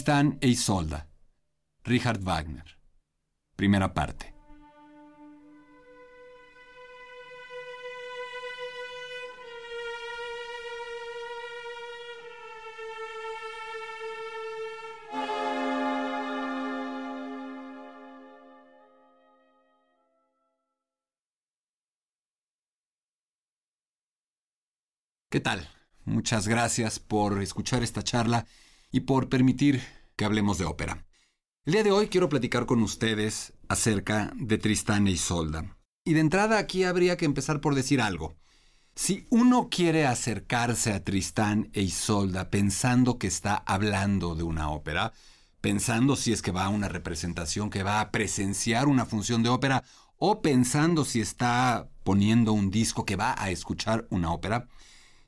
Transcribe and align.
Tristán 0.00 0.38
e 0.40 0.48
Isolda. 0.48 1.06
Richard 1.84 2.20
Wagner. 2.22 2.64
Primera 3.54 3.92
parte. 3.92 4.32
¿Qué 25.28 25.40
tal? 25.40 25.68
Muchas 26.06 26.48
gracias 26.48 26.98
por 26.98 27.42
escuchar 27.42 27.82
esta 27.82 28.02
charla 28.02 28.46
y 28.90 29.00
por 29.00 29.28
permitir 29.28 29.82
que 30.16 30.24
hablemos 30.24 30.58
de 30.58 30.64
ópera. 30.64 31.06
El 31.64 31.74
día 31.74 31.82
de 31.82 31.92
hoy 31.92 32.08
quiero 32.08 32.28
platicar 32.28 32.66
con 32.66 32.82
ustedes 32.82 33.52
acerca 33.68 34.32
de 34.36 34.58
Tristán 34.58 35.06
e 35.06 35.12
Isolda. 35.12 35.76
Y 36.04 36.14
de 36.14 36.20
entrada 36.20 36.58
aquí 36.58 36.84
habría 36.84 37.16
que 37.16 37.26
empezar 37.26 37.60
por 37.60 37.74
decir 37.74 38.00
algo. 38.00 38.36
Si 38.94 39.26
uno 39.30 39.68
quiere 39.70 40.06
acercarse 40.06 40.92
a 40.92 41.04
Tristán 41.04 41.70
e 41.72 41.82
Isolda 41.82 42.50
pensando 42.50 43.18
que 43.18 43.26
está 43.26 43.56
hablando 43.56 44.34
de 44.34 44.42
una 44.42 44.70
ópera, 44.70 45.12
pensando 45.60 46.16
si 46.16 46.32
es 46.32 46.42
que 46.42 46.50
va 46.50 46.64
a 46.64 46.70
una 46.70 46.88
representación, 46.88 47.70
que 47.70 47.82
va 47.82 48.00
a 48.00 48.10
presenciar 48.10 48.88
una 48.88 49.06
función 49.06 49.42
de 49.42 49.50
ópera, 49.50 49.84
o 50.16 50.42
pensando 50.42 51.04
si 51.04 51.20
está 51.20 51.88
poniendo 52.02 52.52
un 52.52 52.70
disco 52.70 53.04
que 53.04 53.16
va 53.16 53.34
a 53.38 53.50
escuchar 53.50 54.06
una 54.10 54.32
ópera, 54.32 54.68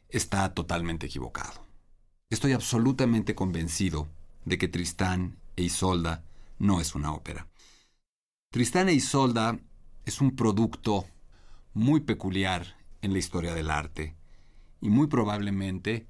está 0.08 0.52
totalmente 0.52 1.06
equivocado. 1.06 1.61
Estoy 2.33 2.55
absolutamente 2.55 3.34
convencido 3.34 4.08
de 4.47 4.56
que 4.56 4.66
Tristán 4.66 5.36
e 5.55 5.64
Isolda 5.64 6.25
no 6.58 6.80
es 6.80 6.94
una 6.94 7.12
ópera. 7.12 7.47
Tristán 8.50 8.88
e 8.88 8.94
Isolda 8.94 9.58
es 10.06 10.22
un 10.22 10.34
producto 10.34 11.05
muy 11.75 12.00
peculiar 12.00 12.78
en 13.03 13.12
la 13.12 13.19
historia 13.19 13.53
del 13.53 13.70
arte 13.70 14.16
y 14.80 14.88
muy 14.88 15.08
probablemente 15.08 16.06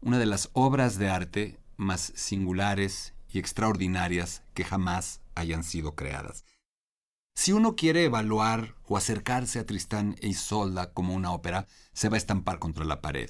una 0.00 0.18
de 0.18 0.24
las 0.24 0.48
obras 0.54 0.96
de 0.96 1.10
arte 1.10 1.60
más 1.76 2.14
singulares 2.16 3.12
y 3.30 3.38
extraordinarias 3.38 4.44
que 4.54 4.64
jamás 4.64 5.20
hayan 5.34 5.64
sido 5.64 5.94
creadas. 5.94 6.46
Si 7.34 7.52
uno 7.52 7.76
quiere 7.76 8.04
evaluar 8.04 8.74
o 8.86 8.96
acercarse 8.96 9.58
a 9.58 9.66
Tristán 9.66 10.16
e 10.22 10.28
Isolda 10.28 10.94
como 10.94 11.12
una 11.12 11.30
ópera, 11.32 11.66
se 11.92 12.08
va 12.08 12.14
a 12.14 12.16
estampar 12.24 12.58
contra 12.58 12.86
la 12.86 13.02
pared 13.02 13.28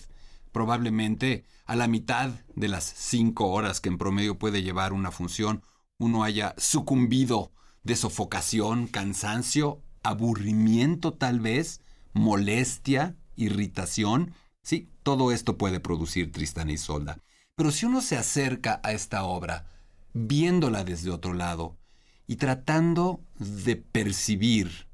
probablemente 0.53 1.45
a 1.67 1.77
la 1.77 1.89
mitad 1.89 2.31
de 2.55 2.69
las 2.69 2.85
cinco 2.85 3.49
horas 3.49 3.81
que 3.81 3.89
en 3.89 3.99
promedio 3.99 4.39
puede 4.39 4.63
llevar 4.63 4.93
una 4.93 5.11
función, 5.11 5.63
uno 5.99 6.25
haya 6.25 6.55
sucumbido 6.59 7.53
de 7.83 7.97
sofocación, 7.97 8.87
cansancio, 8.87 9.83
aburrimiento 10.03 11.15
tal 11.15 11.41
vez, 11.41 11.81
molestia, 12.13 13.17
irritación. 13.37 14.35
Sí, 14.63 14.91
todo 15.03 15.33
esto 15.33 15.59
puede 15.59 15.81
producir 15.81 16.33
Tristán 16.33 16.71
y 16.71 16.79
Solda. 16.79 17.19
Pero 17.55 17.71
si 17.71 17.87
uno 17.87 18.01
se 18.01 18.17
acerca 18.17 18.81
a 18.85 18.93
esta 18.93 19.25
obra, 19.25 19.67
viéndola 20.13 20.85
desde 20.85 21.11
otro 21.11 21.33
lado 21.33 21.79
y 22.27 22.37
tratando 22.37 23.25
de 23.39 23.77
percibir 23.77 24.89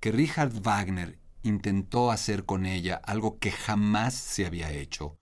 que 0.00 0.12
Richard 0.12 0.52
Wagner 0.62 1.18
intentó 1.48 2.10
hacer 2.10 2.44
con 2.44 2.66
ella 2.66 3.00
algo 3.04 3.38
que 3.38 3.50
jamás 3.50 4.14
se 4.14 4.46
había 4.46 4.72
hecho, 4.72 5.18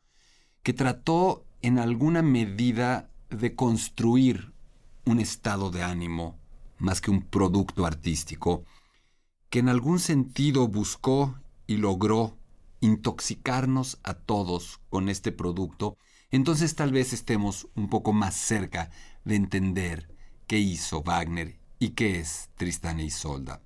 que 0.62 0.72
trató 0.72 1.44
en 1.62 1.78
alguna 1.78 2.22
medida 2.22 3.10
de 3.30 3.54
construir 3.54 4.52
un 5.04 5.20
estado 5.20 5.70
de 5.70 5.82
ánimo 5.82 6.38
más 6.78 7.00
que 7.00 7.10
un 7.10 7.22
producto 7.22 7.86
artístico, 7.86 8.64
que 9.48 9.60
en 9.60 9.68
algún 9.68 9.98
sentido 9.98 10.68
buscó 10.68 11.38
y 11.66 11.76
logró 11.76 12.36
intoxicarnos 12.80 13.98
a 14.02 14.14
todos 14.14 14.80
con 14.90 15.08
este 15.08 15.32
producto, 15.32 15.96
entonces 16.30 16.74
tal 16.74 16.92
vez 16.92 17.12
estemos 17.12 17.68
un 17.74 17.88
poco 17.88 18.12
más 18.12 18.34
cerca 18.34 18.90
de 19.24 19.36
entender 19.36 20.14
qué 20.46 20.58
hizo 20.58 21.02
Wagner 21.02 21.58
y 21.78 21.90
qué 21.90 22.18
es 22.18 22.50
Tristán 22.56 23.00
e 23.00 23.04
Isolda. 23.04 23.62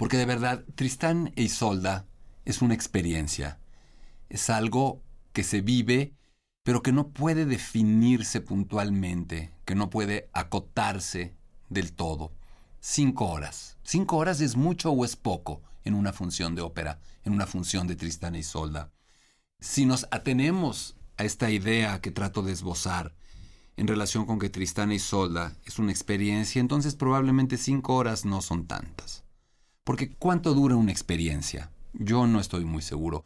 Porque 0.00 0.16
de 0.16 0.24
verdad, 0.24 0.64
Tristán 0.76 1.30
e 1.36 1.42
Isolda 1.42 2.06
es 2.46 2.62
una 2.62 2.72
experiencia. 2.72 3.60
Es 4.30 4.48
algo 4.48 5.02
que 5.34 5.44
se 5.44 5.60
vive, 5.60 6.14
pero 6.62 6.82
que 6.82 6.90
no 6.90 7.08
puede 7.10 7.44
definirse 7.44 8.40
puntualmente, 8.40 9.52
que 9.66 9.74
no 9.74 9.90
puede 9.90 10.30
acotarse 10.32 11.34
del 11.68 11.92
todo. 11.92 12.32
Cinco 12.80 13.26
horas. 13.26 13.76
Cinco 13.82 14.16
horas 14.16 14.40
es 14.40 14.56
mucho 14.56 14.90
o 14.90 15.04
es 15.04 15.16
poco 15.16 15.60
en 15.84 15.92
una 15.92 16.14
función 16.14 16.54
de 16.54 16.62
ópera, 16.62 16.98
en 17.22 17.34
una 17.34 17.46
función 17.46 17.86
de 17.86 17.96
Tristán 17.96 18.36
e 18.36 18.38
Isolda. 18.38 18.90
Si 19.58 19.84
nos 19.84 20.06
atenemos 20.10 20.96
a 21.18 21.24
esta 21.24 21.50
idea 21.50 22.00
que 22.00 22.10
trato 22.10 22.40
de 22.40 22.52
esbozar 22.52 23.14
en 23.76 23.86
relación 23.86 24.24
con 24.24 24.38
que 24.38 24.48
Tristán 24.48 24.92
e 24.92 24.94
Isolda 24.94 25.58
es 25.66 25.78
una 25.78 25.92
experiencia, 25.92 26.58
entonces 26.58 26.94
probablemente 26.94 27.58
cinco 27.58 27.96
horas 27.96 28.24
no 28.24 28.40
son 28.40 28.66
tantas. 28.66 29.24
Porque 29.90 30.14
¿cuánto 30.14 30.54
dura 30.54 30.76
una 30.76 30.92
experiencia? 30.92 31.72
Yo 31.94 32.28
no 32.28 32.38
estoy 32.38 32.64
muy 32.64 32.80
seguro. 32.80 33.24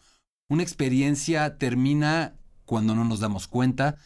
Una 0.49 0.63
experiencia 0.63 1.59
termina 1.59 2.37
cuando 2.65 2.95
no 2.95 3.05
nos 3.05 3.21
damos 3.21 3.49
cuenta. 3.49 3.97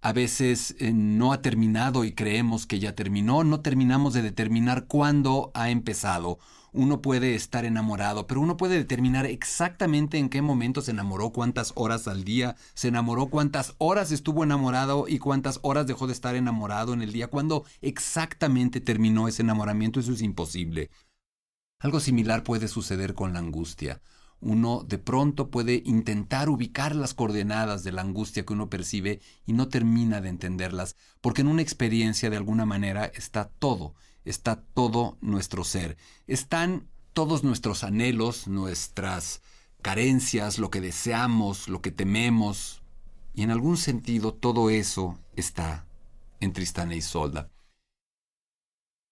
A 0.00 0.12
veces 0.12 0.74
eh, 0.80 0.90
no 0.92 1.32
ha 1.32 1.42
terminado 1.42 2.02
y 2.02 2.16
creemos 2.16 2.66
que 2.66 2.80
ya 2.80 2.96
terminó. 2.96 3.44
No 3.44 3.60
terminamos 3.60 4.14
de 4.14 4.22
determinar 4.22 4.86
cuándo 4.88 5.52
ha 5.54 5.70
empezado. 5.70 6.40
Uno 6.72 7.02
puede 7.02 7.36
estar 7.36 7.64
enamorado, 7.64 8.26
pero 8.26 8.40
uno 8.40 8.56
puede 8.56 8.78
determinar 8.78 9.24
exactamente 9.24 10.18
en 10.18 10.28
qué 10.28 10.42
momento 10.42 10.82
se 10.82 10.90
enamoró, 10.90 11.30
cuántas 11.30 11.72
horas 11.76 12.08
al 12.08 12.24
día 12.24 12.56
se 12.74 12.88
enamoró, 12.88 13.26
cuántas 13.26 13.76
horas 13.78 14.10
estuvo 14.10 14.42
enamorado 14.42 15.06
y 15.06 15.20
cuántas 15.20 15.60
horas 15.62 15.86
dejó 15.86 16.08
de 16.08 16.14
estar 16.14 16.34
enamorado 16.34 16.94
en 16.94 17.02
el 17.02 17.12
día, 17.12 17.28
cuándo 17.28 17.64
exactamente 17.80 18.80
terminó 18.80 19.28
ese 19.28 19.42
enamoramiento. 19.42 20.00
Eso 20.00 20.12
es 20.12 20.20
imposible. 20.20 20.90
Algo 21.80 22.00
similar 22.00 22.42
puede 22.42 22.66
suceder 22.66 23.14
con 23.14 23.32
la 23.32 23.38
angustia. 23.38 24.00
Uno 24.40 24.84
de 24.86 24.98
pronto 24.98 25.48
puede 25.48 25.82
intentar 25.84 26.48
ubicar 26.48 26.96
las 26.96 27.14
coordenadas 27.14 27.84
de 27.84 27.92
la 27.92 28.02
angustia 28.02 28.44
que 28.44 28.52
uno 28.52 28.68
percibe 28.68 29.20
y 29.46 29.52
no 29.52 29.68
termina 29.68 30.20
de 30.20 30.28
entenderlas, 30.28 30.96
porque 31.20 31.42
en 31.42 31.48
una 31.48 31.62
experiencia 31.62 32.30
de 32.30 32.36
alguna 32.36 32.66
manera 32.66 33.04
está 33.06 33.48
todo, 33.48 33.94
está 34.24 34.60
todo 34.74 35.18
nuestro 35.20 35.62
ser. 35.62 35.96
Están 36.26 36.88
todos 37.12 37.44
nuestros 37.44 37.84
anhelos, 37.84 38.48
nuestras 38.48 39.40
carencias, 39.80 40.58
lo 40.58 40.70
que 40.70 40.80
deseamos, 40.80 41.68
lo 41.68 41.80
que 41.80 41.92
tememos, 41.92 42.82
y 43.34 43.42
en 43.42 43.52
algún 43.52 43.76
sentido 43.76 44.34
todo 44.34 44.68
eso 44.68 45.16
está 45.36 45.86
en 46.40 46.52
Tristán 46.52 46.90
e 46.90 46.96
Isolda. 46.96 47.50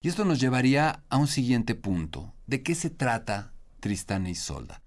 Y 0.01 0.09
esto 0.09 0.25
nos 0.25 0.39
llevaría 0.39 1.05
a 1.09 1.17
un 1.17 1.27
siguiente 1.27 1.75
punto. 1.75 2.35
¿De 2.47 2.63
qué 2.63 2.75
se 2.75 2.91
trata 2.91 3.55
Tristán 3.81 4.27
e 4.27 4.31
Isolda? 4.31 4.83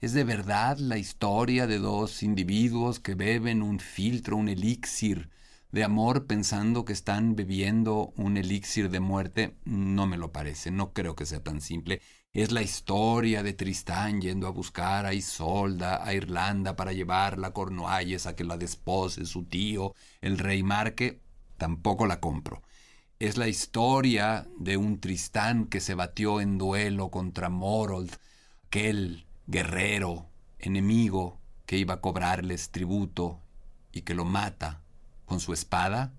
¿Es 0.00 0.14
de 0.14 0.24
verdad 0.24 0.78
la 0.78 0.96
historia 0.96 1.66
de 1.66 1.78
dos 1.78 2.22
individuos 2.22 2.98
que 2.98 3.14
beben 3.14 3.62
un 3.62 3.78
filtro, 3.78 4.36
un 4.36 4.48
elixir 4.48 5.28
de 5.70 5.84
amor 5.84 6.26
pensando 6.26 6.84
que 6.84 6.94
están 6.94 7.36
bebiendo 7.36 8.12
un 8.16 8.36
elixir 8.36 8.90
de 8.90 9.00
muerte? 9.00 9.56
No 9.64 10.06
me 10.06 10.16
lo 10.16 10.32
parece, 10.32 10.70
no 10.70 10.92
creo 10.92 11.14
que 11.14 11.26
sea 11.26 11.42
tan 11.42 11.60
simple. 11.60 12.00
Es 12.32 12.50
la 12.50 12.62
historia 12.62 13.42
de 13.42 13.52
Tristán 13.52 14.20
yendo 14.20 14.46
a 14.46 14.50
buscar 14.50 15.04
a 15.04 15.14
Isolda 15.14 16.04
a 16.04 16.14
Irlanda 16.14 16.74
para 16.74 16.92
llevarla 16.92 17.48
a 17.48 17.52
Cornualles 17.52 18.26
a 18.26 18.34
que 18.34 18.44
la 18.44 18.56
despose 18.56 19.26
su 19.26 19.44
tío, 19.44 19.94
el 20.20 20.38
rey 20.38 20.62
Marque. 20.62 21.20
Tampoco 21.58 22.06
la 22.06 22.20
compro. 22.20 22.62
Es 23.20 23.36
la 23.36 23.48
historia 23.48 24.46
de 24.60 24.76
un 24.76 25.00
Tristán 25.00 25.66
que 25.66 25.80
se 25.80 25.94
batió 25.94 26.40
en 26.40 26.56
duelo 26.56 27.10
contra 27.10 27.48
Morold, 27.48 28.12
aquel 28.68 29.26
guerrero 29.48 30.28
enemigo 30.60 31.40
que 31.66 31.78
iba 31.78 31.94
a 31.94 32.00
cobrarles 32.00 32.70
tributo 32.70 33.40
y 33.90 34.02
que 34.02 34.14
lo 34.14 34.24
mata 34.24 34.84
con 35.24 35.40
su 35.40 35.52
espada. 35.52 36.14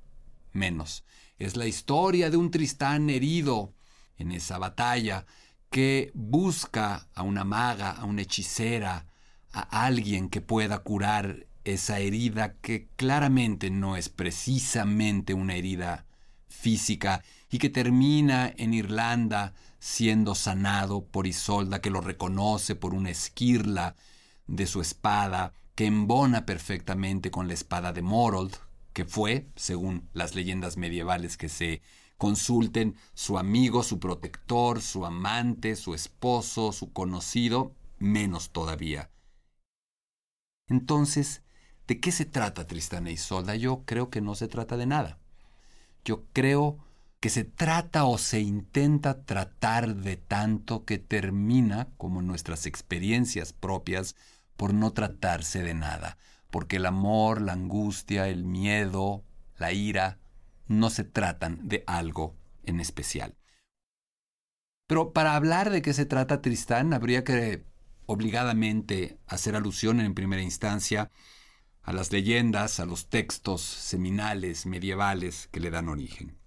Menos. 0.51 1.05
Es 1.37 1.55
la 1.55 1.67
historia 1.67 2.29
de 2.29 2.35
un 2.35 2.51
Tristán 2.51 3.09
herido 3.09 3.73
en 4.17 4.33
esa 4.33 4.57
batalla 4.57 5.25
que 5.69 6.11
busca 6.13 7.07
a 7.15 7.23
una 7.23 7.45
maga, 7.45 7.91
a 7.91 8.03
una 8.03 8.23
hechicera, 8.23 9.05
a 9.53 9.85
alguien 9.85 10.27
que 10.27 10.41
pueda 10.41 10.79
curar 10.79 11.47
esa 11.63 11.99
herida 11.99 12.55
que 12.55 12.89
claramente 12.97 13.69
no 13.69 13.95
es 13.95 14.09
precisamente 14.09 15.33
una 15.33 15.55
herida 15.55 16.05
física 16.59 17.23
y 17.49 17.57
que 17.57 17.69
termina 17.69 18.53
en 18.57 18.73
Irlanda 18.73 19.53
siendo 19.79 20.35
sanado 20.35 21.05
por 21.05 21.25
Isolda, 21.25 21.81
que 21.81 21.89
lo 21.89 22.01
reconoce 22.01 22.75
por 22.75 22.93
una 22.93 23.09
esquirla 23.09 23.95
de 24.47 24.67
su 24.67 24.81
espada, 24.81 25.53
que 25.75 25.85
embona 25.85 26.45
perfectamente 26.45 27.31
con 27.31 27.47
la 27.47 27.53
espada 27.53 27.93
de 27.93 28.01
Morold, 28.01 28.55
que 28.93 29.05
fue, 29.05 29.47
según 29.55 30.09
las 30.13 30.35
leyendas 30.35 30.75
medievales 30.75 31.37
que 31.37 31.47
se 31.47 31.81
consulten, 32.17 32.97
su 33.13 33.37
amigo, 33.37 33.81
su 33.83 33.99
protector, 33.99 34.81
su 34.81 35.05
amante, 35.05 35.77
su 35.77 35.93
esposo, 35.93 36.73
su 36.73 36.91
conocido, 36.91 37.73
menos 37.97 38.49
todavía. 38.49 39.09
Entonces, 40.67 41.41
¿de 41.87 41.99
qué 42.01 42.11
se 42.11 42.25
trata 42.25 42.67
Tristán 42.67 43.07
e 43.07 43.13
Isolda? 43.13 43.55
Yo 43.55 43.83
creo 43.85 44.09
que 44.09 44.21
no 44.21 44.35
se 44.35 44.49
trata 44.49 44.75
de 44.75 44.85
nada. 44.85 45.17
Yo 46.09 46.25
creo 46.33 46.79
que 47.19 47.29
se 47.29 47.43
trata 47.43 48.05
o 48.05 48.17
se 48.17 48.39
intenta 48.39 49.25
tratar 49.25 49.95
de 49.95 50.17
tanto 50.17 50.83
que 50.83 50.97
termina, 50.97 51.89
como 51.97 52.23
nuestras 52.23 52.65
experiencias 52.65 53.53
propias, 53.53 54.15
por 54.57 54.73
no 54.73 54.91
tratarse 54.91 55.61
de 55.61 55.75
nada, 55.75 56.17
porque 56.49 56.77
el 56.77 56.87
amor, 56.87 57.43
la 57.43 57.53
angustia, 57.53 58.27
el 58.27 58.43
miedo, 58.43 59.23
la 59.59 59.71
ira, 59.71 60.17
no 60.65 60.89
se 60.89 61.03
tratan 61.03 61.67
de 61.67 61.83
algo 61.85 62.35
en 62.63 62.79
especial. 62.79 63.35
Pero 64.87 65.13
para 65.13 65.35
hablar 65.35 65.69
de 65.69 65.83
qué 65.83 65.93
se 65.93 66.07
trata 66.07 66.41
Tristán, 66.41 66.91
habría 66.91 67.23
que 67.23 67.65
obligadamente 68.07 69.19
hacer 69.27 69.55
alusión 69.55 69.99
en 69.99 70.15
primera 70.15 70.41
instancia 70.41 71.11
a 71.83 71.93
las 71.93 72.11
leyendas, 72.11 72.79
a 72.79 72.85
los 72.85 73.09
textos 73.09 73.61
seminales 73.61 74.65
medievales 74.65 75.47
que 75.51 75.59
le 75.59 75.71
dan 75.71 75.89
origen. 75.89 76.37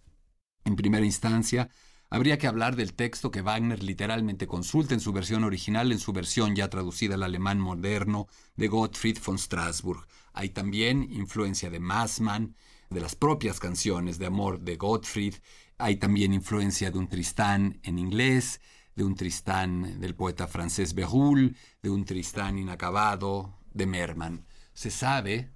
En 0.64 0.76
primera 0.76 1.04
instancia, 1.04 1.68
habría 2.10 2.38
que 2.38 2.46
hablar 2.46 2.76
del 2.76 2.94
texto 2.94 3.30
que 3.30 3.42
Wagner 3.42 3.82
literalmente 3.82 4.46
consulta 4.46 4.94
en 4.94 5.00
su 5.00 5.12
versión 5.12 5.44
original, 5.44 5.90
en 5.90 5.98
su 5.98 6.12
versión 6.12 6.54
ya 6.54 6.68
traducida 6.68 7.14
al 7.14 7.22
alemán 7.22 7.58
moderno 7.58 8.28
de 8.56 8.68
Gottfried 8.68 9.18
von 9.24 9.38
Strasburg. 9.38 10.06
Hay 10.32 10.50
también 10.50 11.02
influencia 11.10 11.70
de 11.70 11.80
Massmann, 11.80 12.54
de 12.90 13.00
las 13.00 13.16
propias 13.16 13.58
canciones 13.58 14.18
de 14.18 14.26
amor 14.26 14.60
de 14.60 14.76
Gottfried. 14.76 15.34
Hay 15.78 15.96
también 15.96 16.32
influencia 16.32 16.90
de 16.90 16.98
un 16.98 17.08
Tristán 17.08 17.80
en 17.82 17.98
inglés, 17.98 18.60
de 18.94 19.04
un 19.04 19.14
Tristán 19.14 19.98
del 20.00 20.14
poeta 20.14 20.46
francés 20.46 20.94
Berulle, 20.94 21.54
de 21.82 21.90
un 21.90 22.04
Tristán 22.04 22.58
inacabado 22.58 23.58
de 23.72 23.86
Merman. 23.86 24.46
Se 24.74 24.90
sabe 24.90 25.50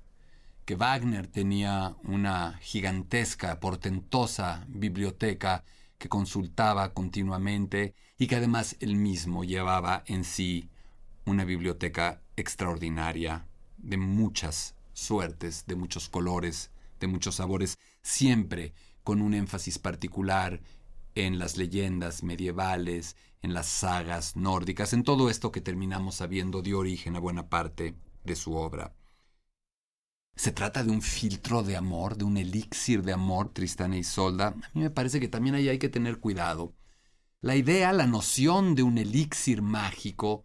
que 0.64 0.74
Wagner 0.74 1.26
tenía 1.26 1.96
una 2.02 2.58
gigantesca, 2.60 3.60
portentosa 3.60 4.64
biblioteca 4.68 5.64
que 5.98 6.08
consultaba 6.08 6.92
continuamente 6.92 7.94
y 8.18 8.26
que 8.26 8.36
además 8.36 8.76
él 8.80 8.96
mismo 8.96 9.44
llevaba 9.44 10.02
en 10.06 10.24
sí 10.24 10.68
una 11.24 11.44
biblioteca 11.44 12.20
extraordinaria 12.36 13.46
de 13.78 13.96
muchas 13.96 14.74
suertes, 14.92 15.64
de 15.66 15.76
muchos 15.76 16.08
colores, 16.08 16.70
de 17.00 17.06
muchos 17.06 17.36
sabores, 17.36 17.78
siempre 18.02 18.72
con 19.04 19.22
un 19.22 19.34
énfasis 19.34 19.78
particular 19.78 20.60
en 21.14 21.38
las 21.38 21.56
leyendas 21.56 22.22
medievales, 22.22 23.16
en 23.42 23.54
las 23.54 23.66
sagas 23.66 24.36
nórdicas, 24.36 24.92
en 24.92 25.04
todo 25.04 25.30
esto 25.30 25.52
que 25.52 25.60
terminamos 25.60 26.16
sabiendo 26.16 26.62
dio 26.62 26.78
origen 26.78 27.16
a 27.16 27.20
buena 27.20 27.48
parte 27.48 27.94
de 28.24 28.36
su 28.36 28.54
obra. 28.54 28.92
Se 30.36 30.52
trata 30.52 30.84
de 30.84 30.90
un 30.90 31.00
filtro 31.00 31.62
de 31.62 31.76
amor, 31.76 32.18
de 32.18 32.24
un 32.24 32.36
elixir 32.36 33.02
de 33.02 33.14
amor, 33.14 33.54
Tristán 33.54 33.94
e 33.94 33.98
Isolda. 33.98 34.48
A 34.48 34.70
mí 34.74 34.82
me 34.82 34.90
parece 34.90 35.18
que 35.18 35.28
también 35.28 35.54
ahí 35.54 35.70
hay 35.70 35.78
que 35.78 35.88
tener 35.88 36.20
cuidado. 36.20 36.74
La 37.40 37.56
idea, 37.56 37.92
la 37.94 38.06
noción 38.06 38.74
de 38.74 38.82
un 38.82 38.98
elixir 38.98 39.62
mágico 39.62 40.44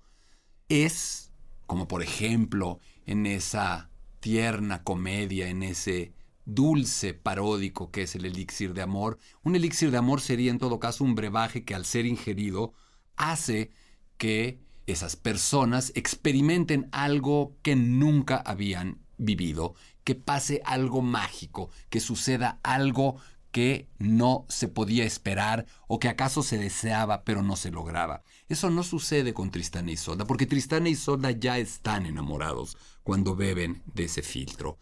es, 0.70 1.34
como 1.68 1.90
por 1.90 2.02
ejemplo 2.02 2.80
en 3.06 3.26
esa 3.26 3.90
tierna 4.22 4.82
comedia, 4.84 5.50
en 5.50 5.62
ese 5.62 6.14
dulce 6.46 7.14
paródico 7.14 7.92
que 7.92 8.04
es 8.04 8.16
el 8.16 8.26
elixir 8.26 8.74
de 8.74 8.84
amor. 8.84 9.18
Un 9.44 9.58
elixir 9.58 9.92
de 9.92 9.98
amor 9.98 10.22
sería 10.22 10.52
en 10.52 10.60
todo 10.60 10.80
caso 10.80 11.04
un 11.04 11.16
brebaje 11.16 11.66
que 11.66 11.76
al 11.76 11.86
ser 11.86 12.06
ingerido 12.06 12.74
hace 13.18 13.72
que 14.18 14.62
esas 14.88 15.18
personas 15.18 15.92
experimenten 15.96 16.88
algo 16.94 17.58
que 17.62 17.76
nunca 17.76 18.38
habían 18.38 19.01
vivido, 19.22 19.76
que 20.04 20.16
pase 20.16 20.62
algo 20.66 21.02
mágico, 21.02 21.70
que 21.90 22.00
suceda 22.00 22.60
algo 22.64 23.18
que 23.52 23.88
no 24.00 24.46
se 24.48 24.68
podía 24.68 25.04
esperar 25.04 25.66
o 25.88 26.00
que 26.00 26.08
acaso 26.08 26.42
se 26.42 26.58
deseaba 26.58 27.24
pero 27.24 27.44
no 27.44 27.56
se 27.56 27.72
lograba. 27.72 28.24
Eso 28.48 28.70
no 28.70 28.84
sucede 28.84 29.34
con 29.34 29.52
Tristán 29.52 29.90
y 29.90 29.94
Isolda, 29.94 30.26
porque 30.26 30.46
Tristán 30.46 30.88
y 30.88 30.92
Isolda 30.92 31.32
ya 31.32 31.58
están 31.58 32.06
enamorados 32.06 32.78
cuando 33.04 33.36
beben 33.36 33.84
de 33.94 34.06
ese 34.06 34.22
filtro. 34.22 34.78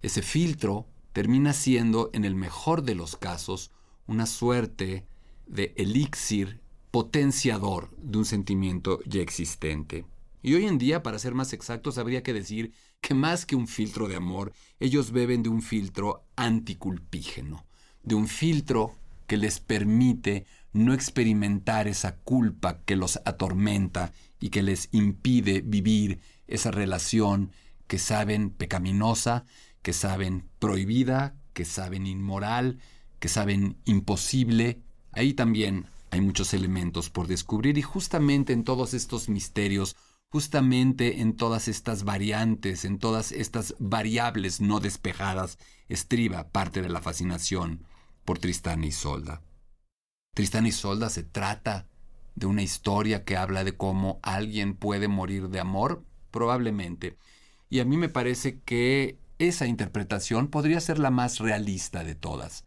Ese 0.00 0.22
filtro 0.22 0.86
termina 1.12 1.52
siendo, 1.52 2.10
en 2.12 2.24
el 2.24 2.34
mejor 2.34 2.82
de 2.82 2.94
los 2.94 3.16
casos, 3.16 3.72
una 4.06 4.26
suerte 4.26 5.06
de 5.46 5.74
elixir 5.76 6.60
potenciador 6.90 7.90
de 7.96 8.18
un 8.18 8.24
sentimiento 8.24 9.00
ya 9.06 9.20
existente. 9.22 10.06
Y 10.42 10.54
hoy 10.54 10.66
en 10.66 10.78
día, 10.78 11.02
para 11.02 11.18
ser 11.18 11.34
más 11.34 11.52
exactos, 11.52 11.98
habría 11.98 12.22
que 12.22 12.34
decir 12.34 12.72
que 13.04 13.12
más 13.12 13.44
que 13.44 13.54
un 13.54 13.68
filtro 13.68 14.08
de 14.08 14.16
amor, 14.16 14.54
ellos 14.80 15.10
beben 15.10 15.42
de 15.42 15.50
un 15.50 15.60
filtro 15.60 16.24
anticulpígeno, 16.36 17.66
de 18.02 18.14
un 18.14 18.28
filtro 18.28 18.96
que 19.26 19.36
les 19.36 19.60
permite 19.60 20.46
no 20.72 20.94
experimentar 20.94 21.86
esa 21.86 22.16
culpa 22.16 22.78
que 22.86 22.96
los 22.96 23.20
atormenta 23.26 24.14
y 24.40 24.48
que 24.48 24.62
les 24.62 24.88
impide 24.92 25.60
vivir 25.60 26.20
esa 26.48 26.70
relación 26.70 27.52
que 27.88 27.98
saben 27.98 28.48
pecaminosa, 28.48 29.44
que 29.82 29.92
saben 29.92 30.48
prohibida, 30.58 31.34
que 31.52 31.66
saben 31.66 32.06
inmoral, 32.06 32.78
que 33.18 33.28
saben 33.28 33.76
imposible. 33.84 34.80
Ahí 35.12 35.34
también 35.34 35.84
hay 36.10 36.22
muchos 36.22 36.54
elementos 36.54 37.10
por 37.10 37.26
descubrir 37.26 37.76
y 37.76 37.82
justamente 37.82 38.54
en 38.54 38.64
todos 38.64 38.94
estos 38.94 39.28
misterios, 39.28 39.94
justamente 40.34 41.20
en 41.20 41.36
todas 41.36 41.68
estas 41.68 42.02
variantes, 42.02 42.84
en 42.84 42.98
todas 42.98 43.30
estas 43.30 43.76
variables 43.78 44.60
no 44.60 44.80
despejadas, 44.80 45.58
estriba 45.88 46.48
parte 46.48 46.82
de 46.82 46.88
la 46.88 47.00
fascinación 47.00 47.84
por 48.24 48.40
Tristán 48.40 48.82
y 48.82 48.88
Isolda. 48.88 49.42
Tristán 50.34 50.66
y 50.66 50.70
Isolda 50.70 51.08
se 51.08 51.22
trata 51.22 51.86
de 52.34 52.46
una 52.46 52.62
historia 52.62 53.22
que 53.22 53.36
habla 53.36 53.62
de 53.62 53.76
cómo 53.76 54.18
alguien 54.24 54.74
puede 54.74 55.06
morir 55.06 55.50
de 55.50 55.60
amor, 55.60 56.02
probablemente. 56.32 57.16
Y 57.70 57.78
a 57.78 57.84
mí 57.84 57.96
me 57.96 58.08
parece 58.08 58.58
que 58.58 59.20
esa 59.38 59.68
interpretación 59.68 60.48
podría 60.48 60.80
ser 60.80 60.98
la 60.98 61.12
más 61.12 61.38
realista 61.38 62.02
de 62.02 62.16
todas, 62.16 62.64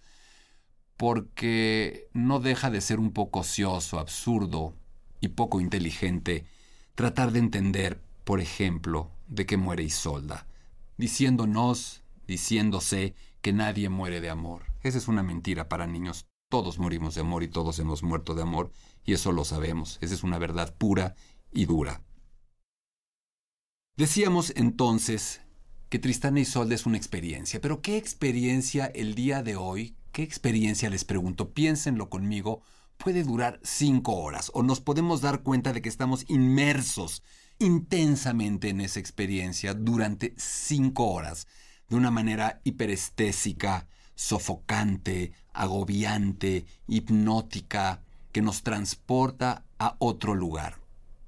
porque 0.95 2.07
no 2.13 2.39
deja 2.39 2.71
de 2.71 2.79
ser 2.79 2.97
un 2.97 3.11
poco 3.11 3.41
ocioso, 3.41 3.99
absurdo 3.99 4.73
y 5.19 5.27
poco 5.27 5.59
inteligente 5.59 6.45
tratar 6.97 7.31
de 7.31 7.37
entender, 7.37 8.01
por 8.23 8.41
ejemplo, 8.41 9.11
de 9.27 9.45
qué 9.45 9.55
muere 9.55 9.83
Isolda, 9.83 10.47
diciéndonos, 10.97 12.01
diciéndose 12.25 13.13
que 13.43 13.53
nadie 13.53 13.87
muere 13.87 14.19
de 14.19 14.31
amor. 14.31 14.63
Esa 14.81 14.97
es 14.97 15.07
una 15.07 15.21
mentira 15.21 15.69
para 15.69 15.85
niños. 15.85 16.25
Todos 16.49 16.79
morimos 16.79 17.13
de 17.13 17.21
amor 17.21 17.43
y 17.43 17.49
todos 17.49 17.77
hemos 17.77 18.01
muerto 18.01 18.33
de 18.33 18.41
amor, 18.41 18.71
y 19.05 19.13
eso 19.13 19.31
lo 19.31 19.45
sabemos. 19.45 19.99
Esa 20.01 20.15
es 20.15 20.23
una 20.23 20.39
verdad 20.39 20.73
pura 20.75 21.13
y 21.51 21.65
dura. 21.65 22.01
Decíamos 23.95 24.51
entonces 24.55 25.41
que 25.89 25.99
Tristán 25.99 26.39
y 26.39 26.41
Isolde 26.41 26.73
es 26.73 26.87
una 26.87 26.97
experiencia. 26.97 27.61
Pero 27.61 27.83
¿qué 27.83 27.97
experiencia 27.97 28.87
el 28.87 29.13
día 29.13 29.43
de 29.43 29.55
hoy? 29.55 29.95
¿Qué 30.11 30.23
experiencia 30.23 30.89
les 30.89 31.05
pregunto? 31.05 31.51
Piénsenlo 31.53 32.09
conmigo 32.09 32.63
puede 32.97 33.23
durar 33.23 33.59
cinco 33.63 34.15
horas 34.15 34.51
o 34.53 34.63
nos 34.63 34.81
podemos 34.81 35.21
dar 35.21 35.41
cuenta 35.43 35.73
de 35.73 35.81
que 35.81 35.89
estamos 35.89 36.25
inmersos 36.27 37.23
intensamente 37.59 38.69
en 38.69 38.81
esa 38.81 38.99
experiencia 38.99 39.73
durante 39.73 40.33
cinco 40.37 41.07
horas, 41.07 41.47
de 41.89 41.95
una 41.95 42.11
manera 42.11 42.61
hiperestésica, 42.63 43.87
sofocante, 44.15 45.31
agobiante, 45.53 46.65
hipnótica, 46.87 48.03
que 48.31 48.41
nos 48.41 48.61
transporta 48.61 49.63
a 49.79 49.95
otro 49.99 50.35
lugar. 50.35 50.79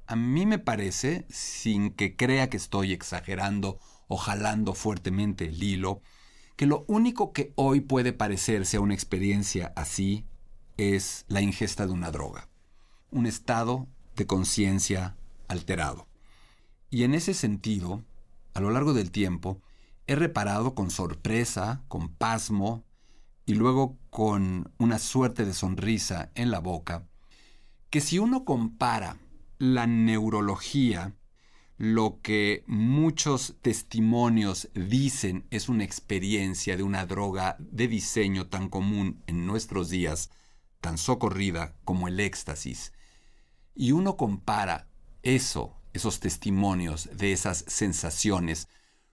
A 0.05 0.15
mí 0.15 0.45
me 0.45 0.59
parece, 0.59 1.25
sin 1.29 1.91
que 1.91 2.15
crea 2.15 2.49
que 2.49 2.57
estoy 2.57 2.93
exagerando 2.93 3.79
o 4.07 4.17
jalando 4.17 4.73
fuertemente 4.73 5.45
el 5.45 5.63
hilo, 5.63 6.01
que 6.55 6.65
lo 6.65 6.83
único 6.87 7.31
que 7.31 7.53
hoy 7.55 7.79
puede 7.79 8.11
parecerse 8.11 8.77
a 8.77 8.81
una 8.81 8.93
experiencia 8.93 9.71
así 9.75 10.25
es 10.79 11.25
la 11.27 11.41
ingesta 11.41 11.85
de 11.85 11.91
una 11.91 12.11
droga, 12.11 12.47
un 13.11 13.25
estado 13.25 13.87
de 14.15 14.25
conciencia 14.25 15.17
alterado. 15.47 16.07
Y 16.89 17.03
en 17.03 17.13
ese 17.13 17.33
sentido, 17.33 18.03
a 18.53 18.61
lo 18.61 18.71
largo 18.71 18.93
del 18.93 19.11
tiempo, 19.11 19.61
he 20.07 20.15
reparado 20.15 20.75
con 20.75 20.89
sorpresa, 20.89 21.83
con 21.87 22.09
pasmo 22.09 22.83
y 23.45 23.55
luego 23.55 23.97
con 24.09 24.71
una 24.77 24.99
suerte 24.99 25.45
de 25.45 25.53
sonrisa 25.53 26.31
en 26.35 26.49
la 26.49 26.59
boca, 26.59 27.07
que 27.89 28.01
si 28.01 28.19
uno 28.19 28.45
compara 28.45 29.17
la 29.57 29.85
neurología, 29.85 31.15
lo 31.77 32.19
que 32.21 32.63
muchos 32.67 33.55
testimonios 33.61 34.69
dicen 34.73 35.45
es 35.49 35.69
una 35.69 35.83
experiencia 35.83 36.75
de 36.75 36.83
una 36.83 37.05
droga 37.05 37.55
de 37.59 37.87
diseño 37.87 38.47
tan 38.47 38.69
común 38.69 39.23
en 39.27 39.45
nuestros 39.45 39.89
días, 39.89 40.29
tan 40.81 40.97
socorrida 40.97 41.75
como 41.83 42.07
el 42.07 42.19
éxtasis, 42.19 42.93
y 43.75 43.91
uno 43.91 44.17
compara 44.17 44.87
eso, 45.23 45.75
esos 45.93 46.19
testimonios 46.19 47.09
de 47.13 47.31
esas 47.31 47.65
sensaciones, 47.67 48.67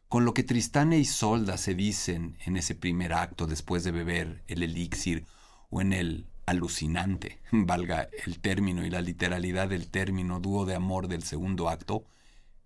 con 0.08 0.25
lo 0.25 0.35
que 0.35 0.44
Tristán 0.44 0.92
e 0.92 0.99
Isolda 0.99 1.56
se 1.56 1.75
dicen 1.75 2.38
en 2.44 2.56
ese 2.56 2.75
primer 2.75 3.12
acto 3.12 3.46
después 3.46 3.85
de 3.85 3.90
beber 3.90 4.44
el 4.46 4.62
elixir 4.62 5.25
o 5.70 5.80
en 5.80 5.92
el 5.92 6.28
alucinante, 6.46 7.40
valga 7.52 8.08
el 8.25 8.38
término 8.38 8.87
y 8.87 8.90
la 8.90 9.00
literalidad 9.00 9.68
del 9.68 9.90
término 9.90 10.40
dúo 10.40 10.64
de 10.64 10.75
amor 10.75 11.08
del 11.08 11.23
segundo 11.23 11.68
acto, 11.68 12.04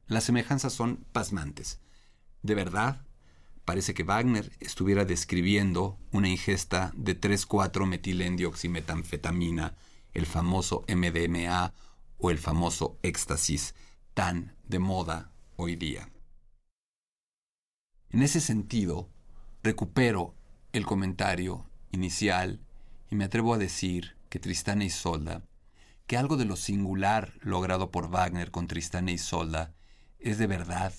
las 0.07 0.25
semejanzas 0.25 0.73
son 0.73 1.04
pasmantes. 1.12 1.80
De 2.42 2.54
verdad, 2.54 3.07
parece 3.71 3.95
que 3.95 4.03
Wagner 4.03 4.50
estuviera 4.59 5.05
describiendo 5.05 5.97
una 6.11 6.29
ingesta 6.29 6.91
de 6.97 7.15
3,4 7.15 7.87
metilendioximetanfetamina, 7.87 9.77
el 10.12 10.27
famoso 10.27 10.85
MDMA 10.89 11.73
o 12.19 12.33
el 12.33 12.39
famoso 12.39 12.99
éxtasis, 13.05 13.77
tan 14.12 14.57
de 14.65 14.81
moda 14.81 15.31
hoy 15.55 15.77
día. 15.77 16.11
En 18.09 18.23
ese 18.23 18.41
sentido, 18.41 19.09
recupero 19.62 20.35
el 20.73 20.85
comentario 20.85 21.71
inicial 21.93 22.59
y 23.09 23.15
me 23.15 23.27
atrevo 23.27 23.55
a 23.55 23.59
decir 23.59 24.17
que 24.31 24.41
Tristán 24.41 24.83
e 24.83 24.87
Isolda, 24.87 25.45
que 26.09 26.17
algo 26.17 26.37
de 26.37 26.45
lo 26.45 26.57
singular 26.57 27.35
logrado 27.41 27.93
por 27.93 28.11
Wagner 28.11 28.50
con 28.50 28.67
Tristán 28.67 29.09
e 29.09 29.12
Isolda 29.12 29.73
es 30.19 30.39
de 30.39 30.49
verdad 30.49 30.93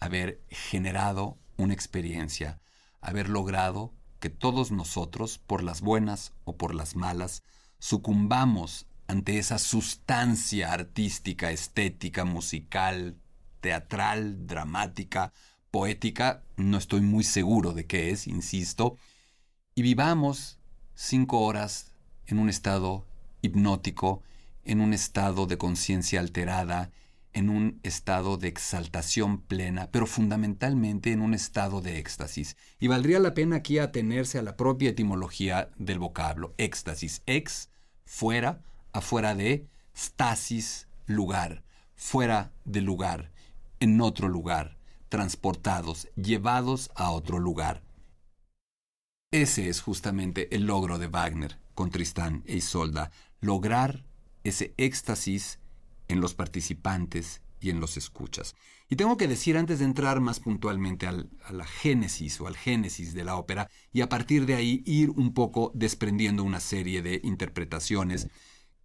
haber 0.00 0.40
generado 0.48 1.36
una 1.56 1.74
experiencia, 1.74 2.60
haber 3.00 3.28
logrado 3.28 3.92
que 4.20 4.30
todos 4.30 4.70
nosotros, 4.70 5.38
por 5.38 5.62
las 5.62 5.80
buenas 5.80 6.32
o 6.44 6.56
por 6.56 6.74
las 6.74 6.96
malas, 6.96 7.42
sucumbamos 7.78 8.86
ante 9.06 9.38
esa 9.38 9.58
sustancia 9.58 10.72
artística, 10.72 11.50
estética, 11.50 12.24
musical, 12.24 13.16
teatral, 13.60 14.46
dramática, 14.46 15.32
poética, 15.70 16.42
no 16.56 16.78
estoy 16.78 17.00
muy 17.00 17.24
seguro 17.24 17.72
de 17.72 17.86
qué 17.86 18.10
es, 18.10 18.26
insisto, 18.26 18.96
y 19.74 19.82
vivamos 19.82 20.58
cinco 20.94 21.40
horas 21.40 21.92
en 22.26 22.38
un 22.38 22.48
estado 22.48 23.04
hipnótico, 23.42 24.22
en 24.64 24.80
un 24.80 24.94
estado 24.94 25.46
de 25.46 25.58
conciencia 25.58 26.20
alterada, 26.20 26.90
en 27.34 27.50
un 27.50 27.80
estado 27.82 28.36
de 28.36 28.48
exaltación 28.48 29.40
plena, 29.42 29.90
pero 29.90 30.06
fundamentalmente 30.06 31.12
en 31.12 31.20
un 31.20 31.34
estado 31.34 31.80
de 31.80 31.98
éxtasis. 31.98 32.56
Y 32.78 32.86
valdría 32.86 33.18
la 33.18 33.34
pena 33.34 33.56
aquí 33.56 33.78
atenerse 33.78 34.38
a 34.38 34.42
la 34.42 34.56
propia 34.56 34.90
etimología 34.90 35.70
del 35.76 35.98
vocablo, 35.98 36.54
éxtasis, 36.56 37.22
ex, 37.26 37.68
fuera, 38.04 38.62
afuera 38.92 39.34
de, 39.34 39.66
stasis, 39.94 40.88
lugar, 41.06 41.62
fuera 41.94 42.52
de 42.64 42.80
lugar, 42.80 43.30
en 43.80 44.00
otro 44.00 44.28
lugar, 44.28 44.78
transportados, 45.08 46.08
llevados 46.14 46.90
a 46.94 47.10
otro 47.10 47.38
lugar. 47.38 47.82
Ese 49.32 49.68
es 49.68 49.80
justamente 49.80 50.54
el 50.54 50.66
logro 50.66 50.98
de 50.98 51.08
Wagner 51.08 51.58
con 51.74 51.90
Tristán 51.90 52.44
e 52.46 52.56
Isolda, 52.56 53.10
lograr 53.40 54.04
ese 54.44 54.74
éxtasis 54.76 55.58
en 56.08 56.20
los 56.20 56.34
participantes 56.34 57.42
y 57.60 57.70
en 57.70 57.80
los 57.80 57.96
escuchas. 57.96 58.54
Y 58.88 58.96
tengo 58.96 59.16
que 59.16 59.28
decir 59.28 59.56
antes 59.56 59.78
de 59.78 59.86
entrar 59.86 60.20
más 60.20 60.38
puntualmente 60.38 61.06
a 61.06 61.12
la 61.50 61.64
génesis 61.64 62.40
o 62.40 62.46
al 62.46 62.56
génesis 62.56 63.14
de 63.14 63.24
la 63.24 63.36
ópera 63.36 63.70
y 63.92 64.02
a 64.02 64.08
partir 64.08 64.44
de 64.44 64.54
ahí 64.54 64.82
ir 64.84 65.10
un 65.10 65.32
poco 65.32 65.72
desprendiendo 65.74 66.44
una 66.44 66.60
serie 66.60 67.00
de 67.00 67.20
interpretaciones 67.24 68.28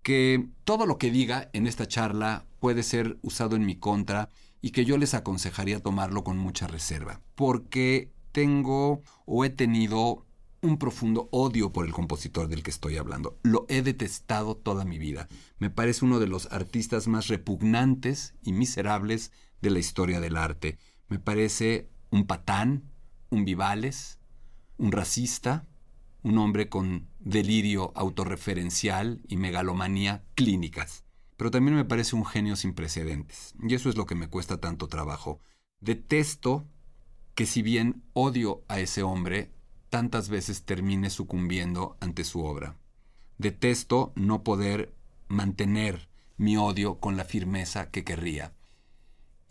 que 0.01 0.47
todo 0.63 0.85
lo 0.85 0.97
que 0.97 1.11
diga 1.11 1.49
en 1.51 1.67
esta 1.67 1.88
charla 1.88 2.45
puede 2.59 2.83
ser 2.83 3.17
usado 3.21 3.57
en 3.57 3.65
mi 3.65 3.75
contra 3.75 4.29
y 4.61 4.71
que 4.71 4.85
yo 4.85 4.97
les 4.97 5.13
aconsejaría 5.13 5.81
tomarlo 5.81 6.23
con 6.23 6.38
mucha 6.38 6.67
reserva, 6.67 7.21
porque 7.35 8.11
tengo 8.31 9.01
o 9.25 9.45
he 9.45 9.49
tenido 9.49 10.25
un 10.61 10.77
profundo 10.77 11.29
odio 11.31 11.71
por 11.71 11.85
el 11.85 11.93
compositor 11.93 12.47
del 12.47 12.63
que 12.63 12.71
estoy 12.71 12.97
hablando. 12.97 13.39
Lo 13.43 13.65
he 13.69 13.81
detestado 13.81 14.55
toda 14.55 14.85
mi 14.85 14.97
vida. 14.97 15.27
Me 15.57 15.69
parece 15.69 16.05
uno 16.05 16.19
de 16.19 16.27
los 16.27 16.51
artistas 16.51 17.07
más 17.07 17.27
repugnantes 17.27 18.35
y 18.41 18.51
miserables 18.51 19.31
de 19.61 19.69
la 19.69 19.79
historia 19.79 20.19
del 20.19 20.37
arte. 20.37 20.77
Me 21.07 21.19
parece 21.19 21.89
un 22.09 22.25
patán, 22.25 22.91
un 23.29 23.45
vivales, 23.45 24.19
un 24.77 24.91
racista, 24.91 25.67
un 26.23 26.37
hombre 26.37 26.69
con 26.69 27.07
delirio 27.19 27.91
autorreferencial 27.95 29.21
y 29.27 29.37
megalomanía 29.37 30.23
clínicas. 30.35 31.03
Pero 31.37 31.51
también 31.51 31.75
me 31.75 31.85
parece 31.85 32.15
un 32.15 32.25
genio 32.25 32.55
sin 32.55 32.73
precedentes. 32.73 33.53
Y 33.61 33.73
eso 33.73 33.89
es 33.89 33.95
lo 33.95 34.05
que 34.05 34.15
me 34.15 34.27
cuesta 34.27 34.59
tanto 34.59 34.87
trabajo. 34.87 35.39
Detesto 35.79 36.67
que 37.33 37.45
si 37.45 37.61
bien 37.61 38.03
odio 38.11 38.65
a 38.67 38.81
ese 38.81 39.03
hombre, 39.03 39.53
tantas 39.89 40.29
veces 40.29 40.63
termine 40.63 41.10
sucumbiendo 41.10 41.98
ante 42.00 42.24
su 42.24 42.43
obra. 42.43 42.77
Detesto 43.38 44.13
no 44.15 44.43
poder 44.43 44.93
mantener 45.27 46.10
mi 46.38 46.58
odio 46.58 47.00
con 47.00 47.17
la 47.17 47.25
firmeza 47.25 47.89
que 47.91 48.03
querría. 48.03 48.53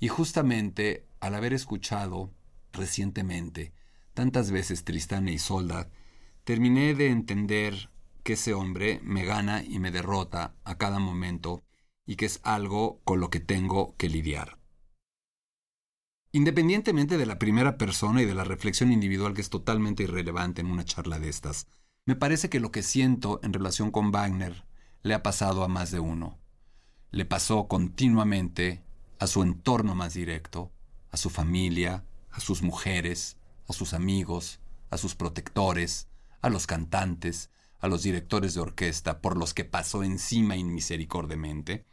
Y 0.01 0.09
justamente 0.09 1.07
al 1.21 1.35
haber 1.35 1.53
escuchado 1.53 2.33
recientemente 2.73 3.73
tantas 4.15 4.51
veces 4.51 4.85
Tristán 4.85 5.29
e 5.29 5.33
Isolda, 5.33 5.91
terminé 6.45 6.95
de 6.95 7.09
entender 7.09 7.91
que 8.25 8.33
ese 8.33 8.53
hombre 8.53 9.01
me 9.03 9.25
gana 9.25 9.63
y 9.63 9.79
me 9.79 9.91
derrota 9.91 10.57
a 10.65 10.77
cada 10.77 10.99
momento 10.99 11.63
y 12.05 12.17
que 12.17 12.27
es 12.27 12.41
algo 12.43 13.01
con 13.05 13.21
lo 13.21 13.31
que 13.31 13.41
tengo 13.41 13.95
que 13.97 14.09
lidiar. 14.09 14.58
Independientemente 16.39 17.19
de 17.19 17.27
la 17.27 17.41
primera 17.41 17.77
persona 17.79 18.23
y 18.23 18.25
de 18.25 18.33
la 18.33 18.45
reflexión 18.45 18.93
individual 18.93 19.35
que 19.35 19.41
es 19.41 19.51
totalmente 19.51 20.05
irrelevante 20.05 20.61
en 20.61 20.69
una 20.69 20.85
charla 20.85 21.19
de 21.19 21.29
estas, 21.29 21.67
me 22.07 22.15
parece 22.15 22.49
que 22.49 22.61
lo 22.61 22.71
que 22.71 22.85
siento 22.85 23.41
en 23.43 23.53
relación 23.53 23.91
con 23.91 24.13
Wagner 24.13 24.65
le 25.03 25.15
ha 25.15 25.25
pasado 25.25 25.65
a 25.65 25.69
más 25.69 25.91
de 25.91 25.99
uno. 25.99 26.39
Le 27.11 27.25
pasó 27.25 27.67
continuamente 27.67 28.85
a 29.19 29.27
su 29.27 29.43
entorno 29.43 29.97
más 29.97 30.15
directo, 30.15 30.71
a 31.11 31.17
su 31.17 31.29
familia, 31.29 32.05
a 32.31 32.39
sus 32.39 32.63
mujeres, 32.63 33.37
a 33.67 33.73
sus 33.73 33.93
amigos, 33.93 34.61
a 34.91 34.97
sus 34.97 35.17
protectores, 35.17 36.07
a 36.41 36.51
los 36.51 36.69
cantantes, 36.69 37.51
a 37.81 37.89
los 37.89 38.05
directores 38.05 38.55
de 38.55 38.61
orquesta 38.61 39.21
por 39.21 39.37
los 39.37 39.55
que 39.55 39.65
pasó 39.65 40.05
encima 40.05 40.55
inmisericordiamente. 40.55 41.85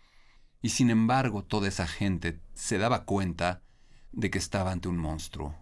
Y 0.62 0.70
sin 0.70 0.92
embargo 0.92 1.44
toda 1.44 1.68
esa 1.68 1.88
gente 1.88 2.42
se 2.54 2.78
daba 2.78 3.06
cuenta 3.06 3.64
de 4.16 4.32
que 4.32 4.38
estaba 4.38 4.72
ante 4.72 4.88
un 4.88 4.98
monstruo, 4.98 5.56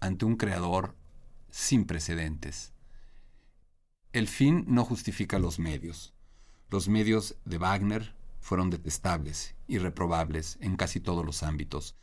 ante 0.00 0.24
un 0.24 0.36
creador 0.36 0.94
sin 1.48 1.86
precedentes. 1.86 2.72
El 4.12 4.28
fin 4.28 4.64
no 4.68 4.84
justifica 4.84 5.38
los 5.38 5.58
medios. 5.58 6.14
Los 6.68 6.88
medios 6.88 7.36
de 7.44 7.58
Wagner 7.58 8.14
fueron 8.40 8.70
detestables 8.70 9.54
y 9.66 9.78
reprobables 9.78 10.58
en 10.60 10.76
casi 10.76 11.00
todos 11.00 11.24
los 11.24 11.42
ámbitos. 11.42 11.96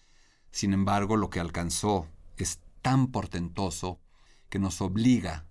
Sin 0.51 0.73
embargo, 0.73 1.15
lo 1.15 1.29
que 1.29 1.39
alcanzó 1.39 2.07
es 2.37 2.59
tan 2.81 3.07
portentoso 3.07 3.99
que 4.49 4.59
nos 4.59 4.81
obliga, 4.81 5.45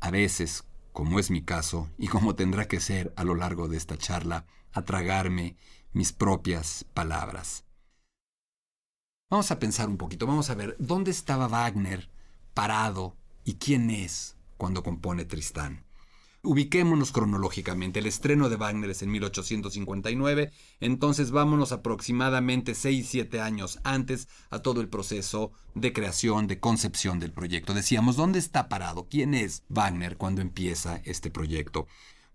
a 0.00 0.10
veces 0.10 0.64
como 0.92 1.18
es 1.18 1.30
mi 1.30 1.42
caso 1.42 1.90
y 1.98 2.08
como 2.08 2.34
tendrá 2.34 2.68
que 2.68 2.80
ser 2.80 3.12
a 3.16 3.24
lo 3.24 3.34
largo 3.34 3.68
de 3.68 3.76
esta 3.76 3.96
charla, 3.96 4.46
a 4.72 4.82
tragarme 4.82 5.56
mis 5.92 6.12
propias 6.12 6.84
palabras. 6.94 7.64
Vamos 9.32 9.50
a 9.50 9.58
pensar 9.58 9.88
un 9.88 9.96
poquito, 9.96 10.26
vamos 10.26 10.50
a 10.50 10.54
ver 10.54 10.76
dónde 10.78 11.10
estaba 11.10 11.48
Wagner 11.48 12.10
parado 12.52 13.16
y 13.46 13.54
quién 13.54 13.88
es 13.88 14.36
cuando 14.58 14.82
compone 14.82 15.24
Tristán. 15.24 15.86
Ubiquémonos 16.42 17.12
cronológicamente. 17.12 18.00
El 18.00 18.06
estreno 18.06 18.50
de 18.50 18.56
Wagner 18.56 18.90
es 18.90 19.00
en 19.00 19.10
1859, 19.10 20.52
entonces 20.80 21.30
vámonos 21.30 21.72
aproximadamente 21.72 22.72
6-7 22.72 23.40
años 23.40 23.80
antes 23.84 24.28
a 24.50 24.58
todo 24.58 24.82
el 24.82 24.90
proceso 24.90 25.52
de 25.74 25.94
creación, 25.94 26.46
de 26.46 26.60
concepción 26.60 27.18
del 27.18 27.32
proyecto. 27.32 27.72
Decíamos, 27.72 28.16
¿dónde 28.16 28.38
está 28.38 28.68
parado? 28.68 29.08
¿Quién 29.08 29.32
es 29.32 29.62
Wagner 29.70 30.18
cuando 30.18 30.42
empieza 30.42 31.00
este 31.04 31.30
proyecto? 31.30 31.86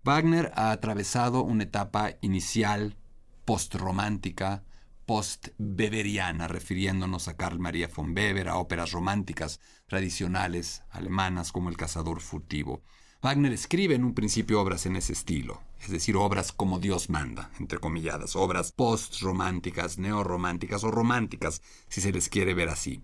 Wagner 0.02 0.50
ha 0.56 0.72
atravesado 0.72 1.44
una 1.44 1.62
etapa 1.62 2.14
inicial 2.22 2.96
postromántica, 3.44 4.64
post-beberiana, 5.08 6.48
refiriéndonos 6.48 7.28
a 7.28 7.36
Carl 7.38 7.58
Maria 7.58 7.88
von 7.88 8.14
Weber, 8.14 8.50
a 8.50 8.58
óperas 8.58 8.92
románticas 8.92 9.58
tradicionales 9.86 10.82
alemanas 10.90 11.50
como 11.50 11.70
El 11.70 11.78
cazador 11.78 12.20
furtivo. 12.20 12.82
Wagner 13.22 13.54
escribe 13.54 13.94
en 13.94 14.04
un 14.04 14.12
principio 14.12 14.60
obras 14.60 14.84
en 14.84 14.96
ese 14.96 15.14
estilo, 15.14 15.62
es 15.80 15.88
decir, 15.88 16.14
obras 16.14 16.52
como 16.52 16.78
Dios 16.78 17.08
manda, 17.08 17.50
entre 17.58 17.78
comilladas, 17.78 18.36
obras 18.36 18.70
post-románticas, 18.70 19.96
neorrománticas 19.96 20.84
o 20.84 20.90
románticas, 20.90 21.62
si 21.88 22.02
se 22.02 22.12
les 22.12 22.28
quiere 22.28 22.52
ver 22.52 22.68
así. 22.68 23.02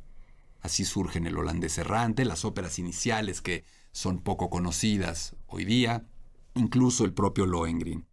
Así 0.61 0.85
surgen 0.85 1.27
el 1.27 1.39
holandés 1.39 1.79
errante, 1.79 2.27
las 2.27 2.45
óperas 2.45 2.79
iniciales 2.79 3.41
que 3.41 3.65
son 3.93 4.19
poco 4.21 4.51
conocidas 4.51 5.37
hoy 5.47 5.65
día, 5.65 6.07
incluso 6.55 7.07
el 7.07 7.15
propio 7.15 7.47
Lohengrin. 7.47 8.07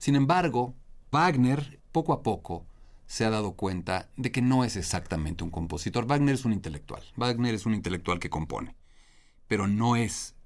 Sin 0.00 0.16
embargo, 0.16 0.74
Wagner, 1.12 1.80
poco 1.92 2.12
a 2.12 2.22
poco, 2.22 2.66
se 3.08 3.24
ha 3.24 3.30
dado 3.30 3.54
cuenta 3.54 4.10
de 4.16 4.30
que 4.30 4.42
no 4.42 4.64
es 4.64 4.76
exactamente 4.76 5.42
un 5.42 5.50
compositor. 5.50 6.06
Wagner 6.06 6.34
es 6.34 6.44
un 6.44 6.52
intelectual. 6.52 7.02
Wagner 7.16 7.54
es 7.54 7.64
un 7.64 7.74
intelectual 7.74 8.20
que 8.20 8.30
compone. 8.30 8.76
Pero 9.48 9.66
no 9.66 9.96
es 9.96 10.36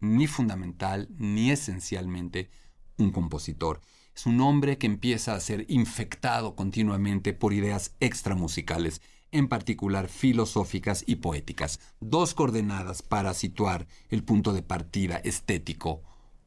ni 0.00 0.28
fundamental 0.28 1.08
ni 1.18 1.50
esencialmente 1.50 2.48
un 2.96 3.10
compositor. 3.10 3.80
Es 4.14 4.26
un 4.26 4.40
hombre 4.40 4.78
que 4.78 4.86
empieza 4.86 5.34
a 5.34 5.40
ser 5.40 5.66
infectado 5.68 6.54
continuamente 6.54 7.32
por 7.32 7.52
ideas 7.52 7.96
extramusicales, 7.98 9.02
en 9.32 9.48
particular 9.48 10.08
filosóficas 10.08 11.02
y 11.06 11.16
poéticas, 11.16 11.80
dos 12.00 12.34
coordenadas 12.34 13.02
para 13.02 13.34
situar 13.34 13.88
el 14.10 14.22
punto 14.22 14.52
de 14.52 14.62
partida 14.62 15.16
estético, 15.16 16.02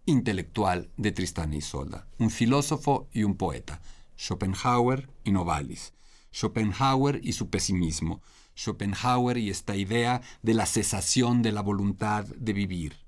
intelectual 0.06 0.92
de 0.96 1.12
Tristán 1.12 1.54
y 1.54 1.58
Isolda, 1.58 2.08
un 2.18 2.30
filósofo 2.30 3.10
y 3.12 3.24
un 3.24 3.36
poeta, 3.36 3.82
Schopenhauer 4.18 5.10
y 5.24 5.32
Novalis, 5.32 5.94
Schopenhauer 6.32 7.20
y 7.24 7.34
su 7.34 7.50
pesimismo, 7.50 8.22
Schopenhauer 8.56 9.38
y 9.38 9.50
esta 9.50 9.76
idea 9.76 10.22
de 10.42 10.54
la 10.54 10.66
cesación 10.66 11.42
de 11.42 11.52
la 11.52 11.62
voluntad 11.62 12.26
de 12.26 12.54
vivir, 12.54 13.06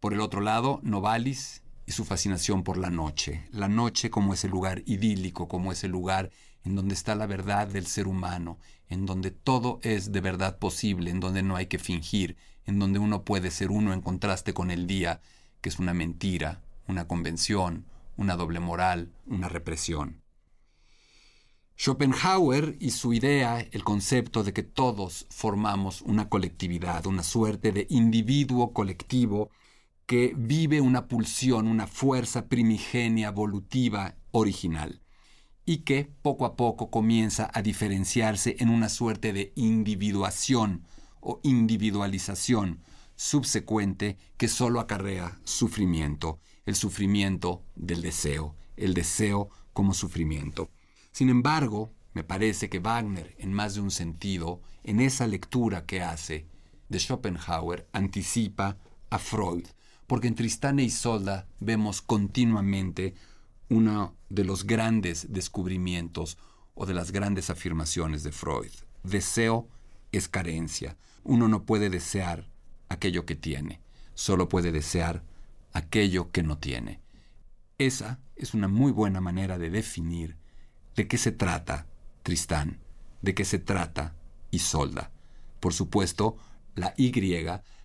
por 0.00 0.14
el 0.14 0.20
otro 0.20 0.40
lado, 0.40 0.78
Novalis 0.84 1.64
y 1.84 1.90
su 1.90 2.04
fascinación 2.04 2.62
por 2.62 2.76
la 2.76 2.88
noche, 2.88 3.48
la 3.50 3.68
noche 3.68 4.10
como 4.10 4.32
ese 4.32 4.48
lugar 4.48 4.82
idílico, 4.86 5.48
como 5.48 5.72
ese 5.72 5.88
lugar 5.88 6.30
en 6.62 6.76
donde 6.76 6.94
está 6.94 7.16
la 7.16 7.26
verdad 7.26 7.66
del 7.66 7.86
ser 7.86 8.06
humano, 8.06 8.58
en 8.88 9.06
donde 9.06 9.32
todo 9.32 9.80
es 9.82 10.12
de 10.12 10.20
verdad 10.20 10.58
posible, 10.58 11.10
en 11.10 11.18
donde 11.18 11.42
no 11.42 11.56
hay 11.56 11.66
que 11.66 11.80
fingir, 11.80 12.36
en 12.64 12.78
donde 12.78 13.00
uno 13.00 13.24
puede 13.24 13.50
ser 13.50 13.72
uno 13.72 13.92
en 13.92 14.00
contraste 14.00 14.54
con 14.54 14.70
el 14.70 14.86
día, 14.86 15.20
que 15.60 15.68
es 15.68 15.80
una 15.80 15.94
mentira, 15.94 16.62
una 16.86 17.08
convención, 17.08 17.86
una 18.18 18.36
doble 18.36 18.60
moral, 18.60 19.14
una 19.26 19.48
represión. 19.48 20.22
Schopenhauer 21.78 22.76
y 22.80 22.90
su 22.90 23.12
idea, 23.12 23.60
el 23.60 23.84
concepto 23.84 24.42
de 24.42 24.52
que 24.52 24.64
todos 24.64 25.26
formamos 25.30 26.02
una 26.02 26.28
colectividad, 26.28 27.06
una 27.06 27.22
suerte 27.22 27.70
de 27.70 27.86
individuo 27.88 28.72
colectivo, 28.72 29.50
que 30.04 30.34
vive 30.36 30.80
una 30.80 31.06
pulsión, 31.06 31.68
una 31.68 31.86
fuerza 31.86 32.48
primigenia, 32.48 33.28
evolutiva, 33.28 34.16
original, 34.32 35.00
y 35.64 35.78
que 35.78 36.10
poco 36.22 36.46
a 36.46 36.56
poco 36.56 36.90
comienza 36.90 37.48
a 37.54 37.62
diferenciarse 37.62 38.56
en 38.58 38.70
una 38.70 38.88
suerte 38.88 39.32
de 39.32 39.52
individuación 39.54 40.84
o 41.20 41.38
individualización 41.44 42.80
subsecuente 43.14 44.16
que 44.36 44.48
solo 44.48 44.80
acarrea 44.80 45.38
sufrimiento, 45.44 46.40
el 46.68 46.76
sufrimiento 46.76 47.62
del 47.76 48.02
deseo, 48.02 48.54
el 48.76 48.92
deseo 48.92 49.48
como 49.72 49.94
sufrimiento. 49.94 50.70
Sin 51.12 51.30
embargo, 51.30 51.94
me 52.12 52.24
parece 52.24 52.68
que 52.68 52.78
Wagner, 52.78 53.34
en 53.38 53.54
más 53.54 53.74
de 53.74 53.80
un 53.80 53.90
sentido, 53.90 54.60
en 54.84 55.00
esa 55.00 55.26
lectura 55.26 55.86
que 55.86 56.02
hace 56.02 56.46
de 56.90 57.00
Schopenhauer, 57.00 57.88
anticipa 57.92 58.76
a 59.08 59.18
Freud, 59.18 59.64
porque 60.06 60.28
en 60.28 60.34
Tristán 60.34 60.78
e 60.78 60.82
Isolda 60.82 61.48
vemos 61.58 62.02
continuamente 62.02 63.14
uno 63.70 64.14
de 64.28 64.44
los 64.44 64.66
grandes 64.66 65.32
descubrimientos 65.32 66.36
o 66.74 66.84
de 66.84 66.92
las 66.92 67.12
grandes 67.12 67.48
afirmaciones 67.48 68.22
de 68.24 68.32
Freud. 68.32 68.72
Deseo 69.04 69.70
es 70.12 70.28
carencia. 70.28 70.98
Uno 71.24 71.48
no 71.48 71.64
puede 71.64 71.88
desear 71.88 72.50
aquello 72.90 73.24
que 73.24 73.36
tiene, 73.36 73.80
solo 74.12 74.50
puede 74.50 74.70
desear 74.70 75.24
aquello 75.72 76.30
que 76.30 76.42
no 76.42 76.58
tiene. 76.58 77.00
Esa 77.78 78.18
es 78.36 78.54
una 78.54 78.68
muy 78.68 78.92
buena 78.92 79.20
manera 79.20 79.58
de 79.58 79.70
definir 79.70 80.36
de 80.96 81.06
qué 81.06 81.18
se 81.18 81.32
trata 81.32 81.86
Tristán, 82.22 82.80
de 83.22 83.34
qué 83.34 83.44
se 83.44 83.58
trata 83.58 84.16
Isolda. 84.50 85.12
Por 85.60 85.74
supuesto, 85.74 86.36
la 86.74 86.94
Y 86.96 87.12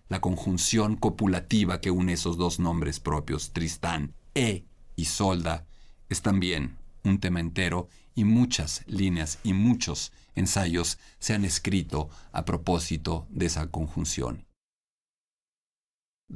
la 0.08 0.20
conjunción 0.20 0.96
copulativa 0.96 1.80
que 1.80 1.90
une 1.90 2.12
esos 2.12 2.36
dos 2.36 2.58
nombres 2.58 3.00
propios, 3.00 3.52
Tristán 3.52 4.14
e 4.34 4.64
Isolda, 4.96 5.66
es 6.08 6.22
también 6.22 6.76
un 7.04 7.20
tema 7.20 7.40
entero 7.40 7.88
y 8.14 8.24
muchas 8.24 8.82
líneas 8.86 9.38
y 9.42 9.52
muchos 9.52 10.12
ensayos 10.34 10.98
se 11.18 11.34
han 11.34 11.44
escrito 11.44 12.10
a 12.32 12.44
propósito 12.44 13.26
de 13.30 13.46
esa 13.46 13.70
conjunción. 13.70 14.46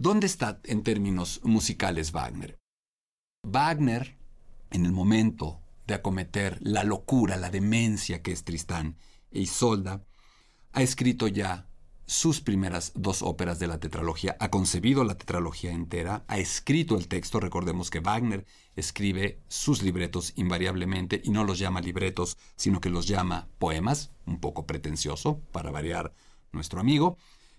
¿Dónde 0.00 0.28
está 0.28 0.60
en 0.62 0.84
términos 0.84 1.40
musicales 1.42 2.12
Wagner? 2.12 2.56
Wagner, 3.42 4.16
en 4.70 4.86
el 4.86 4.92
momento 4.92 5.60
de 5.88 5.94
acometer 5.94 6.56
la 6.60 6.84
locura, 6.84 7.36
la 7.36 7.50
demencia 7.50 8.22
que 8.22 8.30
es 8.30 8.44
Tristán 8.44 8.96
e 9.32 9.40
Isolda, 9.40 10.04
ha 10.72 10.82
escrito 10.82 11.26
ya 11.26 11.66
sus 12.06 12.40
primeras 12.40 12.92
dos 12.94 13.22
óperas 13.22 13.58
de 13.58 13.66
la 13.66 13.80
tetralogía, 13.80 14.36
ha 14.38 14.52
concebido 14.52 15.02
la 15.02 15.18
tetralogía 15.18 15.72
entera, 15.72 16.24
ha 16.28 16.38
escrito 16.38 16.96
el 16.96 17.08
texto, 17.08 17.40
recordemos 17.40 17.90
que 17.90 17.98
Wagner 17.98 18.46
escribe 18.76 19.40
sus 19.48 19.82
libretos 19.82 20.32
invariablemente 20.36 21.20
y 21.24 21.30
no 21.30 21.42
los 21.42 21.58
llama 21.58 21.80
libretos, 21.80 22.38
sino 22.54 22.80
que 22.80 22.88
los 22.88 23.08
llama 23.08 23.48
poemas, 23.58 24.12
un 24.26 24.38
poco 24.38 24.64
pretencioso 24.64 25.40
para 25.50 25.72
variar 25.72 26.14
nuestro 26.52 26.78
amigo. 26.78 27.18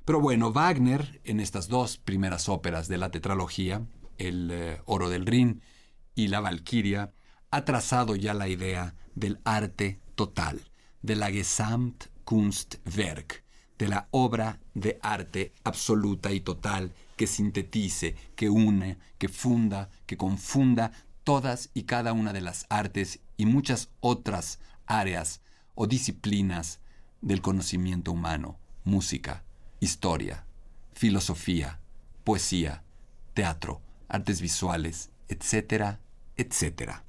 Pero 0.09 0.21
bueno, 0.21 0.51
Wagner 0.51 1.21
en 1.23 1.39
estas 1.39 1.67
dos 1.67 1.99
primeras 1.99 2.49
óperas 2.49 2.87
de 2.87 2.97
la 2.97 3.11
tetralogía, 3.11 3.85
El 4.17 4.49
eh, 4.51 4.81
Oro 4.85 5.07
del 5.07 5.27
Rin 5.27 5.61
y 6.15 6.29
La 6.29 6.39
Valquiria, 6.39 7.13
ha 7.51 7.63
trazado 7.63 8.15
ya 8.15 8.33
la 8.33 8.47
idea 8.47 8.95
del 9.13 9.39
arte 9.43 9.99
total, 10.15 10.61
de 11.03 11.15
la 11.15 11.29
Gesamtkunstwerk, 11.29 13.43
de 13.77 13.87
la 13.87 14.07
obra 14.09 14.59
de 14.73 14.97
arte 15.03 15.53
absoluta 15.63 16.31
y 16.31 16.39
total 16.39 16.91
que 17.15 17.27
sintetice, 17.27 18.15
que 18.35 18.49
une, 18.49 18.97
que 19.19 19.29
funda, 19.29 19.91
que 20.07 20.17
confunda 20.17 20.91
todas 21.23 21.69
y 21.75 21.83
cada 21.83 22.13
una 22.13 22.33
de 22.33 22.41
las 22.41 22.65
artes 22.69 23.19
y 23.37 23.45
muchas 23.45 23.91
otras 23.99 24.57
áreas 24.87 25.41
o 25.75 25.85
disciplinas 25.85 26.79
del 27.21 27.43
conocimiento 27.43 28.11
humano, 28.11 28.57
música, 28.85 29.43
historia, 29.79 30.45
filosofía, 30.93 31.79
poesía, 32.23 32.83
teatro, 33.33 33.81
artes 34.07 34.41
visuales, 34.41 35.11
etcétera, 35.27 35.99
etcétera. 36.35 37.05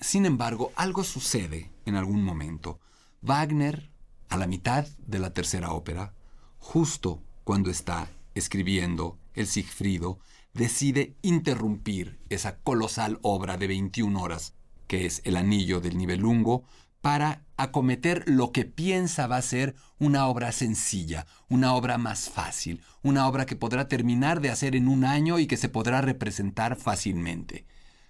Sin 0.00 0.26
embargo, 0.26 0.72
algo 0.76 1.04
sucede 1.04 1.70
en 1.84 1.94
algún 1.94 2.24
momento. 2.24 2.80
Wagner 3.20 3.90
a 4.28 4.36
la 4.36 4.46
mitad 4.46 4.86
de 5.06 5.18
la 5.18 5.32
tercera 5.32 5.72
ópera, 5.72 6.14
justo 6.58 7.22
cuando 7.44 7.70
está 7.70 8.08
escribiendo 8.34 9.18
el 9.34 9.46
Sigfrido, 9.46 10.18
decide 10.54 11.16
interrumpir 11.22 12.18
esa 12.28 12.58
colosal 12.58 13.18
obra 13.22 13.56
de 13.56 13.66
21 13.66 14.20
horas, 14.20 14.54
que 14.86 15.06
es 15.06 15.20
El 15.24 15.36
Anillo 15.36 15.80
del 15.80 15.96
Nibelungo, 15.98 16.64
para 17.00 17.44
acometer 17.56 18.24
lo 18.26 18.52
que 18.52 18.64
piensa 18.64 19.26
va 19.26 19.36
a 19.36 19.42
ser 19.42 19.74
una 19.98 20.26
obra 20.26 20.52
sencilla, 20.52 21.26
una 21.48 21.74
obra 21.74 21.98
más 21.98 22.28
fácil, 22.28 22.82
una 23.02 23.26
obra 23.26 23.46
que 23.46 23.56
podrá 23.56 23.88
terminar 23.88 24.40
de 24.40 24.50
hacer 24.50 24.76
en 24.76 24.88
un 24.88 25.04
año 25.04 25.38
y 25.38 25.46
que 25.46 25.56
se 25.56 25.68
podrá 25.68 26.00
representar 26.00 26.76
fácilmente. 26.76 27.66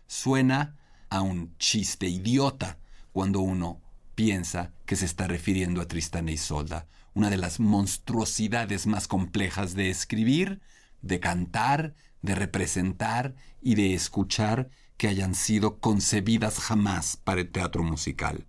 Suena 0.06 0.76
a 1.08 1.22
un 1.22 1.56
chiste 1.58 2.08
idiota 2.08 2.78
cuando 3.12 3.40
uno 3.40 3.80
piensa 4.14 4.72
que 4.86 4.96
se 4.96 5.04
está 5.04 5.26
refiriendo 5.26 5.80
a 5.80 5.88
Tristán 5.88 6.28
e 6.28 6.32
Isolda, 6.32 6.86
una 7.14 7.30
de 7.30 7.36
las 7.36 7.60
monstruosidades 7.60 8.86
más 8.86 9.08
complejas 9.08 9.74
de 9.74 9.90
escribir, 9.90 10.60
de 11.02 11.20
cantar, 11.20 11.94
de 12.22 12.34
representar 12.34 13.34
y 13.60 13.74
de 13.74 13.94
escuchar 13.94 14.68
que 14.96 15.08
hayan 15.08 15.34
sido 15.34 15.80
concebidas 15.80 16.58
jamás 16.58 17.16
para 17.16 17.40
el 17.40 17.50
teatro 17.50 17.82
musical. 17.82 18.46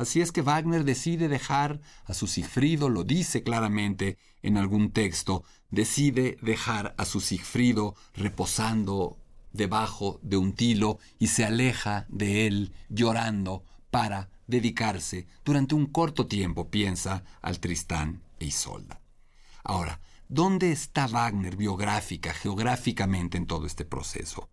Así 0.00 0.22
es 0.22 0.32
que 0.32 0.40
Wagner 0.40 0.84
decide 0.84 1.28
dejar 1.28 1.82
a 2.06 2.14
su 2.14 2.26
Sigfrido, 2.26 2.88
lo 2.88 3.04
dice 3.04 3.42
claramente 3.42 4.16
en 4.40 4.56
algún 4.56 4.92
texto, 4.92 5.44
decide 5.70 6.38
dejar 6.40 6.94
a 6.96 7.04
su 7.04 7.20
Sigfrido 7.20 7.94
reposando 8.14 9.18
debajo 9.52 10.18
de 10.22 10.38
un 10.38 10.54
tilo 10.54 10.98
y 11.18 11.26
se 11.26 11.44
aleja 11.44 12.06
de 12.08 12.46
él 12.46 12.72
llorando 12.88 13.62
para 13.90 14.30
dedicarse 14.46 15.26
durante 15.44 15.74
un 15.74 15.84
corto 15.84 16.26
tiempo, 16.26 16.70
piensa, 16.70 17.22
al 17.42 17.60
Tristán 17.60 18.22
e 18.38 18.46
Isolda. 18.46 19.02
Ahora, 19.62 20.00
¿dónde 20.30 20.72
está 20.72 21.08
Wagner 21.08 21.56
biográfica, 21.56 22.32
geográficamente 22.32 23.36
en 23.36 23.46
todo 23.46 23.66
este 23.66 23.84
proceso? 23.84 24.48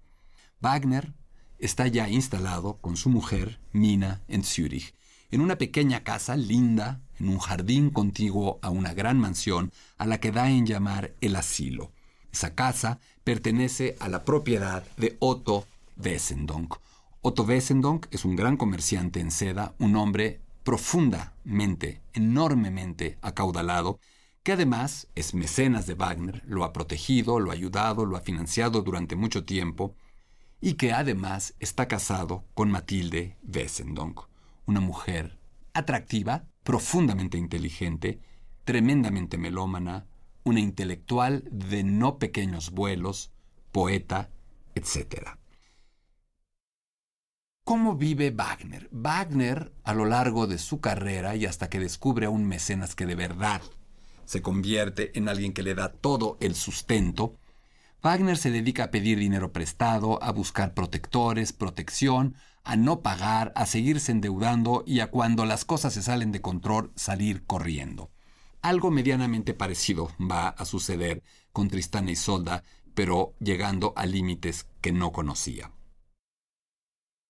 Wagner 0.60 1.14
está 1.58 1.88
ya 1.88 2.10
instalado 2.10 2.82
con 2.82 2.98
su 2.98 3.08
mujer, 3.08 3.62
Mina, 3.72 4.24
en 4.28 4.44
Zúrich, 4.44 4.94
en 5.32 5.42
una 5.42 5.58
pequeña 5.58 6.04
casa 6.04 6.36
linda, 6.36 7.02
en 7.20 7.30
un 7.30 7.40
jardín 7.40 7.90
contiguo 7.90 8.60
a 8.62 8.70
una 8.70 8.94
gran 8.94 9.20
mansión 9.20 9.72
a 9.98 10.06
la 10.06 10.20
que 10.20 10.32
da 10.32 10.50
en 10.50 10.66
llamar 10.66 11.14
el 11.22 11.36
asilo. 11.36 11.92
Esa 12.32 12.56
casa 12.56 13.00
pertenece 13.24 13.96
a 14.00 14.10
la 14.10 14.24
propiedad 14.24 14.84
de 14.98 15.18
Otto 15.20 15.66
Wessendonck. 15.98 16.78
Otto 17.22 17.44
Wessendonck 17.44 18.08
es 18.12 18.26
un 18.26 18.36
gran 18.36 18.58
comerciante 18.58 19.20
en 19.20 19.32
seda, 19.32 19.74
un 19.80 19.96
hombre 19.96 20.42
profundamente, 20.64 22.02
enormemente 22.14 23.18
acaudalado, 23.22 24.00
que 24.44 24.54
además 24.54 25.08
es 25.16 25.34
mecenas 25.34 25.88
de 25.88 25.96
Wagner, 25.96 26.42
lo 26.46 26.64
ha 26.64 26.72
protegido, 26.72 27.40
lo 27.40 27.52
ha 27.52 27.54
ayudado, 27.54 28.06
lo 28.06 28.16
ha 28.16 28.22
financiado 28.22 28.82
durante 28.82 29.16
mucho 29.16 29.44
tiempo, 29.44 29.96
y 30.62 30.74
que 30.74 30.94
además 30.94 31.54
está 31.60 31.88
casado 31.88 32.46
con 32.54 32.72
Matilde 32.72 33.38
Wessendonck, 33.44 34.28
una 34.68 34.82
mujer 34.82 35.40
atractiva, 35.74 36.46
profundamente 36.64 37.38
inteligente, 37.38 38.20
tremendamente 38.66 39.38
melómana, 39.38 40.06
una 40.44 40.60
intelectual 40.60 41.44
de 41.52 41.84
no 41.84 42.20
pequeños 42.20 42.72
vuelos, 42.72 43.32
poeta, 43.72 44.30
etc. 44.76 45.38
¿Cómo 47.64 47.96
vive 47.96 48.32
Wagner? 48.32 48.88
Wagner, 48.92 49.74
a 49.84 49.94
lo 49.94 50.06
largo 50.06 50.48
de 50.48 50.58
su 50.58 50.80
carrera 50.80 51.36
y 51.36 51.46
hasta 51.46 51.70
que 51.70 51.80
descubre 51.80 52.26
a 52.26 52.30
un 52.30 52.46
mecenas 52.46 52.96
que 52.96 53.06
de 53.06 53.16
verdad 53.16 53.62
se 54.26 54.42
convierte 54.42 55.18
en 55.18 55.30
alguien 55.30 55.54
que 55.54 55.64
le 55.64 55.76
da 55.76 55.92
todo 55.92 56.38
el 56.42 56.56
sustento, 56.56 57.38
Wagner 58.02 58.38
se 58.38 58.52
dedica 58.52 58.86
a 58.86 58.92
pedir 58.92 59.18
dinero 59.18 59.52
prestado, 59.52 60.22
a 60.22 60.32
buscar 60.32 60.74
protectores, 60.74 61.52
protección, 61.52 62.36
a 62.68 62.76
no 62.76 63.02
pagar, 63.02 63.54
a 63.56 63.66
seguirse 63.66 64.12
endeudando 64.12 64.84
y 64.86 65.00
a 65.00 65.10
cuando 65.10 65.46
las 65.46 65.64
cosas 65.64 65.94
se 65.94 66.04
salen 66.04 66.34
de 66.34 66.42
control 66.42 66.92
salir 66.96 67.46
corriendo. 67.46 68.12
Algo 68.62 68.92
medianamente 68.92 69.54
parecido 69.54 70.12
va 70.20 70.50
a 70.50 70.66
suceder 70.66 71.24
con 71.54 71.70
Tristán 71.70 72.10
y 72.10 72.18
Solda, 72.18 72.66
pero 72.94 73.34
llegando 73.40 73.94
a 73.96 74.06
límites 74.06 74.68
que 74.82 74.92
no 74.92 75.14
conocía. 75.14 75.72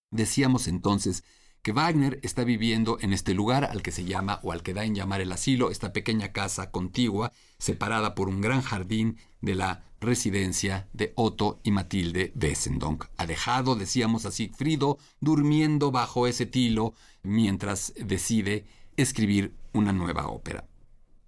Decíamos 0.10 0.68
entonces 0.68 1.24
que 1.68 1.74
Wagner 1.74 2.22
está 2.24 2.46
viviendo 2.46 2.98
en 3.02 3.12
este 3.12 3.34
lugar 3.34 3.66
al 3.66 3.82
que 3.82 3.92
se 3.92 4.06
llama 4.06 4.40
o 4.42 4.54
al 4.54 4.64
que 4.64 4.74
da 4.74 4.86
en 4.86 4.96
llamar 4.96 5.20
el 5.20 5.34
asilo, 5.34 5.70
esta 5.70 5.92
pequeña 5.92 6.32
casa 6.32 6.72
contigua, 6.72 7.34
separada 7.58 8.16
por 8.16 8.30
un 8.30 8.40
gran 8.40 8.62
jardín 8.62 9.18
de 9.42 9.56
la 9.56 9.84
residencia 10.00 10.88
de 10.94 11.12
Otto 11.16 11.60
y 11.64 11.72
Matilde 11.72 12.32
Wessendonck. 12.42 13.08
Ha 13.18 13.26
dejado, 13.26 13.76
decíamos 13.76 14.26
a 14.26 14.32
Sigfrido, 14.32 14.98
durmiendo 15.20 15.92
bajo 15.92 16.26
ese 16.26 16.46
tilo 16.46 16.94
mientras 17.22 17.94
decide 17.98 18.66
escribir 18.96 19.54
una 19.74 19.92
nueva 19.92 20.30
ópera. 20.30 20.64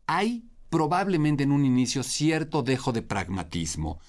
Hay 0.08 0.46
probablemente 0.70 1.44
en 1.44 1.52
un 1.52 1.66
inicio 1.66 2.02
cierto 2.02 2.64
dejo 2.64 2.94
de 2.94 3.02
pragmatismo. 3.02 4.00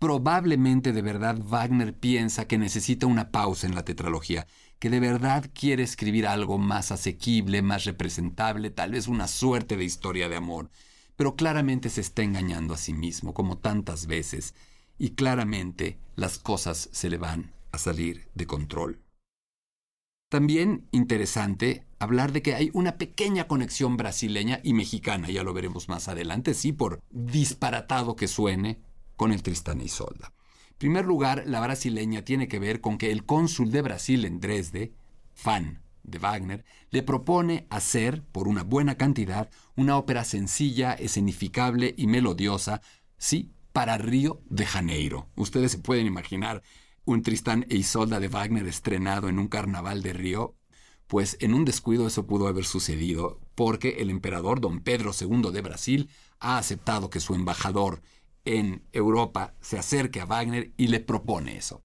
Probablemente 0.00 0.92
de 0.92 1.02
verdad 1.02 1.38
Wagner 1.40 1.94
piensa 1.94 2.48
que 2.48 2.58
necesita 2.58 3.06
una 3.06 3.30
pausa 3.30 3.68
en 3.68 3.76
la 3.76 3.84
tetralogía, 3.84 4.48
que 4.78 4.90
de 4.90 5.00
verdad 5.00 5.50
quiere 5.54 5.82
escribir 5.82 6.26
algo 6.26 6.58
más 6.58 6.92
asequible, 6.92 7.62
más 7.62 7.84
representable, 7.84 8.70
tal 8.70 8.92
vez 8.92 9.08
una 9.08 9.28
suerte 9.28 9.76
de 9.76 9.84
historia 9.84 10.28
de 10.28 10.36
amor. 10.36 10.70
Pero 11.16 11.34
claramente 11.34 11.88
se 11.88 12.02
está 12.02 12.22
engañando 12.22 12.74
a 12.74 12.78
sí 12.78 12.92
mismo, 12.92 13.32
como 13.32 13.58
tantas 13.58 14.06
veces, 14.06 14.54
y 14.98 15.10
claramente 15.10 15.98
las 16.14 16.38
cosas 16.38 16.88
se 16.92 17.08
le 17.08 17.18
van 17.18 17.52
a 17.72 17.78
salir 17.78 18.28
de 18.34 18.46
control. 18.46 19.00
También 20.28 20.88
interesante 20.90 21.86
hablar 21.98 22.32
de 22.32 22.42
que 22.42 22.54
hay 22.54 22.70
una 22.74 22.98
pequeña 22.98 23.46
conexión 23.46 23.96
brasileña 23.96 24.60
y 24.62 24.74
mexicana, 24.74 25.30
ya 25.30 25.42
lo 25.42 25.54
veremos 25.54 25.88
más 25.88 26.08
adelante, 26.08 26.52
sí, 26.52 26.72
por 26.72 27.00
disparatado 27.10 28.16
que 28.16 28.28
suene, 28.28 28.80
con 29.16 29.32
el 29.32 29.42
Tristán 29.42 29.80
y 29.80 29.84
Isolda. 29.84 30.32
En 30.76 30.80
primer 30.80 31.06
lugar, 31.06 31.44
la 31.46 31.60
brasileña 31.60 32.20
tiene 32.20 32.48
que 32.48 32.58
ver 32.58 32.82
con 32.82 32.98
que 32.98 33.10
el 33.10 33.24
cónsul 33.24 33.70
de 33.70 33.80
Brasil 33.80 34.26
en 34.26 34.40
Dresde, 34.40 34.92
fan 35.32 35.80
de 36.02 36.18
Wagner, 36.18 36.66
le 36.90 37.02
propone 37.02 37.66
hacer, 37.70 38.22
por 38.24 38.46
una 38.46 38.62
buena 38.62 38.98
cantidad, 38.98 39.48
una 39.74 39.96
ópera 39.96 40.22
sencilla, 40.24 40.92
escenificable 40.92 41.94
y 41.96 42.06
melodiosa, 42.08 42.82
sí, 43.16 43.54
para 43.72 43.96
Río 43.96 44.42
de 44.50 44.66
Janeiro. 44.66 45.30
Ustedes 45.34 45.72
se 45.72 45.78
pueden 45.78 46.06
imaginar 46.06 46.62
un 47.06 47.22
Tristán 47.22 47.64
e 47.70 47.76
Isolda 47.76 48.20
de 48.20 48.28
Wagner 48.28 48.66
estrenado 48.66 49.30
en 49.30 49.38
un 49.38 49.48
carnaval 49.48 50.02
de 50.02 50.12
Río, 50.12 50.56
pues 51.06 51.38
en 51.40 51.54
un 51.54 51.64
descuido 51.64 52.06
eso 52.06 52.26
pudo 52.26 52.48
haber 52.48 52.66
sucedido, 52.66 53.40
porque 53.54 53.96
el 54.00 54.10
emperador 54.10 54.60
don 54.60 54.80
Pedro 54.80 55.12
II 55.18 55.52
de 55.54 55.62
Brasil 55.62 56.10
ha 56.38 56.58
aceptado 56.58 57.08
que 57.08 57.20
su 57.20 57.34
embajador 57.34 58.02
en 58.46 58.82
Europa 58.92 59.54
se 59.60 59.78
acerque 59.78 60.20
a 60.20 60.24
Wagner 60.24 60.72
y 60.76 60.88
le 60.88 61.00
propone 61.00 61.56
eso. 61.56 61.82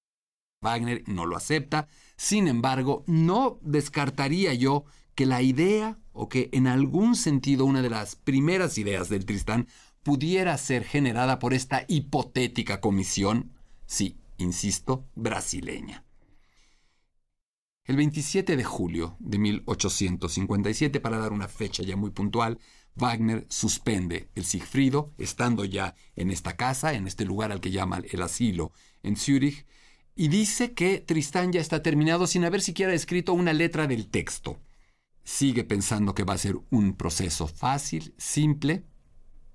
Wagner 0.62 1.02
no 1.06 1.26
lo 1.26 1.36
acepta, 1.36 1.88
sin 2.16 2.48
embargo, 2.48 3.04
no 3.06 3.58
descartaría 3.62 4.54
yo 4.54 4.84
que 5.14 5.26
la 5.26 5.42
idea, 5.42 5.98
o 6.12 6.28
que 6.28 6.48
en 6.52 6.66
algún 6.66 7.16
sentido 7.16 7.66
una 7.66 7.82
de 7.82 7.90
las 7.90 8.16
primeras 8.16 8.78
ideas 8.78 9.08
del 9.08 9.26
Tristán, 9.26 9.66
pudiera 10.02 10.56
ser 10.56 10.84
generada 10.84 11.38
por 11.38 11.52
esta 11.52 11.84
hipotética 11.88 12.80
comisión, 12.80 13.52
sí, 13.86 14.16
insisto, 14.38 15.04
brasileña. 15.14 16.04
El 17.84 17.96
27 17.96 18.56
de 18.56 18.64
julio 18.64 19.16
de 19.18 19.38
1857, 19.38 21.00
para 21.00 21.18
dar 21.18 21.32
una 21.32 21.48
fecha 21.48 21.82
ya 21.82 21.96
muy 21.96 22.10
puntual, 22.10 22.60
Wagner 22.94 23.46
suspende 23.48 24.28
el 24.34 24.44
Sigfrido, 24.44 25.12
estando 25.18 25.64
ya 25.64 25.94
en 26.14 26.30
esta 26.30 26.56
casa, 26.56 26.94
en 26.94 27.06
este 27.06 27.24
lugar 27.24 27.52
al 27.52 27.60
que 27.60 27.70
llama 27.70 28.02
el 28.10 28.22
asilo 28.22 28.72
en 29.02 29.16
Zúrich, 29.16 29.66
y 30.14 30.28
dice 30.28 30.72
que 30.74 30.98
Tristán 30.98 31.52
ya 31.52 31.60
está 31.60 31.82
terminado 31.82 32.26
sin 32.26 32.44
haber 32.44 32.60
siquiera 32.60 32.92
escrito 32.92 33.32
una 33.32 33.52
letra 33.52 33.86
del 33.86 34.08
texto. 34.08 34.60
Sigue 35.24 35.64
pensando 35.64 36.14
que 36.14 36.24
va 36.24 36.34
a 36.34 36.38
ser 36.38 36.56
un 36.70 36.94
proceso 36.94 37.46
fácil, 37.46 38.14
simple, 38.18 38.84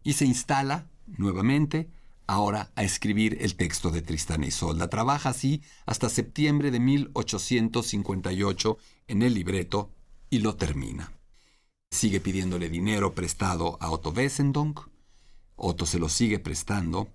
y 0.04 0.14
se 0.14 0.26
instala 0.26 0.90
nuevamente 1.06 1.90
ahora 2.26 2.72
a 2.76 2.84
escribir 2.84 3.38
el 3.40 3.56
texto 3.56 3.92
de 3.92 4.02
Tristán 4.02 4.44
y 4.44 4.52
Solda. 4.52 4.90
Trabaja 4.90 5.30
así 5.30 5.62
hasta 5.86 6.10
septiembre 6.10 6.72
de 6.72 6.80
1858 6.80 8.78
en 9.08 9.22
el 9.22 9.34
libreto 9.34 9.92
y 10.30 10.40
lo 10.40 10.56
termina. 10.56 11.17
Sigue 11.98 12.20
pidiéndole 12.20 12.70
dinero 12.70 13.16
prestado 13.16 13.78
a 13.82 13.90
Otto 13.90 14.12
Wessendonck. 14.12 14.88
Otto 15.56 15.86
se 15.86 15.98
lo 15.98 16.10
sigue 16.10 16.38
prestando 16.38 17.08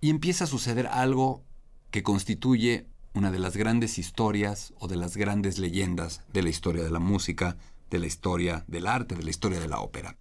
y 0.00 0.08
empieza 0.08 0.44
a 0.44 0.46
suceder 0.46 0.86
algo 0.86 1.44
que 1.90 2.02
constituye 2.02 2.86
una 3.12 3.30
de 3.30 3.38
las 3.38 3.56
grandes 3.56 3.98
historias 3.98 4.72
o 4.78 4.88
de 4.88 4.96
las 4.96 5.16
grandes 5.16 5.58
leyendas 5.58 6.22
de 6.32 6.42
la 6.42 6.48
historia 6.48 6.82
de 6.82 6.90
la 6.90 7.00
música, 7.00 7.58
de 7.90 7.98
la 7.98 8.06
historia 8.06 8.64
del 8.66 8.86
arte, 8.86 9.14
de 9.14 9.24
la 9.24 9.30
historia 9.30 9.60
de 9.60 9.68
la 9.68 9.80
ópera. 9.80 10.16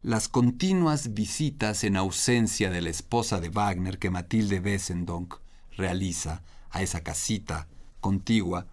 Las 0.00 0.28
continuas 0.28 1.12
visitas 1.12 1.84
en 1.84 1.96
ausencia 1.96 2.70
de 2.70 2.80
la 2.80 2.90
esposa 2.90 3.40
de 3.40 3.50
Wagner 3.50 3.98
que 3.98 4.08
Matilde 4.08 4.60
Wessendonck 4.60 5.40
realiza 5.76 6.42
a 6.70 6.80
esa 6.80 7.02
casita 7.02 7.68
contigua 8.00 8.66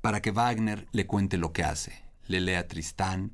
para 0.00 0.20
que 0.22 0.32
Wagner 0.32 0.88
le 0.90 1.06
cuente 1.06 1.38
lo 1.38 1.52
que 1.52 1.62
hace, 1.62 2.02
le 2.26 2.40
lea 2.40 2.66
Tristán, 2.66 3.32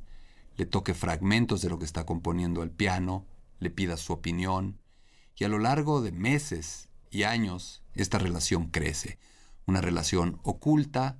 le 0.56 0.66
toque 0.66 0.94
fragmentos 0.94 1.62
de 1.62 1.68
lo 1.68 1.78
que 1.78 1.84
está 1.84 2.06
componiendo 2.06 2.62
al 2.62 2.70
piano, 2.70 3.26
le 3.58 3.70
pida 3.70 3.96
su 3.96 4.12
opinión, 4.12 4.78
y 5.36 5.44
a 5.44 5.48
lo 5.48 5.58
largo 5.58 6.00
de 6.00 6.12
meses 6.12 6.88
y 7.10 7.24
años 7.24 7.82
esta 7.94 8.18
relación 8.18 8.68
crece, 8.68 9.18
una 9.66 9.80
relación 9.80 10.38
oculta 10.42 11.18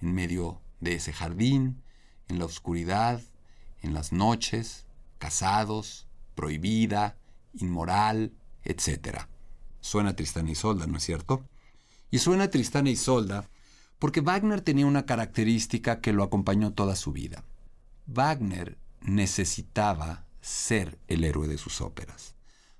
en 0.00 0.12
medio 0.14 0.60
de 0.80 0.94
ese 0.94 1.12
jardín, 1.12 1.82
en 2.28 2.38
la 2.38 2.44
oscuridad, 2.44 3.22
en 3.82 3.94
las 3.94 4.12
noches, 4.12 4.86
casados, 5.18 6.06
prohibida, 6.34 7.16
inmoral, 7.54 8.32
etc. 8.64 9.20
Suena 9.80 10.16
Tristán 10.16 10.48
y 10.48 10.52
Isolda, 10.52 10.86
¿no 10.86 10.98
es 10.98 11.04
cierto? 11.04 11.44
Y 12.10 12.18
suena 12.18 12.50
Tristán 12.50 12.86
y 12.86 12.90
Isolda 12.90 13.48
porque 13.98 14.20
Wagner 14.20 14.60
tenía 14.60 14.86
una 14.86 15.06
característica 15.06 16.00
que 16.00 16.12
lo 16.12 16.22
acompañó 16.24 16.72
toda 16.72 16.96
su 16.96 17.12
vida. 17.12 17.44
Wagner 18.06 18.78
necesitaba 19.00 20.26
ser 20.40 20.98
el 21.08 21.24
héroe 21.24 21.48
de 21.48 21.58
sus 21.58 21.80
óperas. 21.80 22.34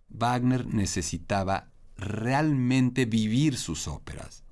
Wagner 0.09 0.67
necesitaba 0.67 1.71
realmente 1.97 3.07
vivir 3.07 3.57
sus 3.57 3.89
óperas. 3.89 4.45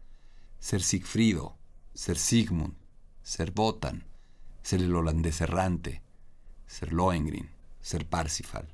Ser 0.58 0.82
Sigfrido, 0.82 1.58
ser 1.94 2.16
Sigmund, 2.16 2.74
ser 3.22 3.50
Botan, 3.50 4.04
ser 4.62 4.80
el 4.80 4.94
holandés 4.94 5.40
errante, 5.40 6.02
ser 6.66 6.92
Lohengrin, 6.92 7.50
ser 7.80 8.08
Parsifal, 8.08 8.68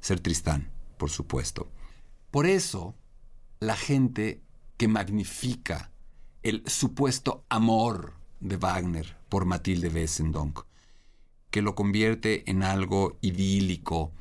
ser 0.00 0.20
Tristán, 0.20 0.70
por 0.96 1.10
supuesto. 1.10 1.70
Por 2.30 2.46
eso, 2.46 2.96
la 3.60 3.76
gente 3.76 4.42
que 4.78 4.88
magnifica 4.88 5.92
el 6.42 6.62
supuesto 6.66 7.44
amor 7.48 8.14
de 8.40 8.56
Wagner 8.56 9.16
por 9.28 9.44
Matilde 9.44 9.88
Wessendonck, 9.88 10.64
que 11.52 11.62
lo 11.62 11.76
convierte 11.76 12.50
en 12.50 12.64
algo 12.64 13.18
idílico, 13.20 14.12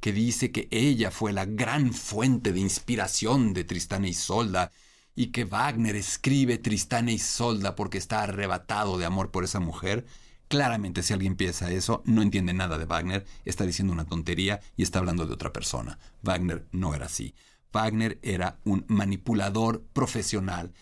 que 0.00 0.12
dice 0.12 0.50
que 0.50 0.66
ella 0.72 1.12
fue 1.12 1.32
la 1.32 1.44
gran 1.44 1.92
fuente 1.92 2.52
de 2.52 2.60
inspiración 2.60 3.52
de 3.52 3.62
Tristán 3.62 4.04
e 4.04 4.08
Isolda 4.08 4.72
y 5.14 5.26
que 5.26 5.44
Wagner 5.44 5.94
escribe 5.96 6.56
Tristán 6.58 7.08
e 7.08 7.12
Isolda 7.12 7.76
porque 7.76 7.98
está 7.98 8.22
arrebatado 8.22 8.96
de 8.96 9.04
amor 9.04 9.30
por 9.30 9.44
esa 9.44 9.60
mujer, 9.60 10.06
claramente 10.48 11.02
si 11.02 11.12
alguien 11.12 11.36
piensa 11.36 11.70
eso, 11.70 12.02
no 12.06 12.22
entiende 12.22 12.54
nada 12.54 12.78
de 12.78 12.86
Wagner, 12.86 13.26
está 13.44 13.66
diciendo 13.66 13.92
una 13.92 14.06
tontería 14.06 14.60
y 14.76 14.82
está 14.82 14.98
hablando 14.98 15.26
de 15.26 15.34
otra 15.34 15.52
persona. 15.52 15.98
Wagner 16.22 16.66
no 16.72 16.94
era 16.94 17.06
así. 17.06 17.34
Wagner 17.70 18.18
era 18.22 18.60
un 18.64 18.86
manipulador 18.88 19.84
profesional 19.92 20.72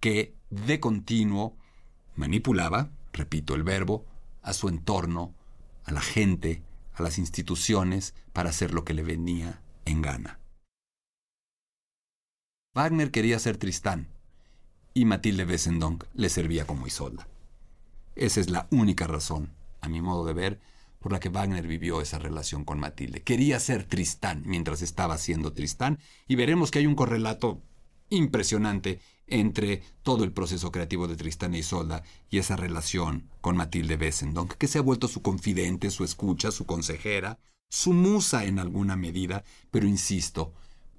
que 0.00 0.34
de 0.48 0.80
continuo 0.80 1.58
manipulaba, 2.16 2.90
repito 3.12 3.54
el 3.54 3.64
verbo, 3.64 4.06
a 4.42 4.54
su 4.54 4.68
entorno, 4.68 5.34
a 5.84 5.92
la 5.92 6.00
gente, 6.00 6.62
a 6.94 7.02
las 7.02 7.18
instituciones 7.18 8.14
para 8.32 8.50
hacer 8.50 8.72
lo 8.74 8.84
que 8.84 8.94
le 8.94 9.02
venía 9.02 9.60
en 9.84 10.02
gana. 10.02 10.38
Wagner 12.74 13.10
quería 13.10 13.38
ser 13.38 13.58
Tristán 13.58 14.08
y 14.94 15.04
Matilde 15.04 15.44
Wessendonck 15.44 16.04
le 16.14 16.28
servía 16.28 16.66
como 16.66 16.86
Isolda. 16.86 17.28
Esa 18.14 18.40
es 18.40 18.50
la 18.50 18.66
única 18.70 19.06
razón, 19.06 19.52
a 19.80 19.88
mi 19.88 20.00
modo 20.00 20.24
de 20.24 20.34
ver, 20.34 20.60
por 20.98 21.12
la 21.12 21.20
que 21.20 21.28
Wagner 21.28 21.66
vivió 21.66 22.00
esa 22.00 22.18
relación 22.18 22.64
con 22.64 22.78
Matilde. 22.78 23.22
Quería 23.22 23.58
ser 23.58 23.84
Tristán 23.84 24.42
mientras 24.46 24.82
estaba 24.82 25.18
siendo 25.18 25.52
Tristán 25.52 25.98
y 26.28 26.36
veremos 26.36 26.70
que 26.70 26.78
hay 26.78 26.86
un 26.86 26.94
correlato 26.94 27.60
impresionante 28.08 29.00
entre 29.32 29.82
todo 30.02 30.24
el 30.24 30.32
proceso 30.32 30.70
creativo 30.70 31.08
de 31.08 31.16
Tristán 31.16 31.54
e 31.54 31.58
Isolda 31.58 32.02
y 32.30 32.38
esa 32.38 32.56
relación 32.56 33.28
con 33.40 33.56
Matilde 33.56 33.96
Wessendonck, 33.96 34.54
que 34.54 34.68
se 34.68 34.78
ha 34.78 34.82
vuelto 34.82 35.08
su 35.08 35.22
confidente, 35.22 35.90
su 35.90 36.04
escucha, 36.04 36.50
su 36.50 36.66
consejera, 36.66 37.38
su 37.70 37.94
musa 37.94 38.44
en 38.44 38.58
alguna 38.58 38.94
medida, 38.96 39.44
pero 39.70 39.86
insisto, 39.86 40.52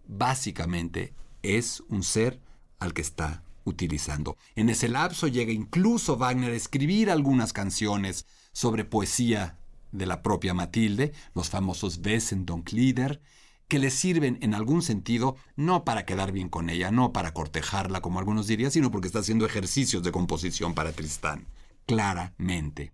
básicamente 0.07 1.13
es 1.43 1.83
un 1.89 2.03
ser 2.03 2.39
al 2.79 2.93
que 2.93 3.01
está 3.03 3.43
utilizando. 3.65 4.37
En 4.55 4.69
ese 4.69 4.89
lapso 4.89 5.27
llega 5.27 5.51
incluso 5.51 6.17
Wagner 6.17 6.51
a 6.51 6.55
escribir 6.55 7.11
algunas 7.11 7.53
canciones 7.53 8.25
sobre 8.51 8.85
poesía 8.85 9.59
de 9.91 10.07
la 10.07 10.23
propia 10.23 10.55
Matilde, 10.55 11.13
los 11.35 11.49
famosos 11.49 12.01
Wessendonck-Lieder, 12.01 13.21
que 13.67 13.79
le 13.79 13.89
sirven 13.89 14.37
en 14.41 14.53
algún 14.53 14.81
sentido 14.81 15.35
no 15.55 15.83
para 15.83 16.05
quedar 16.05 16.31
bien 16.31 16.49
con 16.49 16.69
ella, 16.69 16.91
no 16.91 17.13
para 17.13 17.33
cortejarla 17.33 18.01
como 18.01 18.19
algunos 18.19 18.47
dirían, 18.47 18.71
sino 18.71 18.91
porque 18.91 19.07
está 19.07 19.19
haciendo 19.19 19.45
ejercicios 19.45 20.03
de 20.03 20.11
composición 20.11 20.73
para 20.73 20.91
Tristán, 20.91 21.47
claramente. 21.85 22.93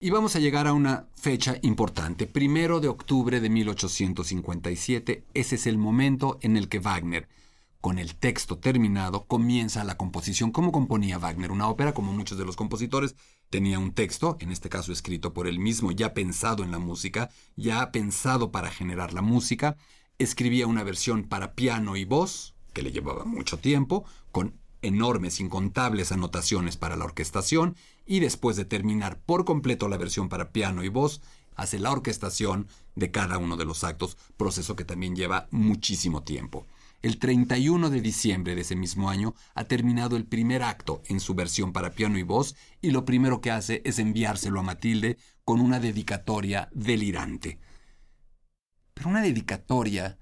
Y 0.00 0.10
vamos 0.10 0.36
a 0.36 0.38
llegar 0.38 0.68
a 0.68 0.74
una 0.74 1.08
fecha 1.16 1.56
importante, 1.62 2.28
primero 2.28 2.78
de 2.78 2.86
octubre 2.86 3.40
de 3.40 3.50
1857. 3.50 5.24
Ese 5.34 5.54
es 5.56 5.66
el 5.66 5.76
momento 5.76 6.38
en 6.40 6.56
el 6.56 6.68
que 6.68 6.78
Wagner, 6.78 7.28
con 7.80 7.98
el 7.98 8.14
texto 8.14 8.58
terminado, 8.58 9.26
comienza 9.26 9.82
la 9.82 9.96
composición. 9.96 10.52
¿Cómo 10.52 10.70
componía 10.70 11.18
Wagner 11.18 11.50
una 11.50 11.68
ópera? 11.68 11.94
Como 11.94 12.12
muchos 12.12 12.38
de 12.38 12.44
los 12.44 12.54
compositores, 12.54 13.16
tenía 13.50 13.78
un 13.78 13.92
texto, 13.92 14.36
en 14.40 14.52
este 14.52 14.68
caso 14.68 14.92
escrito 14.92 15.32
por 15.32 15.46
él 15.46 15.58
mismo, 15.58 15.92
ya 15.92 16.14
pensado 16.14 16.62
en 16.64 16.70
la 16.70 16.78
música, 16.78 17.30
ya 17.56 17.90
pensado 17.92 18.52
para 18.52 18.70
generar 18.70 19.12
la 19.12 19.22
música. 19.22 19.76
Escribía 20.18 20.66
una 20.66 20.84
versión 20.84 21.24
para 21.24 21.54
piano 21.54 21.96
y 21.96 22.04
voz, 22.04 22.54
que 22.72 22.82
le 22.82 22.92
llevaba 22.92 23.24
mucho 23.24 23.58
tiempo, 23.58 24.04
con 24.32 24.54
enormes, 24.82 25.40
incontables 25.40 26.12
anotaciones 26.12 26.76
para 26.76 26.96
la 26.96 27.04
orquestación 27.04 27.76
y 28.06 28.20
después 28.20 28.56
de 28.56 28.64
terminar 28.64 29.18
por 29.20 29.44
completo 29.44 29.88
la 29.88 29.96
versión 29.96 30.28
para 30.28 30.52
piano 30.52 30.84
y 30.84 30.88
voz, 30.88 31.20
hace 31.56 31.78
la 31.78 31.90
orquestación 31.90 32.68
de 32.94 33.10
cada 33.10 33.38
uno 33.38 33.56
de 33.56 33.64
los 33.64 33.82
actos, 33.82 34.16
proceso 34.36 34.76
que 34.76 34.84
también 34.84 35.16
lleva 35.16 35.48
muchísimo 35.50 36.22
tiempo. 36.22 36.66
El 37.00 37.18
31 37.18 37.90
de 37.90 38.00
diciembre 38.00 38.56
de 38.56 38.62
ese 38.62 38.74
mismo 38.74 39.08
año 39.08 39.34
ha 39.54 39.64
terminado 39.64 40.16
el 40.16 40.24
primer 40.24 40.64
acto 40.64 41.00
en 41.06 41.20
su 41.20 41.34
versión 41.34 41.72
para 41.72 41.92
piano 41.92 42.18
y 42.18 42.24
voz 42.24 42.56
y 42.80 42.90
lo 42.90 43.04
primero 43.04 43.40
que 43.40 43.52
hace 43.52 43.82
es 43.84 44.00
enviárselo 44.00 44.58
a 44.58 44.64
Matilde 44.64 45.16
con 45.44 45.60
una 45.60 45.78
dedicatoria 45.78 46.68
delirante. 46.72 47.60
Pero 48.94 49.10
una 49.10 49.22
dedicatoria 49.22 50.18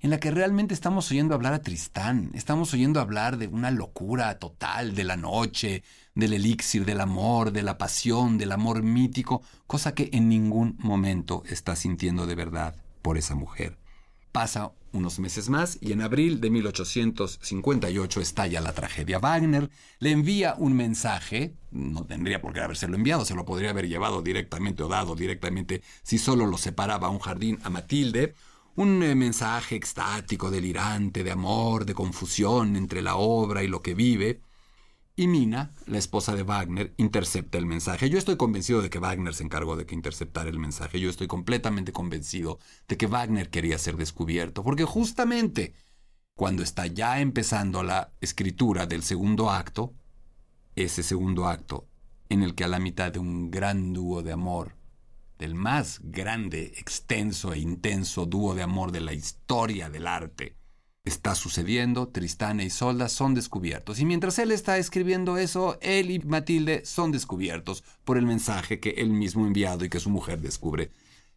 en 0.00 0.10
la 0.10 0.18
que 0.18 0.32
realmente 0.32 0.74
estamos 0.74 1.08
oyendo 1.12 1.36
hablar 1.36 1.54
a 1.54 1.62
Tristán, 1.62 2.32
estamos 2.34 2.74
oyendo 2.74 3.00
hablar 3.00 3.36
de 3.36 3.46
una 3.46 3.70
locura 3.70 4.40
total, 4.40 4.96
de 4.96 5.04
la 5.04 5.16
noche, 5.16 5.84
del 6.16 6.32
elixir, 6.32 6.84
del 6.84 7.00
amor, 7.00 7.52
de 7.52 7.62
la 7.62 7.78
pasión, 7.78 8.38
del 8.38 8.50
amor 8.50 8.82
mítico, 8.82 9.42
cosa 9.68 9.94
que 9.94 10.10
en 10.12 10.28
ningún 10.28 10.76
momento 10.80 11.44
está 11.46 11.76
sintiendo 11.76 12.26
de 12.26 12.34
verdad 12.34 12.74
por 13.02 13.18
esa 13.18 13.36
mujer. 13.36 13.78
Pasa 14.32 14.72
unos 14.92 15.18
meses 15.18 15.48
más 15.48 15.78
y 15.80 15.92
en 15.92 16.02
abril 16.02 16.40
de 16.40 16.50
1858 16.50 18.20
estalla 18.20 18.60
la 18.60 18.72
tragedia. 18.72 19.18
Wagner 19.18 19.70
le 19.98 20.10
envía 20.10 20.54
un 20.58 20.74
mensaje, 20.74 21.54
no 21.70 22.04
tendría 22.04 22.40
por 22.40 22.52
qué 22.52 22.60
habérselo 22.60 22.96
enviado, 22.96 23.24
se 23.24 23.34
lo 23.34 23.44
podría 23.44 23.70
haber 23.70 23.88
llevado 23.88 24.22
directamente 24.22 24.82
o 24.82 24.88
dado 24.88 25.14
directamente 25.14 25.82
si 26.02 26.18
solo 26.18 26.46
lo 26.46 26.58
separaba 26.58 27.10
un 27.10 27.18
jardín 27.18 27.58
a 27.62 27.70
Matilde, 27.70 28.34
un 28.76 29.02
eh, 29.02 29.14
mensaje 29.14 29.74
extático, 29.74 30.50
delirante, 30.50 31.24
de 31.24 31.32
amor, 31.32 31.84
de 31.84 31.94
confusión 31.94 32.76
entre 32.76 33.02
la 33.02 33.16
obra 33.16 33.64
y 33.64 33.66
lo 33.66 33.82
que 33.82 33.94
vive. 33.94 34.40
Y 35.18 35.26
Mina, 35.26 35.72
la 35.86 35.98
esposa 35.98 36.36
de 36.36 36.44
Wagner, 36.44 36.94
intercepta 36.96 37.58
el 37.58 37.66
mensaje. 37.66 38.08
Yo 38.08 38.18
estoy 38.18 38.36
convencido 38.36 38.82
de 38.82 38.88
que 38.88 39.00
Wagner 39.00 39.34
se 39.34 39.42
encargó 39.42 39.74
de 39.74 39.84
que 39.84 39.96
interceptara 39.96 40.48
el 40.48 40.60
mensaje. 40.60 41.00
Yo 41.00 41.10
estoy 41.10 41.26
completamente 41.26 41.90
convencido 41.90 42.60
de 42.86 42.96
que 42.96 43.08
Wagner 43.08 43.50
quería 43.50 43.78
ser 43.78 43.96
descubierto, 43.96 44.62
porque 44.62 44.84
justamente 44.84 45.74
cuando 46.36 46.62
está 46.62 46.86
ya 46.86 47.18
empezando 47.18 47.82
la 47.82 48.12
escritura 48.20 48.86
del 48.86 49.02
segundo 49.02 49.50
acto, 49.50 49.92
ese 50.76 51.02
segundo 51.02 51.48
acto 51.48 51.88
en 52.28 52.44
el 52.44 52.54
que 52.54 52.62
a 52.62 52.68
la 52.68 52.78
mitad 52.78 53.10
de 53.10 53.18
un 53.18 53.50
gran 53.50 53.92
dúo 53.92 54.22
de 54.22 54.30
amor 54.30 54.76
del 55.36 55.56
más 55.56 55.98
grande, 56.00 56.74
extenso 56.76 57.52
e 57.52 57.58
intenso 57.58 58.24
dúo 58.24 58.54
de 58.54 58.62
amor 58.62 58.92
de 58.92 59.00
la 59.00 59.14
historia 59.14 59.90
del 59.90 60.06
arte. 60.06 60.57
Está 61.08 61.34
sucediendo, 61.34 62.08
Tristán 62.08 62.60
e 62.60 62.66
Isolda 62.66 63.08
son 63.08 63.32
descubiertos, 63.32 63.98
y 63.98 64.04
mientras 64.04 64.38
él 64.38 64.52
está 64.52 64.76
escribiendo 64.76 65.38
eso, 65.38 65.78
él 65.80 66.10
y 66.10 66.18
Matilde 66.18 66.84
son 66.84 67.12
descubiertos 67.12 67.82
por 68.04 68.18
el 68.18 68.26
mensaje 68.26 68.78
que 68.78 68.90
él 68.90 69.08
mismo 69.08 69.44
ha 69.44 69.46
enviado 69.46 69.86
y 69.86 69.88
que 69.88 70.00
su 70.00 70.10
mujer 70.10 70.42
descubre. 70.42 70.90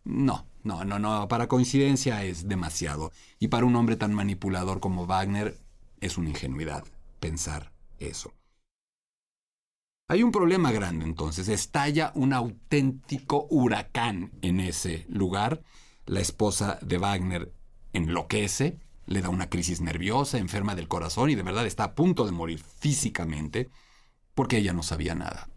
No, 0.03 0.45
no, 0.63 0.84
no, 0.84 0.99
no, 0.99 1.25
para 1.29 1.47
coincidencia 1.47 2.25
es 2.25 2.49
demasiado, 2.49 3.13
y 3.39 3.47
para 3.47 3.65
un 3.65 3.77
hombre 3.77 3.95
tan 3.95 4.13
manipulador 4.13 4.81
como 4.81 5.07
Wagner 5.07 5.57
es 6.01 6.17
una 6.17 6.31
ingenuidad 6.31 6.84
pensar 7.21 7.71
eso. 7.97 8.34
Hay 10.10 10.21
un 10.21 10.34
problema 10.34 10.73
grande 10.73 11.05
entonces, 11.05 11.47
estalla 11.47 12.12
un 12.15 12.34
auténtico 12.34 13.47
huracán 13.49 14.34
en 14.41 14.60
ese 14.60 15.05
lugar. 15.07 15.63
La 16.05 16.19
esposa 16.19 16.77
de 16.81 16.97
Wagner 16.97 17.53
enloquece, 17.93 18.81
le 19.12 19.21
da 19.21 19.30
una 19.30 19.50
crisis 19.50 19.82
nerviosa, 19.82 20.38
enferma 20.38 20.76
del 20.76 20.88
corazón 20.88 21.30
y 21.30 21.36
de 21.36 21.43
verdad 21.43 21.65
está 21.65 21.84
a 21.84 21.95
punto 21.95 22.26
de 22.26 22.32
morir 22.32 22.60
físicamente 22.60 23.69
porque 24.34 24.58
ella 24.58 24.74
no 24.74 24.84
sabía 24.84 25.15
nada. 25.15 25.50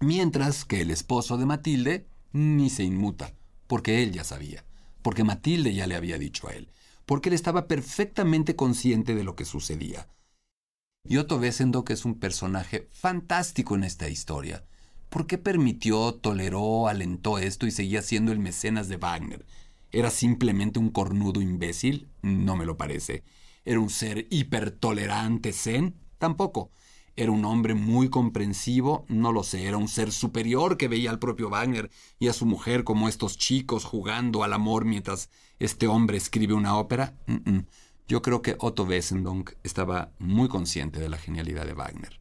Mientras 0.00 0.64
que 0.64 0.80
el 0.80 0.90
esposo 0.90 1.36
de 1.36 1.46
Matilde 1.46 2.06
ni 2.32 2.70
se 2.70 2.82
inmuta, 2.82 3.34
porque 3.66 4.02
él 4.02 4.12
ya 4.12 4.24
sabía, 4.24 4.64
porque 5.02 5.24
Matilde 5.24 5.74
ya 5.74 5.86
le 5.86 5.94
había 5.94 6.18
dicho 6.18 6.48
a 6.48 6.52
él, 6.52 6.72
porque 7.06 7.28
él 7.28 7.34
estaba 7.34 7.68
perfectamente 7.68 8.56
consciente 8.56 9.14
de 9.14 9.24
lo 9.24 9.36
que 9.36 9.44
sucedía. 9.44 10.08
Y 11.04 11.18
Otto 11.18 11.42
es 11.42 11.60
un 12.04 12.18
personaje 12.18 12.88
fantástico 12.92 13.74
en 13.74 13.84
esta 13.84 14.08
historia. 14.08 14.64
¿Por 15.08 15.26
qué 15.26 15.36
permitió, 15.36 16.14
toleró, 16.14 16.88
alentó 16.88 17.38
esto 17.38 17.66
y 17.66 17.70
seguía 17.70 18.02
siendo 18.02 18.32
el 18.32 18.38
mecenas 18.38 18.88
de 18.88 18.96
Wagner? 18.96 19.44
¿Era 19.92 20.10
simplemente 20.10 20.78
un 20.78 20.90
cornudo 20.90 21.42
imbécil? 21.42 22.08
No 22.22 22.56
me 22.56 22.64
lo 22.64 22.78
parece. 22.78 23.22
¿Era 23.64 23.78
un 23.78 23.90
ser 23.90 24.26
hipertolerante 24.30 25.52
zen? 25.52 25.94
Tampoco. 26.18 26.70
¿Era 27.14 27.30
un 27.30 27.44
hombre 27.44 27.74
muy 27.74 28.08
comprensivo? 28.08 29.04
No 29.08 29.32
lo 29.32 29.42
sé. 29.42 29.66
¿Era 29.66 29.76
un 29.76 29.88
ser 29.88 30.10
superior 30.10 30.78
que 30.78 30.88
veía 30.88 31.10
al 31.10 31.18
propio 31.18 31.50
Wagner 31.50 31.90
y 32.18 32.28
a 32.28 32.32
su 32.32 32.46
mujer 32.46 32.84
como 32.84 33.06
estos 33.06 33.36
chicos 33.36 33.84
jugando 33.84 34.44
al 34.44 34.54
amor 34.54 34.86
mientras 34.86 35.28
este 35.58 35.86
hombre 35.86 36.16
escribe 36.16 36.54
una 36.54 36.78
ópera? 36.78 37.14
Yo 38.08 38.22
creo 38.22 38.40
que 38.40 38.56
Otto 38.58 38.84
Wessendonck 38.84 39.52
estaba 39.62 40.12
muy 40.18 40.48
consciente 40.48 41.00
de 41.00 41.10
la 41.10 41.18
genialidad 41.18 41.66
de 41.66 41.74
Wagner. 41.74 42.18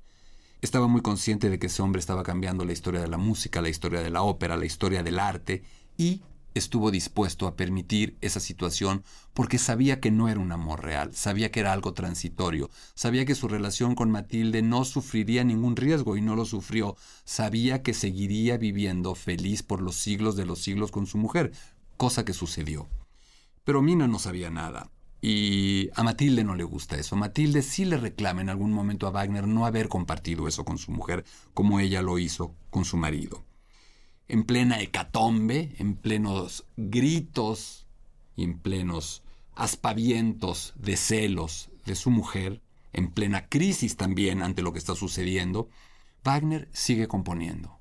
Estaba 0.62 0.88
muy 0.88 1.02
consciente 1.02 1.50
de 1.50 1.58
que 1.58 1.68
ese 1.68 1.82
hombre 1.82 2.02
estaba 2.02 2.24
cambiando 2.24 2.66
la 2.66 2.74
historia 2.74 3.00
de 3.00 3.08
la 3.08 3.18
música, 3.18 3.62
la 3.62 3.70
historia 3.70 4.02
de 4.02 4.10
la 4.10 4.24
ópera, 4.24 4.58
la 4.58 4.66
historia 4.66 5.04
del 5.04 5.20
arte 5.20 5.64
y 5.98 6.22
estuvo 6.54 6.92
dispuesto 6.92 7.48
a 7.48 7.56
permitir 7.56 8.18
esa 8.22 8.40
situación 8.40 9.04
porque 9.34 9.58
sabía 9.58 10.00
que 10.00 10.12
no 10.12 10.30
era 10.30 10.40
un 10.40 10.52
amor 10.52 10.84
real, 10.84 11.14
sabía 11.14 11.52
que 11.52 11.62
era 11.62 11.74
algo 11.74 11.94
transitorio, 11.94 12.70
sabía 12.94 13.26
que 13.26 13.36
su 13.36 13.48
relación 13.48 13.96
con 13.96 14.12
Matilde 14.12 14.62
no 14.62 14.86
sufriría 14.86 15.44
ningún 15.44 15.76
riesgo 15.76 16.18
y 16.18 16.22
no 16.22 16.36
lo 16.36 16.46
sufrió, 16.46 16.96
sabía 17.24 17.82
que 17.82 17.94
seguiría 17.94 18.58
viviendo 18.58 19.16
feliz 19.16 19.64
por 19.64 19.82
los 19.82 19.96
siglos 19.96 20.36
de 20.36 20.46
los 20.46 20.60
siglos 20.60 20.92
con 20.92 21.08
su 21.08 21.18
mujer, 21.18 21.52
cosa 21.98 22.26
que 22.26 22.34
sucedió. 22.34 22.88
Pero 23.64 23.82
Mina 23.82 24.08
no 24.08 24.20
sabía 24.20 24.50
nada. 24.50 24.90
Y 25.24 25.90
a 25.94 26.02
Matilde 26.02 26.44
no 26.44 26.56
le 26.56 26.64
gusta 26.64 26.98
eso. 26.98 27.16
Matilde 27.16 27.62
sí 27.62 27.86
le 27.86 27.98
reclama 27.98 28.42
en 28.42 28.50
algún 28.50 28.74
momento 28.74 29.06
a 29.06 29.12
Wagner 29.12 29.48
no 29.48 29.68
haber 29.68 29.88
compartido 29.88 30.48
eso 30.48 30.66
con 30.66 30.80
su 30.80 30.92
mujer 30.92 31.26
como 31.54 31.80
ella 31.80 32.02
lo 32.02 32.18
hizo 32.18 32.56
con 32.72 32.86
su 32.86 32.98
marido 32.98 33.44
en 34.28 34.44
plena 34.44 34.80
hecatombe, 34.80 35.76
en 35.78 35.96
plenos 35.96 36.66
gritos 36.78 37.86
y 38.36 38.44
en 38.44 38.60
plenos 38.60 39.24
aspavientos 39.56 40.74
de 40.78 40.98
celos 40.98 41.70
de 41.86 41.96
su 41.96 42.10
mujer, 42.12 42.62
en 42.94 43.12
plena 43.12 43.48
crisis 43.48 43.98
también 43.98 44.42
ante 44.42 44.62
lo 44.62 44.74
que 44.74 44.80
está 44.80 44.96
sucediendo, 44.96 45.70
Wagner 46.24 46.70
sigue 46.72 47.08
componiendo. 47.08 47.78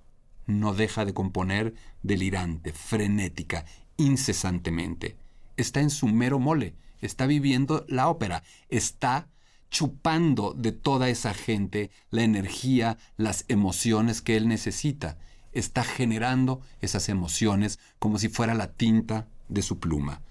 No 0.46 0.74
deja 0.74 1.04
de 1.04 1.14
componer 1.14 1.74
delirante, 2.02 2.72
frenética, 2.72 3.64
incesantemente. 3.96 5.16
Está 5.56 5.80
en 5.80 5.90
su 5.90 6.08
mero 6.08 6.38
mole, 6.38 6.74
está 7.00 7.26
viviendo 7.26 7.84
la 7.88 8.08
ópera, 8.08 8.42
está 8.68 9.28
chupando 9.70 10.52
de 10.52 10.72
toda 10.72 11.08
esa 11.08 11.32
gente 11.32 11.90
la 12.10 12.24
energía, 12.24 12.98
las 13.16 13.44
emociones 13.48 14.20
que 14.20 14.36
él 14.36 14.48
necesita 14.48 15.18
está 15.52 15.84
generando 15.84 16.60
esas 16.80 17.08
emociones 17.08 17.78
como 17.98 18.18
si 18.18 18.28
fuera 18.28 18.54
la 18.54 18.72
tinta 18.72 19.28
de 19.48 19.62
su 19.62 19.78
pluma. 19.78 20.22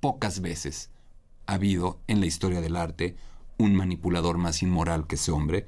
Pocas 0.00 0.40
veces 0.40 0.90
ha 1.46 1.54
habido 1.54 2.00
en 2.06 2.20
la 2.20 2.26
historia 2.26 2.60
del 2.60 2.76
arte 2.76 3.16
un 3.58 3.74
manipulador 3.74 4.38
más 4.38 4.62
inmoral 4.62 5.06
que 5.06 5.14
ese 5.14 5.32
hombre, 5.32 5.66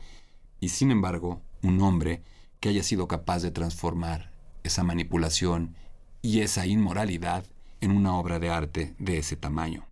y 0.61 0.71
sin 0.71 0.91
embargo, 0.91 1.41
un 1.63 1.81
hombre 1.81 2.23
que 2.61 2.69
haya 2.69 2.83
sido 2.83 3.09
capaz 3.09 3.43
de 3.43 3.51
transformar 3.51 4.33
esa 4.63 4.83
manipulación 4.83 5.75
y 6.21 6.41
esa 6.41 6.67
inmoralidad 6.67 7.45
en 7.81 7.93
una 7.93 8.17
obra 8.17 8.39
de 8.39 8.51
arte 8.51 8.95
de 8.99 9.19
ese 9.19 9.37
tamaño. 9.37 9.87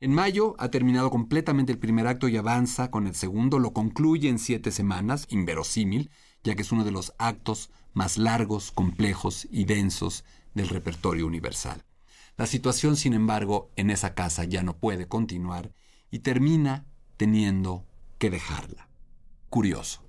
En 0.00 0.14
mayo 0.14 0.54
ha 0.58 0.70
terminado 0.70 1.10
completamente 1.10 1.72
el 1.72 1.78
primer 1.80 2.06
acto 2.06 2.28
y 2.28 2.36
avanza 2.36 2.88
con 2.90 3.08
el 3.08 3.16
segundo, 3.16 3.58
lo 3.58 3.72
concluye 3.72 4.28
en 4.28 4.38
siete 4.38 4.70
semanas, 4.70 5.26
inverosímil, 5.28 6.10
ya 6.48 6.54
que 6.54 6.62
es 6.62 6.72
uno 6.72 6.84
de 6.84 6.90
los 6.90 7.12
actos 7.18 7.70
más 7.92 8.16
largos, 8.16 8.72
complejos 8.72 9.46
y 9.50 9.64
densos 9.64 10.24
del 10.54 10.70
repertorio 10.70 11.26
universal. 11.26 11.84
La 12.38 12.46
situación, 12.46 12.96
sin 12.96 13.12
embargo, 13.12 13.70
en 13.76 13.90
esa 13.90 14.14
casa 14.14 14.44
ya 14.44 14.62
no 14.62 14.78
puede 14.78 15.08
continuar 15.08 15.74
y 16.10 16.20
termina 16.20 16.86
teniendo 17.18 17.84
que 18.18 18.30
dejarla. 18.30 18.88
Curioso. 19.50 20.02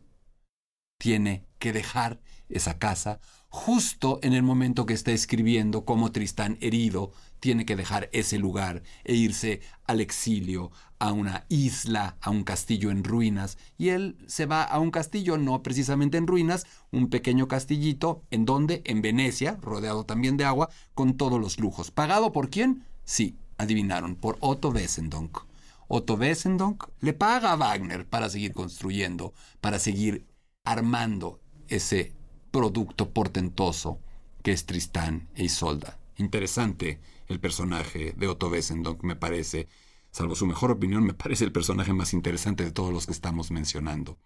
Tiene 0.98 1.46
que 1.60 1.74
dejar 1.74 2.22
esa 2.50 2.78
casa 2.78 3.20
justo 3.50 4.20
en 4.22 4.34
el 4.34 4.44
momento 4.44 4.86
que 4.86 4.94
está 4.94 5.12
escribiendo 5.12 5.84
cómo 5.84 6.12
Tristán 6.12 6.58
herido 6.62 7.12
tiene 7.40 7.66
que 7.66 7.76
dejar 7.76 8.10
ese 8.14 8.38
lugar 8.38 8.84
e 9.04 9.16
irse 9.16 9.62
al 9.86 10.02
exilio, 10.02 10.72
a 11.00 11.12
una 11.14 11.46
isla, 11.50 12.18
a 12.22 12.30
un 12.30 12.44
castillo 12.44 12.92
en 12.92 13.04
ruinas, 13.04 13.58
y 13.78 13.90
él 13.90 14.18
se 14.28 14.46
va 14.46 14.64
a 14.64 14.80
un 14.80 14.92
castillo 14.92 15.38
no 15.38 15.64
precisamente 15.64 16.18
en 16.18 16.28
ruinas, 16.28 16.68
un 16.92 17.10
pequeño 17.10 17.48
castillito, 17.48 18.22
en 18.30 18.46
donde, 18.46 18.82
en 18.86 19.02
Venecia, 19.02 19.58
rodeado 19.62 20.06
también 20.06 20.38
de 20.38 20.46
agua, 20.46 20.70
con 20.94 21.16
todos 21.16 21.40
los 21.40 21.60
lujos. 21.60 21.92
¿Pagado 21.92 22.32
por 22.32 22.50
quién? 22.50 22.86
Sí, 23.04 23.38
adivinaron, 23.58 24.16
por 24.16 24.38
Otto 24.42 24.70
Wessendonck. 24.70 25.46
Otto 25.88 26.16
Wessendonck 26.16 26.90
le 27.00 27.14
paga 27.14 27.54
a 27.54 27.56
Wagner 27.56 28.06
para 28.06 28.30
seguir 28.30 28.54
construyendo, 28.54 29.34
para 29.62 29.80
seguir 29.80 30.28
armando 30.66 31.40
ese 31.70 32.19
producto 32.52 33.12
portentoso 33.12 34.00
que 34.44 34.52
es 34.52 34.66
Tristán 34.66 35.30
e 35.36 35.46
Isolda. 35.46 36.00
Interesante 36.18 37.00
el 37.28 37.40
personaje 37.40 38.14
de 38.18 38.28
Otto 38.28 38.50
Wessendonck, 38.50 39.04
me 39.04 39.16
parece. 39.16 39.68
Salvo 40.12 40.36
su 40.36 40.48
mejor 40.48 40.72
opinión, 40.72 41.04
me 41.04 41.14
parece 41.14 41.46
el 41.46 41.52
personaje 41.52 41.94
más 41.94 42.14
interesante 42.14 42.64
de 42.64 42.72
todos 42.72 42.92
los 42.92 43.06
que 43.06 43.12
estamos 43.12 43.52
mencionando. 43.52 44.18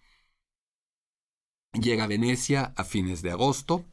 Llega 1.73 2.05
a 2.05 2.07
Venecia 2.07 2.73
a 2.77 2.83
fines 2.83 3.21
de 3.21 3.31
agosto, 3.31 3.83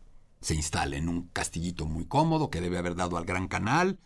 se 0.41 0.55
instala 0.55 0.97
en 0.97 1.09
un 1.09 1.29
castillito 1.29 1.87
muy 1.87 2.05
cómodo 2.05 2.51
que 2.51 2.61
debe 2.61 2.79
haber 2.79 2.95
dado 2.95 3.17
al 3.17 3.25
Gran 3.25 3.49
Canal. 3.49 3.99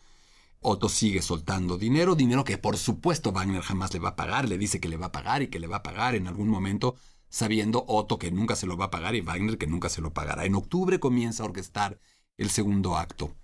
Otto 0.60 0.88
sigue 0.88 1.20
soltando 1.20 1.76
dinero, 1.76 2.14
dinero 2.14 2.44
que 2.44 2.56
por 2.56 2.78
supuesto 2.78 3.32
Wagner 3.32 3.60
jamás 3.60 3.92
le 3.92 4.00
va 4.00 4.10
a 4.10 4.16
pagar, 4.16 4.48
le 4.48 4.56
dice 4.56 4.80
que 4.80 4.88
le 4.88 4.96
va 4.96 5.06
a 5.06 5.12
pagar 5.12 5.42
y 5.42 5.48
que 5.48 5.60
le 5.60 5.66
va 5.66 5.76
a 5.76 5.82
pagar 5.82 6.14
en 6.14 6.26
algún 6.26 6.48
momento, 6.48 6.96
sabiendo 7.34 7.84
Otto 7.88 8.16
que 8.16 8.30
nunca 8.30 8.54
se 8.54 8.64
lo 8.64 8.76
va 8.76 8.84
a 8.84 8.90
pagar 8.92 9.16
y 9.16 9.20
Wagner 9.20 9.58
que 9.58 9.66
nunca 9.66 9.88
se 9.88 10.00
lo 10.00 10.12
pagará. 10.14 10.44
En 10.44 10.54
octubre 10.54 11.00
comienza 11.00 11.42
a 11.42 11.46
orquestar 11.46 11.98
el 12.38 12.48
segundo 12.48 12.96
acto. 12.96 13.34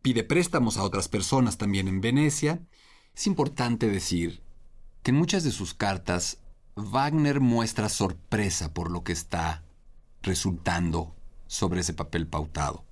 Pide 0.00 0.22
préstamos 0.22 0.76
a 0.76 0.84
otras 0.84 1.08
personas 1.08 1.58
también 1.58 1.88
en 1.88 2.00
Venecia. 2.00 2.64
Es 3.16 3.26
importante 3.26 3.88
decir 3.88 4.44
que 5.02 5.10
en 5.10 5.16
muchas 5.16 5.42
de 5.42 5.50
sus 5.50 5.74
cartas 5.74 6.38
Wagner 6.76 7.40
muestra 7.40 7.88
sorpresa 7.88 8.72
por 8.72 8.92
lo 8.92 9.02
que 9.02 9.10
está 9.10 9.64
resultando 10.22 11.16
sobre 11.48 11.80
ese 11.80 11.94
papel 11.94 12.28
pautado. 12.28 12.84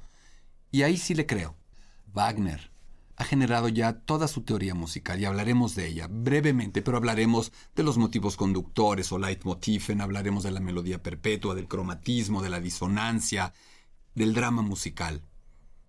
Y 0.72 0.82
ahí 0.82 0.96
sí 0.96 1.14
le 1.14 1.26
creo. 1.26 1.54
Wagner 2.12 2.72
ha 3.16 3.24
generado 3.24 3.68
ya 3.68 4.00
toda 4.00 4.28
su 4.28 4.42
teoría 4.42 4.74
musical 4.74 5.20
y 5.20 5.24
hablaremos 5.24 5.74
de 5.74 5.86
ella 5.86 6.08
brevemente, 6.10 6.82
pero 6.82 6.96
hablaremos 6.96 7.52
de 7.76 7.82
los 7.82 7.96
motivos 7.96 8.36
conductores 8.36 9.12
o 9.12 9.18
leitmotiven, 9.18 10.00
hablaremos 10.00 10.42
de 10.42 10.50
la 10.50 10.60
melodía 10.60 11.02
perpetua, 11.02 11.54
del 11.54 11.68
cromatismo, 11.68 12.42
de 12.42 12.50
la 12.50 12.60
disonancia, 12.60 13.52
del 14.14 14.34
drama 14.34 14.62
musical. 14.62 15.22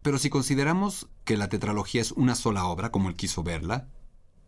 Pero 0.02 0.20
si 0.20 0.30
consideramos 0.30 1.08
que 1.24 1.38
la 1.38 1.50
tetralogía 1.50 2.02
es 2.02 2.12
una 2.12 2.36
sola 2.36 2.66
obra, 2.66 2.92
como 2.92 3.10
él 3.10 3.16
quiso 3.16 3.42
verla, 3.42 3.88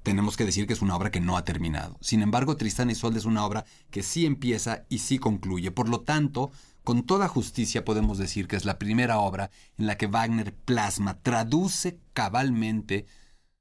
tenemos 0.08 0.38
que 0.38 0.46
decir 0.46 0.67
que 0.67 0.72
es 0.72 0.82
una 0.82 0.96
obra 0.96 1.12
que 1.12 1.20
no 1.20 1.36
ha 1.36 1.43
terminado. 1.43 1.98
Sin 2.00 2.22
embargo, 2.22 2.56
Tristán 2.56 2.89
y 2.89 2.93
Isolde 2.93 3.20
es 3.20 3.26
una 3.26 3.46
obra 3.46 3.65
que 3.91 4.04
sí 4.04 4.26
empieza 4.26 4.86
y 4.88 5.00
sí 5.00 5.20
concluye. 5.20 5.70
Por 5.70 5.89
lo 5.89 6.00
tanto, 6.00 6.50
con 6.86 7.06
toda 7.06 7.28
justicia 7.28 7.84
podemos 7.84 8.17
decir 8.17 8.48
que 8.48 8.56
es 8.56 8.63
la 8.63 8.80
primera 8.80 9.20
obra 9.20 9.52
en 9.78 9.86
la 9.86 9.98
que 9.98 10.08
Wagner 10.08 10.56
plasma, 10.56 11.20
traduce 11.22 12.00
cabalmente 12.13 13.06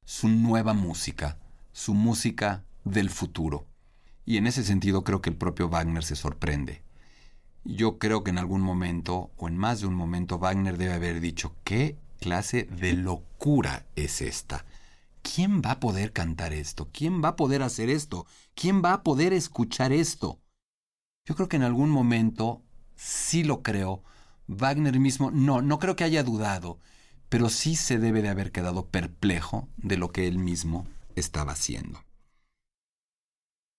su 0.04 0.28
nueva 0.28 0.72
música, 0.72 1.40
su 1.72 1.94
música 1.94 2.64
del 2.84 3.10
futuro. 3.10 3.66
Y 4.24 4.36
en 4.36 4.46
ese 4.46 4.62
sentido 4.62 5.02
creo 5.02 5.20
que 5.20 5.30
el 5.30 5.36
propio 5.36 5.68
Wagner 5.68 6.04
se 6.04 6.14
sorprende. 6.14 6.84
Yo 7.64 7.98
creo 7.98 8.22
que 8.22 8.30
en 8.30 8.38
algún 8.38 8.60
momento, 8.60 9.32
o 9.36 9.48
en 9.48 9.56
más 9.56 9.80
de 9.80 9.88
un 9.88 9.94
momento, 9.94 10.38
Wagner 10.38 10.78
debe 10.78 10.94
haber 10.94 11.18
dicho, 11.20 11.56
¿qué 11.64 11.98
clase 12.20 12.68
de 12.70 12.92
locura 12.92 13.84
es 13.96 14.22
esta? 14.22 14.64
¿Quién 15.34 15.60
va 15.60 15.72
a 15.72 15.80
poder 15.80 16.12
cantar 16.12 16.52
esto? 16.52 16.88
¿Quién 16.92 17.22
va 17.22 17.30
a 17.30 17.36
poder 17.36 17.62
hacer 17.62 17.90
esto? 17.90 18.26
¿Quién 18.54 18.80
va 18.82 18.92
a 18.92 19.02
poder 19.02 19.32
escuchar 19.32 19.92
esto? 19.92 20.40
Yo 21.24 21.34
creo 21.34 21.48
que 21.48 21.56
en 21.56 21.64
algún 21.64 21.90
momento 21.90 22.62
sí 22.94 23.42
lo 23.42 23.62
creo. 23.62 24.04
Wagner 24.46 25.00
mismo, 25.00 25.32
no, 25.32 25.62
no 25.62 25.80
creo 25.80 25.96
que 25.96 26.04
haya 26.04 26.22
dudado, 26.22 26.78
pero 27.28 27.48
sí 27.48 27.74
se 27.74 27.98
debe 27.98 28.22
de 28.22 28.28
haber 28.28 28.52
quedado 28.52 28.86
perplejo 28.86 29.68
de 29.76 29.96
lo 29.96 30.12
que 30.12 30.28
él 30.28 30.38
mismo 30.38 30.86
estaba 31.16 31.52
haciendo. 31.52 32.04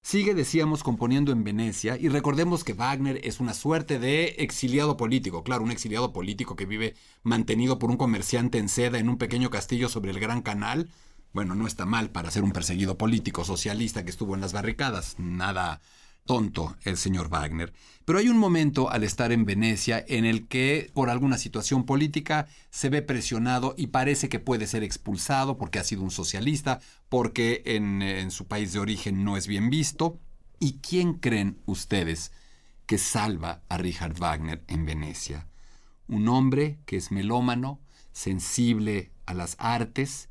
Sigue, 0.04 0.34
decíamos, 0.34 0.84
componiendo 0.84 1.32
en 1.32 1.45
Venecia 1.45 1.98
y 1.98 2.10
recordemos 2.10 2.66
que 2.66 2.74
Wagner 2.74 3.22
es 3.24 3.39
una 3.39 3.54
suerte 3.54 4.00
de 4.00 4.36
exiliado 4.39 4.98
político, 4.98 5.43
claro, 5.43 5.64
un 5.64 5.72
exiliado 5.72 6.12
político 6.12 6.58
que 6.58 6.66
vive 6.66 6.95
mantenido 7.24 7.80
por 7.80 7.89
un 7.89 7.98
comerciante 7.98 8.58
en 8.58 8.68
seda 8.68 9.00
en 9.00 9.08
un 9.10 9.18
pequeño 9.18 9.50
castillo 9.50 9.88
sobre 9.88 10.12
el 10.12 10.20
Gran 10.20 10.41
Canal. 10.41 10.89
Bueno, 11.38 11.54
no 11.54 11.68
está 11.68 11.86
mal 11.86 12.10
para 12.10 12.32
ser 12.32 12.44
un 12.44 12.52
perseguido 12.52 12.98
político 12.98 13.46
socialista 13.46 14.04
que 14.04 14.10
estuvo 14.10 14.34
en 14.34 14.42
las 14.42 14.54
barricadas, 14.54 15.20
nada 15.20 15.82
tonto 16.26 16.76
el 16.84 16.98
señor 16.98 17.30
Wagner. 17.30 17.74
Pero 18.06 18.18
hay 18.18 18.30
un 18.30 18.40
momento 18.40 18.90
al 18.90 19.04
estar 19.04 19.32
en 19.32 19.46
Venecia 19.46 20.04
en 20.08 20.26
el 20.26 20.48
que 20.48 20.90
por 20.96 21.12
alguna 21.12 21.38
situación 21.38 21.86
política 21.86 22.48
se 22.72 22.90
ve 22.90 23.04
presionado 23.04 23.76
y 23.78 23.86
parece 23.86 24.30
que 24.30 24.40
puede 24.40 24.66
ser 24.66 24.82
expulsado 24.82 25.60
porque 25.60 25.78
ha 25.78 25.84
sido 25.84 26.02
un 26.02 26.10
socialista, 26.10 26.80
porque 27.08 27.62
en, 27.66 28.02
en 28.02 28.32
su 28.32 28.48
país 28.48 28.74
de 28.74 28.80
origen 28.80 29.24
no 29.24 29.38
es 29.38 29.46
bien 29.46 29.70
visto. 29.70 30.20
¿Y 30.60 30.80
quién 30.80 31.14
creen 31.14 31.62
ustedes 31.68 32.32
que 32.88 32.98
salva 32.98 33.62
a 33.70 33.78
Richard 33.78 34.18
Wagner 34.18 34.64
en 34.66 34.88
Venecia? 34.88 35.48
Un 36.08 36.30
hombre 36.30 36.80
que 36.88 36.98
es 36.98 37.12
melómano, 37.12 37.80
sensible 38.12 39.12
a 39.28 39.36
las 39.36 39.56
artes, 39.60 40.30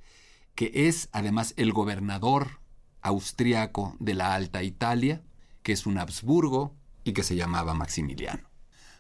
que 0.56 0.72
es 0.88 1.08
además 1.12 1.54
el 1.56 1.72
gobernador 1.72 2.60
austriaco 3.02 3.94
de 4.00 4.14
la 4.14 4.34
Alta 4.34 4.64
Italia, 4.64 5.22
que 5.62 5.72
es 5.72 5.86
un 5.86 5.98
Habsburgo 5.98 6.74
y 7.04 7.12
que 7.12 7.22
se 7.22 7.36
llamaba 7.36 7.74
Maximiliano. 7.74 8.50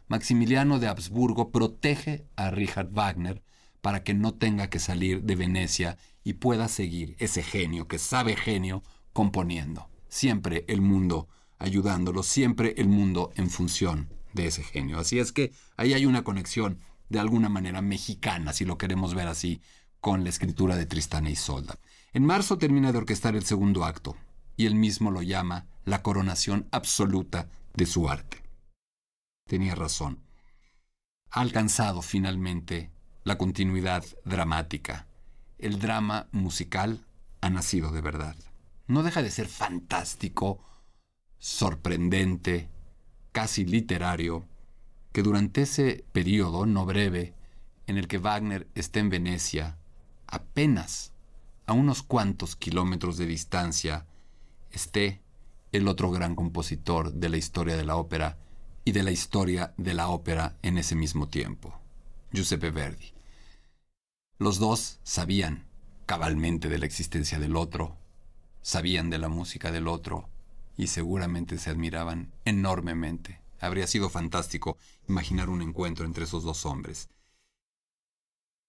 Maximiliano 0.06 0.78
de 0.78 0.86
Habsburgo 0.86 1.50
protege 1.50 2.26
a 2.36 2.50
Richard 2.50 2.90
Wagner 2.92 3.42
para 3.80 4.04
que 4.04 4.14
no 4.14 4.34
tenga 4.34 4.68
que 4.68 4.78
salir 4.78 5.22
de 5.24 5.34
Venecia 5.34 5.96
y 6.22 6.34
pueda 6.34 6.68
seguir 6.68 7.16
ese 7.18 7.42
genio, 7.42 7.88
que 7.88 7.98
sabe 7.98 8.36
genio, 8.36 8.84
componiendo. 9.12 9.88
Siempre 10.08 10.64
el 10.68 10.80
mundo 10.80 11.28
ayudándolo, 11.58 12.22
siempre 12.22 12.74
el 12.76 12.88
mundo 12.88 13.32
en 13.34 13.50
función 13.50 14.08
de 14.34 14.46
ese 14.46 14.62
genio. 14.62 14.98
Así 14.98 15.18
es 15.18 15.32
que 15.32 15.52
ahí 15.76 15.94
hay 15.94 16.04
una 16.04 16.22
conexión 16.22 16.80
de 17.08 17.18
alguna 17.18 17.48
manera 17.48 17.80
mexicana, 17.80 18.52
si 18.52 18.64
lo 18.64 18.78
queremos 18.78 19.14
ver 19.14 19.28
así, 19.28 19.62
con 20.06 20.22
la 20.22 20.30
escritura 20.30 20.76
de 20.76 20.86
Tristán 20.86 21.26
e 21.26 21.32
Isolda. 21.32 21.80
En 22.12 22.24
marzo 22.24 22.58
termina 22.58 22.92
de 22.92 22.98
orquestar 22.98 23.34
el 23.34 23.44
segundo 23.44 23.84
acto, 23.84 24.16
y 24.56 24.66
él 24.66 24.76
mismo 24.76 25.10
lo 25.10 25.20
llama 25.20 25.66
la 25.84 26.00
coronación 26.04 26.68
absoluta 26.70 27.48
de 27.74 27.86
su 27.86 28.08
arte. 28.08 28.44
Tenía 29.48 29.74
razón. 29.74 30.20
Ha 31.32 31.40
alcanzado 31.40 32.02
finalmente 32.02 32.92
la 33.24 33.36
continuidad 33.36 34.04
dramática. 34.24 35.08
El 35.58 35.80
drama 35.80 36.28
musical 36.30 37.04
ha 37.40 37.50
nacido 37.50 37.90
de 37.90 38.00
verdad. 38.00 38.36
No 38.86 39.02
deja 39.02 39.24
de 39.24 39.30
ser 39.32 39.48
fantástico, 39.48 40.60
sorprendente, 41.40 42.70
casi 43.32 43.64
literario, 43.64 44.46
que 45.10 45.24
durante 45.24 45.62
ese 45.62 46.04
periodo 46.12 46.64
no 46.64 46.86
breve 46.86 47.34
en 47.88 47.98
el 47.98 48.06
que 48.06 48.18
Wagner 48.18 48.68
está 48.76 49.00
en 49.00 49.10
Venecia, 49.10 49.78
apenas 50.26 51.12
a 51.66 51.72
unos 51.72 52.02
cuantos 52.02 52.56
kilómetros 52.56 53.16
de 53.16 53.26
distancia 53.26 54.06
esté 54.70 55.20
el 55.72 55.88
otro 55.88 56.10
gran 56.10 56.34
compositor 56.34 57.12
de 57.12 57.28
la 57.28 57.36
historia 57.36 57.76
de 57.76 57.84
la 57.84 57.96
ópera 57.96 58.38
y 58.84 58.92
de 58.92 59.02
la 59.02 59.10
historia 59.10 59.74
de 59.76 59.94
la 59.94 60.08
ópera 60.08 60.56
en 60.62 60.78
ese 60.78 60.94
mismo 60.94 61.28
tiempo, 61.28 61.78
Giuseppe 62.32 62.70
Verdi. 62.70 63.12
Los 64.38 64.58
dos 64.58 65.00
sabían 65.02 65.66
cabalmente 66.06 66.68
de 66.68 66.78
la 66.78 66.86
existencia 66.86 67.38
del 67.38 67.56
otro, 67.56 67.96
sabían 68.62 69.10
de 69.10 69.18
la 69.18 69.28
música 69.28 69.72
del 69.72 69.88
otro 69.88 70.28
y 70.76 70.86
seguramente 70.86 71.58
se 71.58 71.70
admiraban 71.70 72.32
enormemente. 72.44 73.40
Habría 73.60 73.86
sido 73.86 74.10
fantástico 74.10 74.76
imaginar 75.08 75.48
un 75.48 75.62
encuentro 75.62 76.04
entre 76.04 76.24
esos 76.24 76.44
dos 76.44 76.66
hombres. 76.66 77.08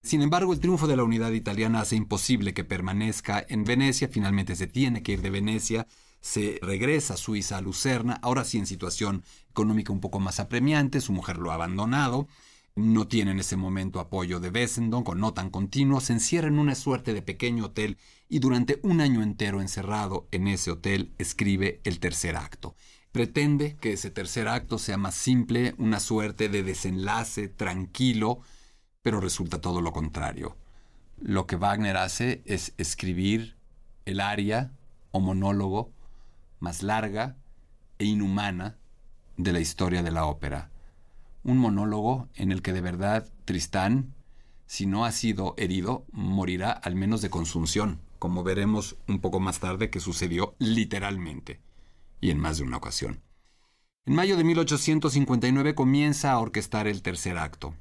Sin 0.02 0.22
embargo, 0.22 0.52
el 0.52 0.60
triunfo 0.60 0.86
de 0.86 0.96
la 0.96 1.04
unidad 1.04 1.32
italiana 1.32 1.80
hace 1.80 1.96
imposible 1.96 2.54
que 2.54 2.64
permanezca 2.64 3.44
en 3.48 3.64
Venecia, 3.64 4.08
finalmente 4.08 4.56
se 4.56 4.66
tiene 4.66 5.02
que 5.02 5.12
ir 5.12 5.22
de 5.22 5.30
Venecia, 5.30 5.86
se 6.20 6.58
regresa 6.62 7.14
a 7.14 7.16
Suiza, 7.16 7.58
a 7.58 7.60
Lucerna, 7.60 8.18
ahora 8.22 8.44
sí 8.44 8.58
en 8.58 8.66
situación 8.66 9.24
económica 9.50 9.92
un 9.92 10.00
poco 10.00 10.20
más 10.20 10.40
apremiante, 10.40 11.00
su 11.00 11.12
mujer 11.12 11.38
lo 11.38 11.50
ha 11.50 11.54
abandonado, 11.54 12.28
no 12.74 13.08
tiene 13.08 13.32
en 13.32 13.40
ese 13.40 13.56
momento 13.56 13.98
apoyo 13.98 14.38
de 14.38 14.50
Wessendonck 14.50 15.08
o 15.08 15.14
no 15.14 15.34
tan 15.34 15.50
continuo, 15.50 16.00
se 16.00 16.12
encierra 16.12 16.48
en 16.48 16.60
una 16.60 16.76
suerte 16.76 17.12
de 17.12 17.22
pequeño 17.22 17.66
hotel 17.66 17.98
y 18.28 18.38
durante 18.38 18.78
un 18.82 19.00
año 19.00 19.22
entero 19.22 19.60
encerrado 19.60 20.28
en 20.30 20.46
ese 20.46 20.70
hotel 20.70 21.12
escribe 21.18 21.80
el 21.84 21.98
tercer 21.98 22.36
acto. 22.36 22.76
Pretende 23.10 23.76
que 23.80 23.94
ese 23.94 24.10
tercer 24.10 24.46
acto 24.46 24.78
sea 24.78 24.96
más 24.96 25.16
simple, 25.16 25.74
una 25.78 25.98
suerte 25.98 26.48
de 26.48 26.62
desenlace 26.62 27.48
tranquilo, 27.48 28.40
pero 29.08 29.22
resulta 29.22 29.58
todo 29.58 29.80
lo 29.80 29.94
contrario. 29.94 30.54
Lo 31.18 31.46
que 31.46 31.56
Wagner 31.56 31.96
hace 31.96 32.42
es 32.44 32.74
escribir 32.76 33.56
el 34.04 34.20
aria 34.20 34.70
o 35.12 35.20
monólogo 35.20 35.90
más 36.60 36.82
larga 36.82 37.38
e 37.98 38.04
inhumana 38.04 38.76
de 39.38 39.54
la 39.54 39.60
historia 39.60 40.02
de 40.02 40.10
la 40.10 40.26
ópera. 40.26 40.70
Un 41.42 41.56
monólogo 41.56 42.28
en 42.34 42.52
el 42.52 42.60
que 42.60 42.74
de 42.74 42.82
verdad 42.82 43.26
Tristán, 43.46 44.12
si 44.66 44.84
no 44.84 45.06
ha 45.06 45.12
sido 45.12 45.54
herido, 45.56 46.04
morirá 46.12 46.70
al 46.70 46.94
menos 46.94 47.22
de 47.22 47.30
consunción, 47.30 48.00
como 48.18 48.42
veremos 48.42 48.98
un 49.08 49.20
poco 49.20 49.40
más 49.40 49.58
tarde 49.58 49.88
que 49.88 50.00
sucedió 50.00 50.54
literalmente, 50.58 51.62
y 52.20 52.30
en 52.30 52.40
más 52.40 52.58
de 52.58 52.64
una 52.64 52.76
ocasión. 52.76 53.22
En 54.04 54.14
mayo 54.14 54.36
de 54.36 54.44
1859 54.44 55.74
comienza 55.74 56.32
a 56.32 56.38
orquestar 56.40 56.86
el 56.86 57.00
tercer 57.00 57.38
acto 57.38 57.72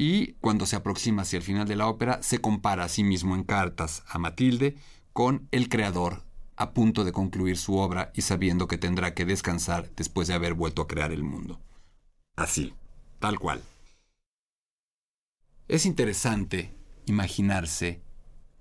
y 0.00 0.34
cuando 0.34 0.64
se 0.64 0.76
aproxima 0.76 1.22
hacia 1.22 1.38
el 1.38 1.42
final 1.42 1.66
de 1.66 1.74
la 1.74 1.88
ópera 1.88 2.22
se 2.22 2.40
compara 2.40 2.84
a 2.84 2.88
sí 2.88 3.02
mismo 3.02 3.34
en 3.34 3.42
cartas 3.42 4.04
a 4.06 4.18
Matilde 4.18 4.76
con 5.12 5.48
el 5.50 5.68
creador 5.68 6.22
a 6.54 6.70
punto 6.72 7.02
de 7.02 7.10
concluir 7.10 7.56
su 7.56 7.78
obra 7.78 8.12
y 8.14 8.22
sabiendo 8.22 8.68
que 8.68 8.78
tendrá 8.78 9.12
que 9.14 9.24
descansar 9.24 9.90
después 9.96 10.28
de 10.28 10.34
haber 10.34 10.54
vuelto 10.54 10.82
a 10.82 10.86
crear 10.86 11.10
el 11.10 11.24
mundo. 11.24 11.60
Así, 12.36 12.74
tal 13.18 13.40
cual. 13.40 13.60
Es 15.66 15.84
interesante 15.84 16.72
imaginarse 17.06 18.00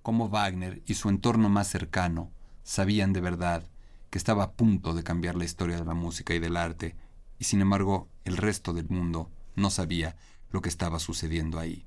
cómo 0.01 0.29
Wagner 0.29 0.81
y 0.87 0.95
su 0.95 1.07
entorno 1.07 1.49
más 1.49 1.67
cercano 1.67 2.31
sabían 2.63 3.13
de 3.13 3.21
verdad 3.21 3.69
que 4.09 4.17
estaba 4.17 4.43
a 4.43 4.51
punto 4.53 4.95
de 4.95 5.03
cambiar 5.03 5.35
la 5.35 5.45
historia 5.45 5.77
de 5.77 5.85
la 5.85 5.93
música 5.93 6.33
y 6.33 6.39
del 6.39 6.57
arte, 6.57 6.95
y 7.37 7.43
sin 7.43 7.61
embargo 7.61 8.09
el 8.23 8.37
resto 8.37 8.73
del 8.73 8.89
mundo 8.89 9.29
no 9.55 9.69
sabía 9.69 10.15
lo 10.49 10.61
que 10.61 10.69
estaba 10.69 10.99
sucediendo 10.99 11.59
ahí. 11.59 11.85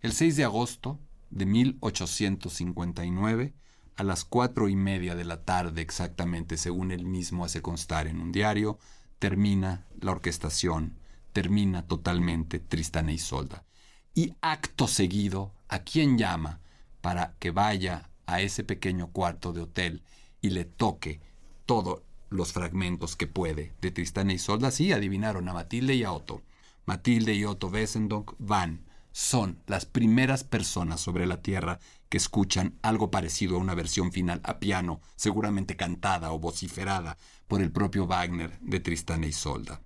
El 0.00 0.12
6 0.12 0.36
de 0.36 0.44
agosto 0.44 0.98
de 1.30 1.46
1859, 1.46 3.54
a 3.96 4.02
las 4.02 4.24
cuatro 4.24 4.68
y 4.68 4.76
media 4.76 5.14
de 5.14 5.24
la 5.24 5.44
tarde 5.44 5.80
exactamente, 5.80 6.56
según 6.56 6.92
él 6.92 7.04
mismo 7.04 7.44
hace 7.44 7.62
constar 7.62 8.06
en 8.06 8.20
un 8.20 8.32
diario, 8.32 8.78
termina 9.18 9.86
la 10.00 10.12
orquestación, 10.12 10.98
termina 11.32 11.86
totalmente 11.86 12.58
Tristán 12.58 13.08
e 13.08 13.14
Isolda. 13.14 13.64
Y 14.14 14.34
acto 14.40 14.88
seguido, 14.88 15.54
¿a 15.68 15.80
quién 15.80 16.18
llama 16.18 16.60
para 17.00 17.34
que 17.38 17.50
vaya 17.50 18.10
a 18.26 18.40
ese 18.40 18.64
pequeño 18.64 19.08
cuarto 19.08 19.52
de 19.52 19.62
hotel 19.62 20.02
y 20.40 20.50
le 20.50 20.64
toque 20.64 21.20
todos 21.64 22.02
los 22.28 22.52
fragmentos 22.52 23.14
que 23.14 23.26
puede 23.26 23.74
de 23.80 23.90
Tristán 23.90 24.30
e 24.30 24.34
Isolda? 24.34 24.70
Sí, 24.70 24.92
adivinaron 24.92 25.48
a 25.48 25.52
Matilde 25.52 25.94
y 25.94 26.02
a 26.02 26.12
Otto. 26.12 26.42
Matilde 26.84 27.34
y 27.34 27.44
Otto 27.44 27.68
Wessendonck 27.68 28.34
van, 28.38 28.84
son 29.12 29.62
las 29.66 29.86
primeras 29.86 30.42
personas 30.42 31.00
sobre 31.00 31.26
la 31.26 31.42
Tierra 31.42 31.78
que 32.08 32.16
escuchan 32.16 32.78
algo 32.82 33.10
parecido 33.10 33.56
a 33.56 33.60
una 33.60 33.74
versión 33.74 34.12
final 34.12 34.40
a 34.44 34.58
piano, 34.58 35.00
seguramente 35.16 35.76
cantada 35.76 36.32
o 36.32 36.38
vociferada 36.38 37.16
por 37.46 37.62
el 37.62 37.70
propio 37.70 38.06
Wagner 38.06 38.58
de 38.60 38.80
Tristán 38.80 39.24
e 39.24 39.28
Isolda. 39.28 39.82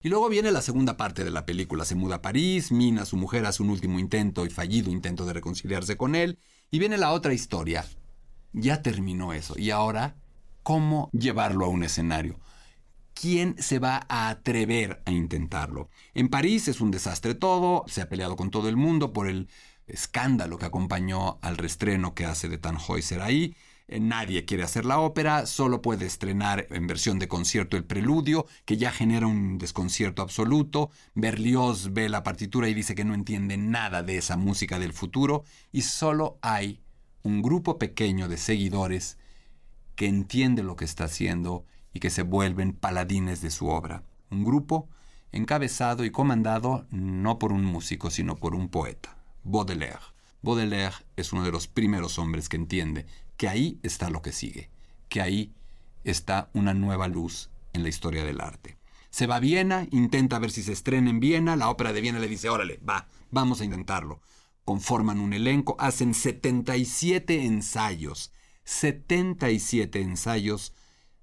Y 0.00 0.10
luego 0.10 0.28
viene 0.28 0.52
la 0.52 0.62
segunda 0.62 0.96
parte 0.96 1.24
de 1.24 1.30
la 1.30 1.44
película. 1.44 1.84
Se 1.84 1.96
muda 1.96 2.16
a 2.16 2.22
París, 2.22 2.70
Mina, 2.70 3.04
su 3.04 3.16
mujer, 3.16 3.44
hace 3.46 3.64
un 3.64 3.70
último 3.70 3.98
intento 3.98 4.46
y 4.46 4.50
fallido 4.50 4.92
intento 4.92 5.26
de 5.26 5.32
reconciliarse 5.32 5.96
con 5.96 6.14
él. 6.14 6.38
Y 6.70 6.78
viene 6.78 6.98
la 6.98 7.10
otra 7.10 7.34
historia. 7.34 7.84
Ya 8.52 8.80
terminó 8.80 9.32
eso. 9.32 9.58
Y 9.58 9.70
ahora, 9.70 10.16
¿cómo 10.62 11.10
llevarlo 11.12 11.64
a 11.64 11.68
un 11.68 11.82
escenario? 11.82 12.38
¿Quién 13.20 13.56
se 13.58 13.80
va 13.80 14.06
a 14.08 14.28
atrever 14.28 15.02
a 15.04 15.10
intentarlo? 15.10 15.88
En 16.14 16.28
París 16.28 16.68
es 16.68 16.80
un 16.80 16.92
desastre 16.92 17.34
todo, 17.34 17.84
se 17.88 18.00
ha 18.00 18.08
peleado 18.08 18.36
con 18.36 18.50
todo 18.50 18.68
el 18.68 18.76
mundo 18.76 19.12
por 19.12 19.28
el 19.28 19.48
escándalo 19.88 20.56
que 20.58 20.66
acompañó 20.66 21.38
al 21.42 21.56
restreno 21.56 22.14
que 22.14 22.26
hace 22.26 22.48
de 22.48 22.58
Tannhäuser 22.58 23.20
ahí. 23.20 23.56
Eh, 23.88 23.98
nadie 23.98 24.44
quiere 24.44 24.62
hacer 24.62 24.84
la 24.84 25.00
ópera, 25.00 25.46
solo 25.46 25.82
puede 25.82 26.06
estrenar 26.06 26.68
en 26.70 26.86
versión 26.86 27.18
de 27.18 27.26
concierto 27.26 27.76
el 27.76 27.84
preludio, 27.84 28.46
que 28.64 28.76
ya 28.76 28.92
genera 28.92 29.26
un 29.26 29.58
desconcierto 29.58 30.22
absoluto. 30.22 30.90
Berlioz 31.14 31.92
ve 31.92 32.08
la 32.08 32.22
partitura 32.22 32.68
y 32.68 32.74
dice 32.74 32.94
que 32.94 33.04
no 33.04 33.14
entiende 33.14 33.56
nada 33.56 34.04
de 34.04 34.18
esa 34.18 34.36
música 34.36 34.78
del 34.78 34.92
futuro, 34.92 35.42
y 35.72 35.82
solo 35.82 36.38
hay 36.40 36.82
un 37.24 37.42
grupo 37.42 37.78
pequeño 37.78 38.28
de 38.28 38.36
seguidores 38.36 39.18
que 39.96 40.06
entiende 40.06 40.62
lo 40.62 40.76
que 40.76 40.84
está 40.84 41.04
haciendo 41.04 41.64
y 41.92 42.00
que 42.00 42.10
se 42.10 42.22
vuelven 42.22 42.72
paladines 42.72 43.40
de 43.40 43.50
su 43.50 43.68
obra. 43.68 44.02
Un 44.30 44.44
grupo 44.44 44.88
encabezado 45.32 46.04
y 46.04 46.10
comandado 46.10 46.86
no 46.90 47.38
por 47.38 47.52
un 47.52 47.64
músico, 47.64 48.10
sino 48.10 48.36
por 48.36 48.54
un 48.54 48.68
poeta, 48.68 49.16
Baudelaire. 49.44 49.98
Baudelaire 50.42 50.94
es 51.16 51.32
uno 51.32 51.42
de 51.42 51.52
los 51.52 51.66
primeros 51.66 52.18
hombres 52.18 52.48
que 52.48 52.56
entiende 52.56 53.06
que 53.36 53.48
ahí 53.48 53.78
está 53.82 54.10
lo 54.10 54.22
que 54.22 54.32
sigue, 54.32 54.70
que 55.08 55.20
ahí 55.20 55.52
está 56.04 56.50
una 56.52 56.74
nueva 56.74 57.08
luz 57.08 57.50
en 57.72 57.82
la 57.82 57.88
historia 57.88 58.24
del 58.24 58.40
arte. 58.40 58.76
Se 59.10 59.26
va 59.26 59.36
a 59.36 59.40
Viena, 59.40 59.86
intenta 59.90 60.38
ver 60.38 60.50
si 60.50 60.62
se 60.62 60.72
estrena 60.72 61.10
en 61.10 61.20
Viena, 61.20 61.56
la 61.56 61.70
ópera 61.70 61.92
de 61.92 62.00
Viena 62.00 62.18
le 62.18 62.28
dice, 62.28 62.48
órale, 62.48 62.78
va, 62.88 63.08
vamos 63.30 63.60
a 63.60 63.64
intentarlo. 63.64 64.20
Conforman 64.64 65.18
un 65.18 65.32
elenco, 65.32 65.76
hacen 65.78 66.14
77 66.14 67.44
ensayos, 67.44 68.32
77 68.64 70.00
ensayos, 70.00 70.74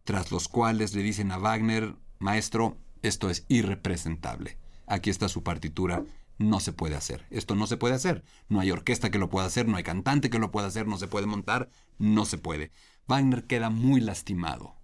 tras 0.05 0.31
los 0.31 0.47
cuales 0.47 0.95
le 0.95 1.03
dicen 1.03 1.31
a 1.31 1.37
Wagner, 1.37 1.95
maestro, 2.19 2.77
esto 3.01 3.29
es 3.29 3.45
irrepresentable. 3.49 4.57
Aquí 4.87 5.09
está 5.09 5.27
su 5.27 5.43
partitura, 5.43 6.05
no 6.37 6.59
se 6.59 6.73
puede 6.73 6.95
hacer. 6.95 7.25
Esto 7.29 7.55
no 7.55 7.67
se 7.67 7.77
puede 7.77 7.95
hacer. 7.95 8.23
No 8.47 8.59
hay 8.59 8.71
orquesta 8.71 9.09
que 9.09 9.17
lo 9.17 9.29
pueda 9.29 9.47
hacer, 9.47 9.67
no 9.67 9.77
hay 9.77 9.83
cantante 9.83 10.29
que 10.29 10.39
lo 10.39 10.51
pueda 10.51 10.67
hacer, 10.67 10.87
no 10.87 10.97
se 10.97 11.07
puede 11.07 11.25
montar, 11.25 11.69
no 11.97 12.25
se 12.25 12.37
puede. 12.37 12.71
Wagner 13.07 13.45
queda 13.45 13.69
muy 13.69 13.99
lastimado. 13.99 14.75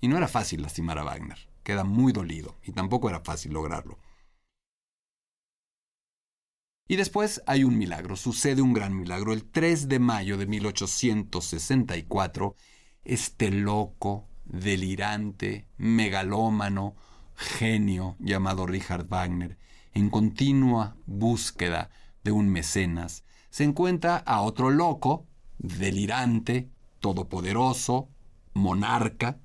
Y 0.00 0.08
no 0.08 0.16
era 0.16 0.28
fácil 0.28 0.62
lastimar 0.62 0.98
a 0.98 1.04
Wagner, 1.04 1.48
queda 1.62 1.84
muy 1.84 2.12
dolido, 2.12 2.56
y 2.62 2.72
tampoco 2.72 3.10
era 3.10 3.20
fácil 3.20 3.52
lograrlo. 3.52 3.98
Y 6.88 6.96
después 6.96 7.42
hay 7.46 7.64
un 7.64 7.78
milagro, 7.78 8.16
sucede 8.16 8.62
un 8.62 8.72
gran 8.72 8.96
milagro. 8.96 9.32
El 9.32 9.44
3 9.44 9.88
de 9.88 10.00
mayo 10.00 10.36
de 10.38 10.46
1864, 10.46 12.56
este 13.04 13.50
loco, 13.50 14.29
delirante, 14.50 15.66
megalómano, 15.78 16.94
genio 17.36 18.16
llamado 18.18 18.66
Richard 18.66 19.06
Wagner, 19.08 19.56
en 19.94 20.10
continua 20.10 20.96
búsqueda 21.06 21.90
de 22.22 22.32
un 22.32 22.48
mecenas, 22.48 23.24
se 23.50 23.64
encuentra 23.64 24.16
a 24.16 24.42
otro 24.42 24.70
loco, 24.70 25.26
delirante, 25.58 26.68
todopoderoso, 27.00 28.08
monarca, 28.52 29.38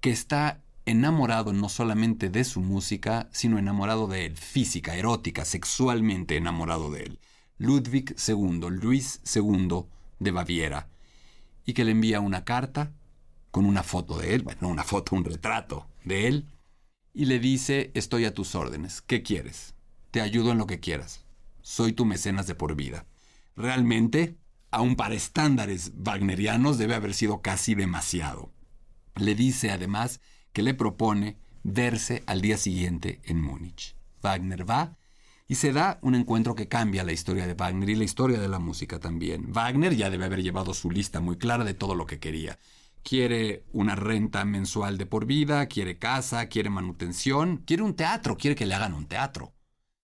que 0.00 0.10
está 0.10 0.60
enamorado 0.84 1.52
no 1.52 1.68
solamente 1.68 2.28
de 2.28 2.44
su 2.44 2.60
música, 2.60 3.28
sino 3.32 3.58
enamorado 3.58 4.08
de 4.08 4.26
él, 4.26 4.36
física, 4.36 4.96
erótica, 4.96 5.44
sexualmente 5.44 6.36
enamorado 6.36 6.90
de 6.90 7.04
él. 7.04 7.20
Ludwig 7.58 8.16
II, 8.26 8.68
Luis 8.70 9.20
II 9.34 9.84
de 10.18 10.30
Baviera, 10.32 10.88
y 11.64 11.74
que 11.74 11.84
le 11.84 11.92
envía 11.92 12.20
una 12.20 12.44
carta 12.44 12.92
con 13.52 13.66
una 13.66 13.84
foto 13.84 14.18
de 14.18 14.34
él, 14.34 14.42
bueno, 14.42 14.66
una 14.68 14.82
foto, 14.82 15.14
un 15.14 15.24
retrato 15.24 15.86
de 16.04 16.26
él, 16.26 16.48
y 17.14 17.26
le 17.26 17.38
dice, 17.38 17.92
estoy 17.94 18.24
a 18.24 18.34
tus 18.34 18.54
órdenes, 18.54 19.02
¿qué 19.02 19.22
quieres? 19.22 19.74
Te 20.10 20.22
ayudo 20.22 20.50
en 20.50 20.58
lo 20.58 20.66
que 20.66 20.80
quieras. 20.80 21.24
Soy 21.60 21.92
tu 21.92 22.06
mecenas 22.06 22.46
de 22.46 22.54
por 22.54 22.74
vida. 22.74 23.06
Realmente, 23.54 24.38
aun 24.70 24.96
para 24.96 25.14
estándares 25.14 25.92
wagnerianos, 25.94 26.78
debe 26.78 26.94
haber 26.94 27.12
sido 27.12 27.42
casi 27.42 27.74
demasiado. 27.74 28.50
Le 29.16 29.34
dice 29.34 29.70
además 29.70 30.20
que 30.54 30.62
le 30.62 30.72
propone 30.72 31.36
verse 31.62 32.22
al 32.26 32.40
día 32.40 32.56
siguiente 32.56 33.20
en 33.24 33.40
Múnich. 33.40 33.94
Wagner 34.22 34.68
va 34.68 34.96
y 35.46 35.56
se 35.56 35.72
da 35.72 35.98
un 36.00 36.14
encuentro 36.14 36.54
que 36.54 36.68
cambia 36.68 37.04
la 37.04 37.12
historia 37.12 37.46
de 37.46 37.54
Wagner 37.54 37.90
y 37.90 37.96
la 37.96 38.04
historia 38.04 38.40
de 38.40 38.48
la 38.48 38.58
música 38.58 38.98
también. 38.98 39.52
Wagner 39.52 39.94
ya 39.94 40.08
debe 40.08 40.24
haber 40.24 40.42
llevado 40.42 40.72
su 40.72 40.90
lista 40.90 41.20
muy 41.20 41.36
clara 41.36 41.64
de 41.64 41.74
todo 41.74 41.94
lo 41.94 42.06
que 42.06 42.18
quería. 42.18 42.58
Quiere 43.02 43.64
una 43.72 43.94
renta 43.94 44.44
mensual 44.44 44.96
de 44.96 45.06
por 45.06 45.26
vida, 45.26 45.66
quiere 45.66 45.98
casa, 45.98 46.46
quiere 46.46 46.70
manutención, 46.70 47.58
quiere 47.58 47.82
un 47.82 47.94
teatro, 47.94 48.36
quiere 48.36 48.54
que 48.54 48.66
le 48.66 48.74
hagan 48.74 48.94
un 48.94 49.06
teatro. 49.06 49.52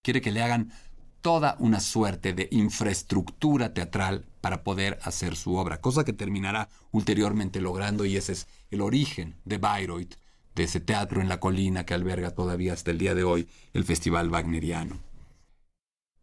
Quiere 0.02 0.20
que 0.20 0.32
le 0.32 0.42
hagan 0.42 0.72
toda 1.20 1.56
una 1.58 1.80
suerte 1.80 2.32
de 2.32 2.48
infraestructura 2.50 3.74
teatral 3.74 4.24
para 4.40 4.62
poder 4.62 4.98
hacer 5.02 5.36
su 5.36 5.56
obra, 5.56 5.80
cosa 5.80 6.04
que 6.04 6.12
terminará 6.12 6.68
ulteriormente 6.90 7.60
logrando 7.60 8.04
y 8.04 8.16
ese 8.16 8.32
es 8.32 8.48
el 8.70 8.80
origen 8.80 9.34
de 9.44 9.58
Bayreuth, 9.58 10.14
de 10.54 10.64
ese 10.64 10.80
teatro 10.80 11.20
en 11.20 11.28
la 11.28 11.40
colina 11.40 11.84
que 11.84 11.94
alberga 11.94 12.30
todavía 12.30 12.72
hasta 12.72 12.90
el 12.90 12.98
día 12.98 13.14
de 13.14 13.24
hoy 13.24 13.48
el 13.74 13.84
Festival 13.84 14.30
Wagneriano. 14.30 14.98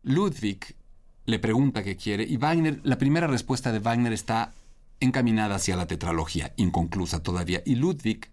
Ludwig 0.04 0.76
le 1.26 1.40
pregunta 1.40 1.84
qué 1.84 1.96
quiere 1.98 2.24
y 2.24 2.38
Wagner, 2.38 2.80
la 2.84 2.98
primera 2.98 3.28
respuesta 3.28 3.72
de 3.72 3.80
Wagner 3.80 4.14
está 4.14 4.54
encaminada 5.00 5.56
hacia 5.56 5.76
la 5.76 5.88
tetralogía, 5.88 6.54
inconclusa 6.58 7.22
todavía, 7.22 7.62
y 7.66 7.76
Ludwig, 7.76 8.32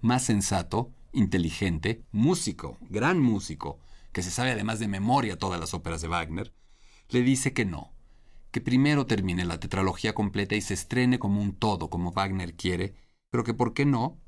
más 0.00 0.24
sensato, 0.24 0.92
inteligente, 1.12 2.02
músico, 2.12 2.78
gran 2.88 3.20
músico, 3.20 3.78
que 4.12 4.22
se 4.22 4.30
sabe 4.30 4.50
además 4.50 4.78
de 4.78 4.88
memoria 4.88 5.38
todas 5.38 5.60
las 5.60 5.74
óperas 5.74 6.00
de 6.00 6.08
Wagner, 6.08 6.52
le 7.08 7.22
dice 7.22 7.52
que 7.52 7.64
no, 7.64 7.92
que 8.50 8.60
primero 8.60 9.06
termine 9.06 9.44
la 9.44 9.60
tetralogía 9.60 10.14
completa 10.14 10.54
y 10.54 10.60
se 10.60 10.74
estrene 10.74 11.18
como 11.18 11.40
un 11.40 11.54
todo, 11.54 11.90
como 11.90 12.12
Wagner 12.12 12.54
quiere, 12.54 12.94
pero 13.30 13.44
que 13.44 13.54
por 13.54 13.74
qué 13.74 13.84
no 13.84 14.18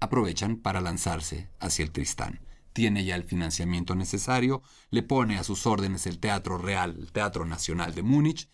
aprovechan 0.00 0.56
para 0.56 0.80
lanzarse 0.80 1.50
hacia 1.58 1.84
el 1.84 1.90
Tristán. 1.90 2.40
Tiene 2.72 3.04
ya 3.04 3.16
el 3.16 3.24
financiamiento 3.24 3.94
necesario, 3.94 4.62
le 4.90 5.02
pone 5.02 5.38
a 5.38 5.44
sus 5.44 5.66
órdenes 5.66 6.06
el 6.06 6.18
Teatro 6.18 6.56
Real, 6.56 6.96
el 6.98 7.12
Teatro 7.12 7.44
Nacional 7.44 7.94
de 7.94 8.02
Múnich, 8.02 8.48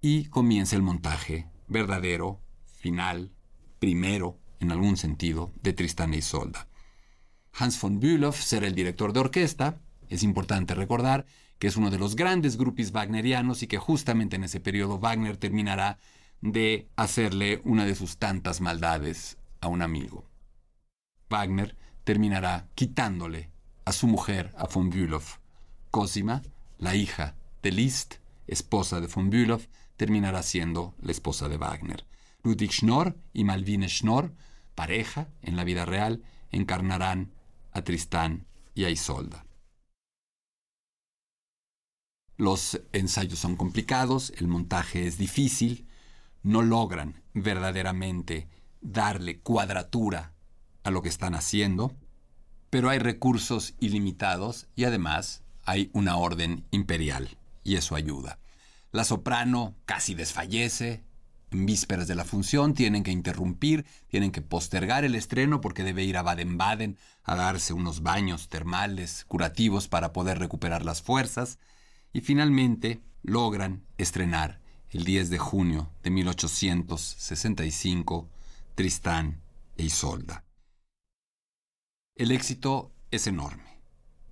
y 0.00 0.26
comienza 0.26 0.76
el 0.76 0.82
montaje 0.82 1.48
verdadero, 1.70 2.40
final, 2.66 3.32
primero, 3.78 4.38
en 4.58 4.72
algún 4.72 4.96
sentido, 4.96 5.52
de 5.62 5.72
Tristán 5.72 6.12
e 6.12 6.18
Isolda. 6.18 6.68
Hans 7.52 7.80
von 7.80 7.98
Bülow 8.00 8.32
será 8.32 8.66
el 8.66 8.74
director 8.74 9.12
de 9.12 9.20
orquesta, 9.20 9.80
es 10.08 10.22
importante 10.22 10.74
recordar 10.74 11.24
que 11.58 11.68
es 11.68 11.76
uno 11.76 11.90
de 11.90 11.98
los 11.98 12.16
grandes 12.16 12.56
grupos 12.56 12.92
wagnerianos 12.92 13.62
y 13.62 13.66
que 13.66 13.78
justamente 13.78 14.36
en 14.36 14.44
ese 14.44 14.60
periodo 14.60 14.98
Wagner 14.98 15.36
terminará 15.36 15.98
de 16.40 16.88
hacerle 16.96 17.60
una 17.64 17.84
de 17.84 17.94
sus 17.94 18.16
tantas 18.16 18.60
maldades 18.60 19.36
a 19.60 19.68
un 19.68 19.82
amigo. 19.82 20.24
Wagner 21.28 21.76
terminará 22.04 22.66
quitándole 22.74 23.50
a 23.84 23.92
su 23.92 24.06
mujer, 24.06 24.52
a 24.56 24.66
von 24.66 24.90
Bülow. 24.90 25.22
Cosima, 25.90 26.42
la 26.78 26.94
hija 26.94 27.36
de 27.62 27.72
Liszt, 27.72 28.14
esposa 28.46 29.00
de 29.00 29.06
von 29.06 29.28
Bülow, 29.28 29.60
terminará 30.00 30.42
siendo 30.42 30.94
la 31.02 31.12
esposa 31.12 31.46
de 31.50 31.58
Wagner. 31.58 32.06
Ludwig 32.42 32.72
Schnorr 32.72 33.18
y 33.34 33.44
Malvine 33.44 33.86
Schnorr, 33.86 34.32
pareja 34.74 35.28
en 35.42 35.56
la 35.56 35.64
vida 35.64 35.84
real, 35.84 36.22
encarnarán 36.52 37.34
a 37.72 37.82
Tristán 37.82 38.46
y 38.74 38.84
a 38.84 38.88
Isolda. 38.88 39.44
Los 42.38 42.80
ensayos 42.94 43.40
son 43.40 43.56
complicados, 43.56 44.32
el 44.38 44.48
montaje 44.48 45.06
es 45.06 45.18
difícil, 45.18 45.86
no 46.42 46.62
logran 46.62 47.22
verdaderamente 47.34 48.48
darle 48.80 49.40
cuadratura 49.40 50.32
a 50.82 50.90
lo 50.90 51.02
que 51.02 51.10
están 51.10 51.34
haciendo, 51.34 51.94
pero 52.70 52.88
hay 52.88 53.00
recursos 53.00 53.74
ilimitados 53.80 54.66
y 54.74 54.84
además 54.84 55.42
hay 55.64 55.90
una 55.92 56.16
orden 56.16 56.64
imperial, 56.70 57.36
y 57.64 57.76
eso 57.76 57.96
ayuda. 57.96 58.38
La 58.92 59.04
soprano 59.04 59.76
casi 59.84 60.14
desfallece, 60.14 61.04
en 61.52 61.66
vísperas 61.66 62.08
de 62.08 62.14
la 62.14 62.24
función 62.24 62.74
tienen 62.74 63.02
que 63.02 63.10
interrumpir, 63.10 63.84
tienen 64.08 64.32
que 64.32 64.42
postergar 64.42 65.04
el 65.04 65.14
estreno 65.14 65.60
porque 65.60 65.82
debe 65.82 66.04
ir 66.04 66.16
a 66.16 66.22
Baden-Baden 66.22 66.96
a 67.24 67.34
darse 67.34 67.72
unos 67.72 68.02
baños 68.02 68.48
termales 68.48 69.24
curativos 69.26 69.88
para 69.88 70.12
poder 70.12 70.38
recuperar 70.38 70.84
las 70.84 71.02
fuerzas, 71.02 71.58
y 72.12 72.20
finalmente 72.20 73.00
logran 73.22 73.84
estrenar 73.98 74.60
el 74.90 75.04
10 75.04 75.30
de 75.30 75.38
junio 75.38 75.90
de 76.02 76.10
1865 76.10 78.28
Tristán 78.74 79.40
e 79.76 79.84
Isolda. 79.84 80.44
El 82.16 82.32
éxito 82.32 82.90
es 83.10 83.28
enorme. 83.28 83.80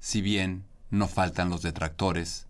Si 0.00 0.20
bien 0.20 0.64
no 0.90 1.06
faltan 1.06 1.48
los 1.48 1.62
detractores, 1.62 2.48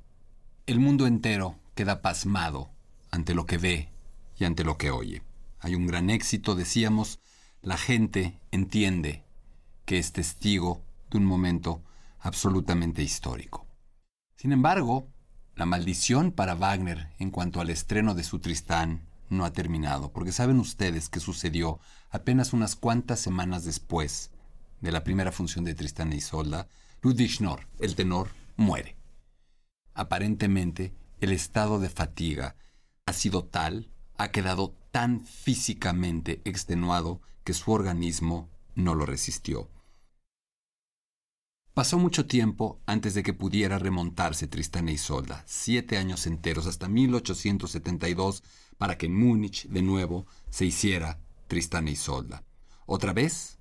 el 0.66 0.80
mundo 0.80 1.06
entero 1.06 1.59
queda 1.79 2.03
pasmado 2.03 2.72
ante 3.12 3.35
lo 3.35 3.47
que 3.47 3.57
ve 3.57 3.89
y 4.37 4.43
ante 4.43 4.64
lo 4.64 4.76
que 4.76 4.91
oye. 4.91 5.22
Hay 5.61 5.76
un 5.76 5.87
gran 5.87 6.11
éxito, 6.11 6.57
decíamos, 6.57 7.20
la 7.62 7.79
gente 7.79 8.41
entiende 8.51 9.22
que 9.85 10.01
es 10.01 10.11
testigo 10.11 10.83
de 11.09 11.18
un 11.18 11.24
momento 11.24 11.85
absolutamente 12.18 13.05
histórico. 13.05 13.64
Sin 14.35 14.51
embargo, 14.51 15.07
la 15.55 15.66
maldición 15.66 16.33
para 16.33 16.57
Wagner 16.57 17.12
en 17.20 17.31
cuanto 17.31 17.61
al 17.61 17.70
estreno 17.70 18.16
de 18.16 18.24
su 18.24 18.41
Tristán 18.41 19.07
no 19.29 19.45
ha 19.45 19.53
terminado, 19.53 20.11
porque 20.12 20.33
saben 20.33 20.59
ustedes 20.59 21.09
que 21.09 21.20
sucedió 21.20 21.79
apenas 22.11 22.53
unas 22.53 22.74
cuantas 22.74 23.20
semanas 23.20 23.64
después 23.64 24.33
de 24.81 24.91
la 24.91 25.05
primera 25.05 25.31
función 25.31 25.64
de 25.64 25.76
Tristán 25.76 26.12
e 26.12 26.16
Isolda, 26.16 26.66
Ludwig 27.03 27.31
Schnorr, 27.31 27.68
el 27.79 27.95
tenor, 27.95 28.31
muere. 28.57 28.97
Aparentemente, 29.95 30.93
el 31.21 31.33
estado 31.33 31.79
de 31.79 31.89
fatiga 31.89 32.57
ha 33.07 33.12
sido 33.12 33.45
tal, 33.45 33.91
ha 34.16 34.31
quedado 34.31 34.75
tan 34.91 35.21
físicamente 35.21 36.41
extenuado 36.45 37.21
que 37.45 37.55
su 37.55 37.73
organismo 37.73 38.51
no 38.75 38.95
lo 38.95 39.07
resistió. 39.07 39.71
Pasó 41.75 41.99
mucho 41.99 42.27
tiempo 42.27 42.81
antes 42.87 43.14
de 43.14 43.23
que 43.23 43.33
pudiera 43.33 43.79
remontarse 43.79 44.49
Tristán 44.49 44.89
e 44.89 44.95
Isolda, 44.95 45.45
siete 45.47 45.97
años 45.97 46.27
enteros 46.27 46.66
hasta 46.66 46.89
1872, 46.89 48.43
para 48.79 48.99
que 48.99 49.07
en 49.07 49.14
Múnich 49.14 49.69
de 49.69 49.83
nuevo 49.83 50.27
se 50.51 50.64
hiciera 50.64 51.21
Tristán 51.47 51.87
e 51.87 51.93
Isolda. 51.93 52.43
Otra 52.85 53.12
vez, 53.12 53.59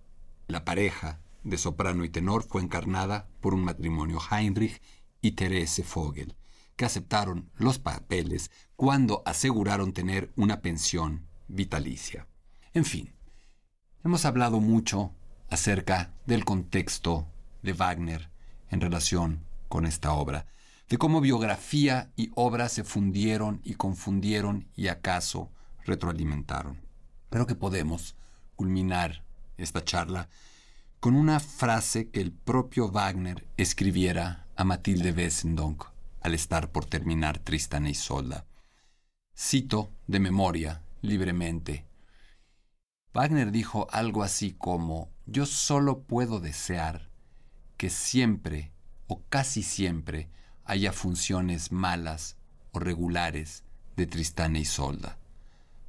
la 0.48 0.66
pareja 0.66 1.22
de 1.44 1.58
soprano 1.60 2.04
y 2.04 2.10
tenor 2.10 2.44
fue 2.44 2.64
encarnada 2.64 3.30
por 3.40 3.54
un 3.54 3.64
matrimonio 3.64 4.20
Heinrich 4.32 4.82
y 5.22 5.34
Therese 5.34 5.86
Vogel, 5.94 6.36
que 6.78 6.86
aceptaron 6.86 7.50
los 7.56 7.80
papeles 7.80 8.52
cuando 8.78 9.24
aseguraron 9.26 9.92
tener 9.92 10.32
una 10.38 10.62
pensión 10.62 11.28
vitalicia. 11.48 12.28
En 12.74 12.86
fin, 12.86 13.14
hemos 14.06 14.24
hablado 14.26 14.62
mucho 14.62 15.12
acerca 15.50 16.14
del 16.26 16.46
contexto 16.46 17.28
de 17.64 17.74
Wagner 17.74 18.30
en 18.70 18.80
relación 18.80 19.44
con 19.68 19.86
esta 19.86 20.14
obra, 20.14 20.46
de 20.88 20.98
cómo 20.98 21.20
biografía 21.20 22.12
y 22.16 22.32
obra 22.36 22.70
se 22.70 22.84
fundieron 22.84 23.60
y 23.64 23.74
confundieron 23.74 24.70
y 24.76 24.88
acaso 24.88 25.52
retroalimentaron. 25.84 26.80
Pero 27.30 27.48
que 27.48 27.56
podemos 27.56 28.16
culminar 28.56 29.26
esta 29.58 29.84
charla 29.84 30.30
con 31.00 31.16
una 31.16 31.40
frase 31.40 32.10
que 32.10 32.22
el 32.22 32.32
propio 32.32 32.90
Wagner 32.90 33.48
escribiera 33.58 34.48
a 34.56 34.64
Matilde 34.64 35.12
Wessendonck 35.12 35.97
al 36.22 36.34
estar 36.34 36.72
por 36.72 36.86
terminar 36.86 37.40
Tristan 37.40 37.86
e 37.86 37.92
Isolda. 37.92 38.46
Cito 39.36 39.92
de 40.08 40.20
memoria, 40.20 40.84
libremente. 41.02 41.86
Wagner 43.14 43.52
dijo 43.52 43.88
algo 43.92 44.24
así 44.24 44.54
como, 44.54 45.12
yo 45.26 45.46
solo 45.46 46.04
puedo 46.04 46.40
desear 46.40 47.10
que 47.78 47.90
siempre 47.90 48.72
o 49.08 49.22
casi 49.30 49.64
siempre 49.64 50.30
haya 50.66 50.92
funciones 50.92 51.72
malas 51.72 52.38
o 52.72 52.80
regulares 52.80 53.64
de 53.96 54.06
Tristán 54.06 54.56
e 54.56 54.60
Isolda, 54.60 55.18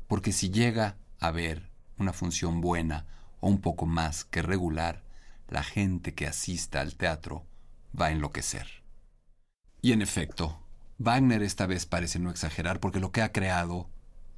porque 0.07 0.33
si 0.33 0.51
llega 0.51 0.97
a 1.20 1.29
haber 1.29 1.70
una 1.99 2.12
función 2.12 2.61
buena 2.61 3.07
o 3.41 3.49
un 3.49 3.61
poco 3.61 3.87
más 3.87 4.24
que 4.24 4.43
regular, 4.43 5.05
la 5.49 5.62
gente 5.62 6.14
que 6.14 6.26
asista 6.26 6.81
al 6.81 6.95
teatro 6.95 7.45
va 7.99 8.07
a 8.07 8.11
enloquecer. 8.12 8.66
Y 9.81 9.93
en 9.93 10.03
efecto, 10.03 10.59
Wagner 10.99 11.43
esta 11.43 11.66
vez 11.66 11.87
parece 11.87 12.18
no 12.18 12.31
exagerar 12.31 12.81
porque 12.81 12.99
lo 12.99 13.12
que 13.12 13.22
ha 13.22 13.33
creado 13.33 13.89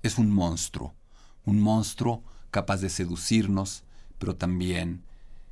es 0.03 0.19
un 0.19 0.31
monstruo, 0.31 0.95
un 1.45 1.61
monstruo 1.61 2.23
capaz 2.51 2.79
de 2.83 2.91
seducirnos, 2.91 3.85
pero 4.19 4.37
también 4.37 5.03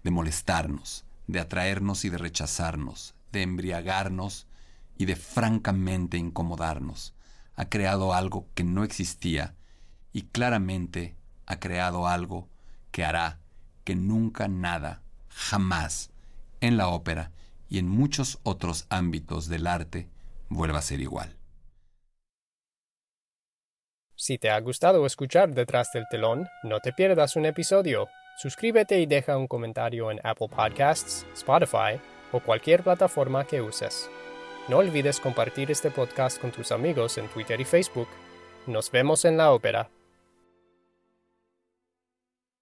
de 0.04 0.10
molestarnos, 0.10 1.06
de 1.26 1.40
atraernos 1.40 2.04
y 2.04 2.10
de 2.10 2.18
rechazarnos, 2.18 3.14
de 3.32 3.42
embriagarnos 3.42 4.46
y 4.98 5.06
de 5.06 5.16
francamente 5.16 6.18
incomodarnos. 6.18 7.14
Ha 7.56 7.70
creado 7.70 8.12
algo 8.12 8.46
que 8.54 8.64
no 8.64 8.84
existía 8.84 9.54
y 10.12 10.22
claramente 10.22 11.16
ha 11.46 11.58
creado 11.58 12.06
algo 12.06 12.48
que 12.90 13.04
hará 13.04 13.40
que 13.84 13.96
nunca 13.96 14.48
nada, 14.48 15.02
jamás, 15.28 16.10
en 16.60 16.76
la 16.76 16.88
ópera 16.88 17.32
y 17.68 17.78
en 17.78 17.88
muchos 17.88 18.38
otros 18.42 18.86
ámbitos 18.88 19.48
del 19.48 19.66
arte 19.66 20.08
vuelva 20.48 20.78
a 20.78 20.82
ser 20.82 21.00
igual. 21.00 21.36
Si 24.16 24.36
te 24.36 24.50
ha 24.50 24.58
gustado 24.60 25.06
escuchar 25.06 25.54
Detrás 25.54 25.90
del 25.92 26.04
telón, 26.10 26.48
no 26.64 26.80
te 26.80 26.92
pierdas 26.92 27.36
un 27.36 27.46
episodio. 27.46 28.08
Suscríbete 28.38 28.98
y 29.00 29.06
deja 29.06 29.36
un 29.36 29.46
comentario 29.46 30.10
en 30.10 30.20
Apple 30.24 30.48
Podcasts, 30.48 31.24
Spotify 31.34 32.00
o 32.32 32.40
cualquier 32.40 32.82
plataforma 32.82 33.44
que 33.44 33.60
uses. 33.60 34.10
No 34.68 34.78
olvides 34.78 35.20
compartir 35.20 35.70
este 35.70 35.90
podcast 35.90 36.40
con 36.40 36.50
tus 36.50 36.72
amigos 36.72 37.16
en 37.16 37.28
Twitter 37.28 37.60
y 37.60 37.64
Facebook. 37.64 38.08
Nos 38.66 38.90
vemos 38.90 39.24
en 39.24 39.36
la 39.36 39.52
ópera. 39.52 39.88